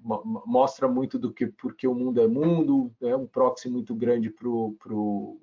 mostra 0.04 0.88
muito 0.88 1.18
do 1.18 1.32
que 1.32 1.46
porque 1.46 1.86
o 1.86 1.94
mundo 1.94 2.20
é 2.20 2.26
mundo, 2.26 2.92
é 3.00 3.14
um 3.14 3.26
proxy 3.26 3.68
muito 3.68 3.94
grande 3.94 4.28
para 4.28 4.40
pro, 4.40 4.76
pro, 4.80 5.40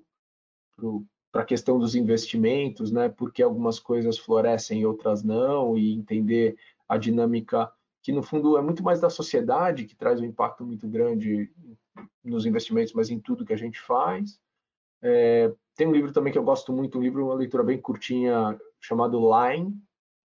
para 1.32 1.42
a 1.42 1.46
questão 1.46 1.78
dos 1.78 1.94
investimentos, 1.94 2.90
né? 2.90 3.08
Porque 3.08 3.42
algumas 3.42 3.78
coisas 3.78 4.18
florescem 4.18 4.80
e 4.80 4.86
outras 4.86 5.22
não, 5.22 5.76
e 5.76 5.92
entender 5.92 6.56
a 6.88 6.96
dinâmica 6.96 7.70
que 8.02 8.12
no 8.12 8.22
fundo 8.22 8.56
é 8.56 8.62
muito 8.62 8.82
mais 8.82 9.00
da 9.00 9.10
sociedade 9.10 9.84
que 9.84 9.94
traz 9.94 10.20
um 10.20 10.24
impacto 10.24 10.64
muito 10.64 10.88
grande 10.88 11.50
nos 12.24 12.46
investimentos, 12.46 12.92
mas 12.94 13.10
em 13.10 13.20
tudo 13.20 13.44
que 13.44 13.52
a 13.52 13.58
gente 13.58 13.80
faz. 13.80 14.40
É, 15.02 15.52
tem 15.76 15.86
um 15.86 15.92
livro 15.92 16.12
também 16.12 16.32
que 16.32 16.38
eu 16.38 16.44
gosto 16.44 16.72
muito, 16.72 16.98
um 16.98 17.02
livro, 17.02 17.24
uma 17.24 17.34
leitura 17.34 17.62
bem 17.62 17.80
curtinha, 17.80 18.58
chamado 18.80 19.20
Line, 19.20 19.74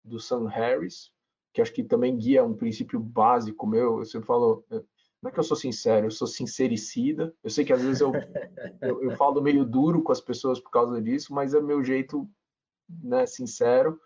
do 0.03 0.19
Sam 0.19 0.47
Harris, 0.47 1.11
que 1.53 1.61
acho 1.61 1.73
que 1.73 1.83
também 1.83 2.17
guia 2.17 2.43
um 2.43 2.53
princípio 2.53 2.99
básico 2.99 3.67
meu. 3.67 3.99
Eu 3.99 4.05
sempre 4.05 4.27
falo, 4.27 4.65
não 5.25 5.31
é 5.31 5.33
que 5.33 5.39
eu 5.39 5.43
sou 5.43 5.57
sincero, 5.57 6.05
eu 6.05 6.11
sou 6.11 6.27
sincericida. 6.27 7.33
Eu 7.43 7.49
sei 7.49 7.65
que 7.65 7.73
às 7.73 7.81
vezes 7.81 7.99
eu, 7.99 8.11
eu, 8.79 9.01
eu, 9.01 9.17
falo 9.17 9.41
meio 9.41 9.65
duro 9.65 10.03
com 10.03 10.11
as 10.11 10.21
pessoas 10.21 10.59
por 10.59 10.69
causa 10.69 11.01
disso, 11.01 11.33
mas 11.33 11.55
é 11.55 11.59
meu 11.59 11.83
jeito 11.83 12.29
né, 12.87 13.25
sincero 13.25 13.99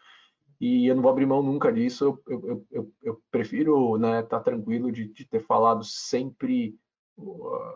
e 0.62 0.88
eu 0.88 0.96
não 0.96 1.02
vou 1.02 1.12
abrir 1.12 1.26
mão 1.26 1.44
nunca 1.44 1.74
disso. 1.74 2.18
Eu, 2.26 2.42
eu, 2.42 2.68
eu, 2.72 2.94
eu 3.04 3.22
prefiro 3.30 3.98
estar 3.98 4.08
né, 4.08 4.24
tá 4.24 4.40
tranquilo 4.40 4.90
de, 4.94 5.10
de, 5.10 5.26
ter 5.26 5.42
falado 5.42 5.84
sempre 5.84 6.80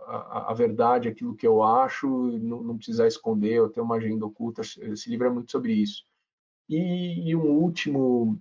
a, 0.07 0.51
a, 0.51 0.53
verdade, 0.53 1.09
aquilo 1.09 1.35
que 1.35 1.45
eu 1.45 1.61
acho, 1.61 2.07
não, 2.39 2.63
não 2.63 2.77
precisar 2.77 3.07
esconder 3.07 3.61
ou 3.61 3.69
ter 3.69 3.81
uma 3.81 3.97
agenda 3.97 4.25
oculta. 4.25 4.61
Esse 4.61 5.09
livro 5.09 5.27
é 5.27 5.29
muito 5.29 5.51
sobre 5.51 5.73
isso. 5.73 6.05
E, 6.69 7.29
e 7.29 7.35
um 7.35 7.49
último. 7.49 8.39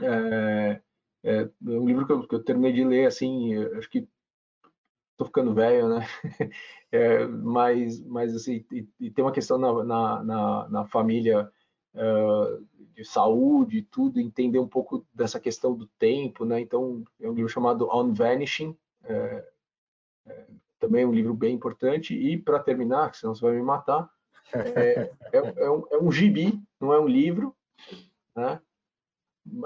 É, 0.00 0.80
é, 1.24 1.48
um 1.62 1.86
livro 1.86 2.06
que 2.06 2.12
eu, 2.12 2.26
que 2.26 2.34
eu, 2.34 2.42
terminei 2.42 2.72
de 2.72 2.84
ler, 2.84 3.06
assim, 3.06 3.56
acho 3.76 3.88
que 3.88 4.08
estou 5.12 5.26
ficando 5.26 5.54
velho, 5.54 5.88
né? 5.88 6.06
É, 6.94 7.26
mas, 7.26 7.98
mas 8.04 8.36
assim, 8.36 8.66
e, 8.70 8.86
e, 9.00 9.10
tem 9.10 9.24
uma 9.24 9.32
questão 9.32 9.56
na, 9.56 9.82
na, 9.82 10.22
na, 10.22 10.68
na 10.68 10.84
família 10.84 11.50
uh, 11.94 12.66
de 12.92 13.02
saúde 13.02 13.78
e 13.78 13.82
tudo, 13.82 14.20
entender 14.20 14.58
um 14.58 14.68
pouco 14.68 15.02
dessa 15.10 15.40
questão 15.40 15.74
do 15.74 15.86
tempo, 15.98 16.44
né? 16.44 16.60
Então, 16.60 17.02
é 17.18 17.30
um 17.30 17.32
livro 17.32 17.48
chamado 17.48 17.88
On 17.90 18.12
Vanishing, 18.12 18.76
é, 19.04 19.48
é, 20.26 20.46
também 20.78 21.04
é 21.04 21.06
um 21.06 21.14
livro 21.14 21.32
bem 21.32 21.54
importante. 21.54 22.14
E 22.14 22.36
para 22.36 22.58
terminar, 22.58 23.14
senão 23.14 23.34
você 23.34 23.40
vai 23.40 23.54
me 23.54 23.62
matar, 23.62 24.10
é, 24.52 25.10
é, 25.32 25.54
é, 25.64 25.70
um, 25.70 25.86
é 25.90 25.98
um 25.98 26.12
gibi, 26.12 26.60
não 26.78 26.92
é 26.92 27.00
um 27.00 27.08
livro, 27.08 27.56
né? 28.36 28.60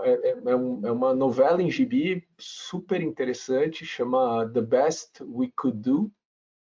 É, 0.00 0.10
é, 0.10 0.30
é, 0.30 0.50
é, 0.50 0.54
uma 0.90 1.14
novela 1.14 1.62
em 1.62 1.70
gibi 1.70 2.26
super 2.38 3.00
interessante, 3.02 3.84
chama 3.84 4.48
The 4.48 4.62
Best 4.62 5.22
We 5.22 5.52
Could 5.54 5.78
Do, 5.78 6.10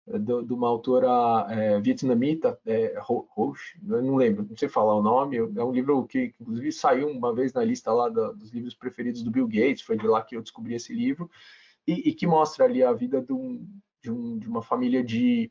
é, 0.07 0.19
de, 0.19 0.43
de 0.43 0.53
uma 0.53 0.67
autora 0.67 1.47
é, 1.49 1.79
vietnamita, 1.79 2.59
é, 2.65 2.93
não 3.81 4.17
lembro, 4.17 4.45
não 4.49 4.57
sei 4.57 4.67
falar 4.67 4.95
o 4.95 5.01
nome, 5.01 5.37
é 5.37 5.63
um 5.63 5.71
livro 5.71 6.05
que 6.05 6.33
inclusive 6.39 6.71
saiu 6.73 7.07
uma 7.07 7.33
vez 7.33 7.53
na 7.53 7.63
lista 7.63 7.91
lá 7.93 8.09
dos 8.09 8.51
livros 8.51 8.75
preferidos 8.75 9.23
do 9.23 9.31
Bill 9.31 9.47
Gates, 9.47 9.81
foi 9.81 9.97
de 9.97 10.05
lá 10.05 10.21
que 10.21 10.35
eu 10.35 10.41
descobri 10.41 10.75
esse 10.75 10.93
livro, 10.93 11.29
e, 11.87 12.09
e 12.09 12.13
que 12.13 12.27
mostra 12.27 12.65
ali 12.65 12.83
a 12.83 12.91
vida 12.91 13.21
de, 13.21 13.31
um, 13.31 13.65
de, 14.03 14.11
um, 14.11 14.37
de 14.37 14.47
uma 14.47 14.61
família 14.61 15.01
de, 15.01 15.49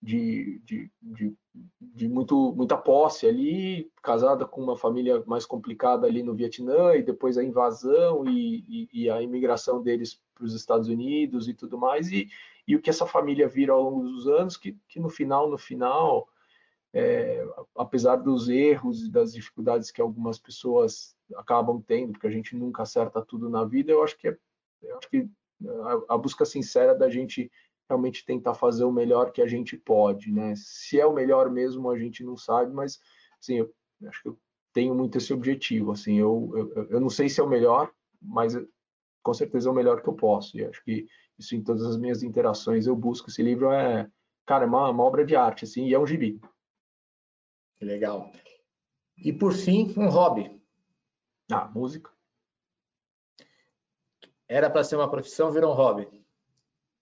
de, 0.00 0.60
de, 0.64 0.90
de, 1.02 1.36
de, 1.80 2.08
muito, 2.08 2.52
muita 2.54 2.76
posse 2.76 3.26
ali, 3.26 3.90
casada 4.02 4.46
com 4.46 4.62
uma 4.62 4.76
família 4.76 5.22
mais 5.26 5.44
complicada 5.44 6.06
ali 6.06 6.22
no 6.22 6.34
Vietnã, 6.34 6.94
e 6.94 7.02
depois 7.02 7.36
a 7.36 7.42
invasão 7.42 8.24
e, 8.26 8.64
e, 8.68 8.88
e 8.92 9.10
a 9.10 9.20
imigração 9.20 9.82
deles 9.82 10.20
para 10.34 10.44
os 10.44 10.54
Estados 10.54 10.88
Unidos 10.88 11.48
e 11.48 11.54
tudo 11.54 11.76
mais, 11.76 12.12
e, 12.12 12.28
e 12.66 12.76
o 12.76 12.80
que 12.80 12.90
essa 12.90 13.06
família 13.06 13.48
vira 13.48 13.72
ao 13.72 13.82
longo 13.82 14.02
dos 14.04 14.28
anos, 14.28 14.56
que, 14.56 14.76
que 14.88 15.00
no 15.00 15.08
final, 15.08 15.50
no 15.50 15.58
final, 15.58 16.28
é, 16.92 17.44
apesar 17.76 18.16
dos 18.16 18.48
erros 18.48 19.02
e 19.02 19.10
das 19.10 19.32
dificuldades 19.32 19.90
que 19.90 20.00
algumas 20.00 20.38
pessoas 20.38 21.16
acabam 21.36 21.82
tendo, 21.84 22.12
porque 22.12 22.26
a 22.26 22.30
gente 22.30 22.56
nunca 22.56 22.82
acerta 22.82 23.20
tudo 23.20 23.50
na 23.50 23.64
vida, 23.64 23.90
eu 23.90 24.02
acho 24.02 24.16
que 24.16 24.28
é, 24.28 24.36
eu 24.82 24.96
acho 24.96 25.10
que 25.10 25.28
a, 26.08 26.14
a 26.14 26.18
busca 26.18 26.44
sincera 26.44 26.94
da 26.94 27.10
gente 27.10 27.50
realmente 27.88 28.24
tentar 28.24 28.54
fazer 28.54 28.84
o 28.84 28.92
melhor 28.92 29.32
que 29.32 29.40
a 29.40 29.46
gente 29.46 29.76
pode, 29.76 30.30
né? 30.30 30.54
Se 30.56 31.00
é 31.00 31.06
o 31.06 31.12
melhor 31.12 31.50
mesmo, 31.50 31.90
a 31.90 31.98
gente 31.98 32.22
não 32.22 32.36
sabe, 32.36 32.72
mas 32.72 33.00
assim, 33.40 33.56
eu 33.56 33.74
acho 34.06 34.22
que 34.22 34.28
eu 34.28 34.38
tenho 34.72 34.94
muito 34.94 35.16
esse 35.16 35.32
objetivo, 35.32 35.92
assim, 35.92 36.16
eu, 36.16 36.52
eu, 36.54 36.90
eu 36.90 37.00
não 37.00 37.08
sei 37.08 37.28
se 37.28 37.40
é 37.40 37.42
o 37.42 37.48
melhor, 37.48 37.90
mas 38.20 38.54
com 39.22 39.32
certeza 39.32 39.68
é 39.68 39.72
o 39.72 39.74
melhor 39.74 40.02
que 40.02 40.08
eu 40.08 40.14
posso, 40.14 40.56
e 40.58 40.64
acho 40.64 40.84
que 40.84 41.06
isso 41.38 41.56
em 41.56 41.62
todas 41.62 41.84
as 41.84 41.96
minhas 41.96 42.22
interações 42.22 42.86
eu 42.86 42.94
busco, 42.94 43.30
esse 43.30 43.42
livro 43.42 43.70
é, 43.72 44.10
cara, 44.44 44.64
é 44.64 44.68
uma, 44.68 44.90
uma 44.90 45.04
obra 45.04 45.24
de 45.24 45.34
arte, 45.34 45.64
assim, 45.64 45.86
e 45.86 45.94
é 45.94 45.98
um 45.98 46.06
gibi. 46.06 46.38
Legal. 47.80 48.30
E 49.16 49.32
por 49.32 49.54
fim, 49.54 49.94
um 49.96 50.08
hobby. 50.08 50.60
Ah, 51.50 51.68
música. 51.68 52.10
Era 54.46 54.68
para 54.68 54.84
ser 54.84 54.96
uma 54.96 55.10
profissão, 55.10 55.50
virou 55.50 55.72
um 55.72 55.76
hobby 55.76 56.17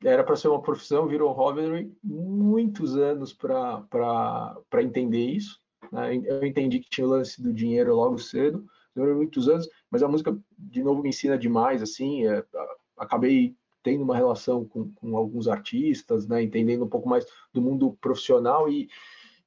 era 0.04 0.22
para 0.22 0.36
ser 0.36 0.48
uma 0.48 0.62
profissão, 0.62 1.06
virou 1.06 1.32
hobby, 1.32 1.90
muitos 2.02 2.96
anos 2.96 3.32
para 3.32 4.82
entender 4.82 5.24
isso. 5.24 5.60
Né? 5.90 6.16
Eu 6.16 6.44
entendi 6.44 6.80
que 6.80 6.90
tinha 6.90 7.06
o 7.06 7.10
lance 7.10 7.42
do 7.42 7.52
dinheiro 7.52 7.94
logo 7.94 8.18
cedo, 8.18 8.64
demorou 8.94 9.16
muitos 9.16 9.48
anos, 9.48 9.68
mas 9.90 10.02
a 10.02 10.08
música, 10.08 10.36
de 10.58 10.82
novo, 10.82 11.02
me 11.02 11.10
ensina 11.10 11.38
demais, 11.38 11.82
assim, 11.82 12.26
é, 12.26 12.44
acabei 12.96 13.54
tendo 13.82 14.02
uma 14.02 14.16
relação 14.16 14.64
com, 14.64 14.90
com 14.92 15.16
alguns 15.16 15.46
artistas, 15.48 16.26
né? 16.26 16.42
entendendo 16.42 16.84
um 16.84 16.88
pouco 16.88 17.08
mais 17.08 17.24
do 17.52 17.62
mundo 17.62 17.96
profissional 18.00 18.68
e, 18.68 18.88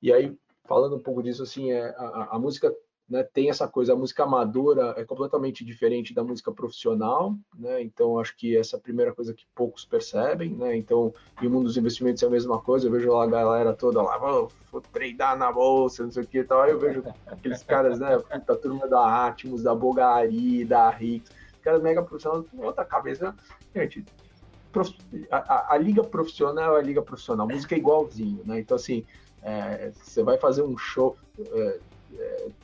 e 0.02 0.14
aí, 0.14 0.36
falando 0.66 0.96
um 0.96 1.04
pouco 1.04 1.22
disso, 1.22 1.44
assim, 1.44 1.72
é, 1.72 1.90
a, 1.98 2.36
a 2.36 2.40
música 2.40 2.74
né, 3.10 3.24
tem 3.24 3.50
essa 3.50 3.68
coisa, 3.68 3.94
a 3.94 3.96
música 3.96 4.24
amadora 4.24 4.94
é 4.96 5.04
completamente 5.04 5.66
diferente 5.66 6.14
da 6.14 6.24
música 6.24 6.52
profissional, 6.52 7.36
né, 7.58 7.82
então 7.82 8.20
acho 8.20 8.38
que 8.38 8.56
essa 8.56 8.76
é 8.76 8.80
a 8.80 8.82
primeira 8.82 9.14
coisa 9.14 9.34
que 9.34 9.46
poucos 9.56 9.84
percebem, 9.84 10.52
né, 10.52 10.76
então, 10.76 11.12
e 11.42 11.48
o 11.48 11.50
mundo 11.50 11.64
dos 11.64 11.78
investimentos 11.78 12.22
é 12.22 12.28
a 12.28 12.30
mesma 12.30 12.62
coisa, 12.62 12.88
eu 12.88 12.92
vejo 12.92 13.12
lá 13.12 13.24
a 13.24 13.28
galera 13.28 13.74
toda 13.74 14.02
lá, 14.02 14.18
vou, 14.18 14.52
vou 14.72 14.82
treinar 14.82 15.36
na 15.36 15.52
bolsa, 15.52 16.04
não 16.04 16.12
sei 16.12 16.24
o 16.24 16.28
que 16.28 16.40
e 16.40 16.44
tal, 16.44 16.62
aí 16.62 16.72
eu 16.72 16.80
vejo 16.80 17.04
aqueles 17.26 17.64
caras, 17.64 18.00
né, 18.00 18.20
puta, 18.20 18.56
turma 18.56 18.88
da 18.88 19.26
Atmos, 19.26 19.64
da 19.64 19.74
Bogari, 19.74 20.64
da 20.64 20.90
Rix, 20.92 21.32
caras 21.64 21.82
mega 21.82 22.04
profissionais, 22.04 22.46
com 22.50 22.64
outra 22.64 22.86
cabeça, 22.86 23.36
gente, 23.76 24.06
a, 25.32 25.38
a, 25.38 25.74
a, 25.74 25.78
liga 25.78 26.04
profissional 26.04 26.78
é 26.78 26.80
a 26.80 26.84
liga 26.84 27.02
profissional, 27.02 27.50
a 27.50 27.54
música 27.54 27.74
é 27.74 27.80
igualzinho, 27.80 28.44
né, 28.46 28.60
então 28.60 28.76
assim, 28.76 29.04
é, 29.42 29.92
você 29.92 30.22
vai 30.22 30.38
fazer 30.38 30.62
um 30.62 30.78
show, 30.78 31.18
é, 31.40 31.80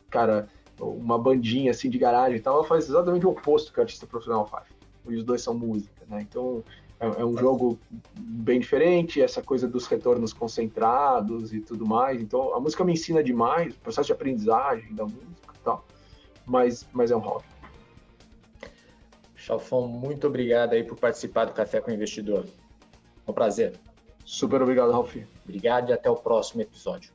cara, 0.09 0.47
uma 0.79 1.17
bandinha 1.17 1.71
assim 1.71 1.89
de 1.89 1.97
garagem 1.97 2.37
e 2.37 2.41
tal, 2.41 2.55
ela 2.55 2.63
faz 2.63 2.89
exatamente 2.89 3.25
o 3.25 3.29
oposto 3.29 3.71
que 3.71 3.79
o 3.79 3.81
artista 3.81 4.05
profissional 4.05 4.45
faz. 4.45 4.67
E 5.07 5.15
os 5.15 5.23
dois 5.23 5.41
são 5.41 5.53
música, 5.53 6.03
né? 6.07 6.21
Então 6.21 6.63
é, 6.99 7.05
é, 7.05 7.25
um 7.25 7.37
jogo 7.37 7.79
bem 8.17 8.59
diferente, 8.59 9.21
essa 9.21 9.41
coisa 9.41 9.67
dos 9.67 9.85
retornos 9.85 10.33
concentrados 10.33 11.53
e 11.53 11.59
tudo 11.59 11.85
mais. 11.85 12.21
Então 12.21 12.53
a 12.55 12.59
música 12.59 12.83
me 12.83 12.93
ensina 12.93 13.23
demais, 13.23 13.75
o 13.75 13.79
processo 13.79 14.07
de 14.07 14.13
aprendizagem 14.13 14.93
da 14.93 15.03
música 15.03 15.53
e 15.53 15.63
tal, 15.63 15.85
mas, 16.45 16.87
mas 16.93 17.11
é 17.11 17.15
um 17.15 17.19
hobby. 17.19 17.45
Chalfon, 19.35 19.87
muito 19.87 20.25
obrigado 20.25 20.73
aí 20.73 20.83
por 20.83 20.97
participar 20.97 21.45
do 21.45 21.53
Café 21.53 21.79
com 21.79 21.91
o 21.91 21.93
Investidor. 21.93 22.45
É 23.27 23.31
um 23.31 23.33
prazer. 23.33 23.79
Super 24.23 24.61
obrigado, 24.63 24.91
Ralf. 24.91 25.15
Obrigado 25.43 25.89
e 25.89 25.93
até 25.93 26.09
o 26.09 26.15
próximo 26.15 26.61
episódio. 26.61 27.14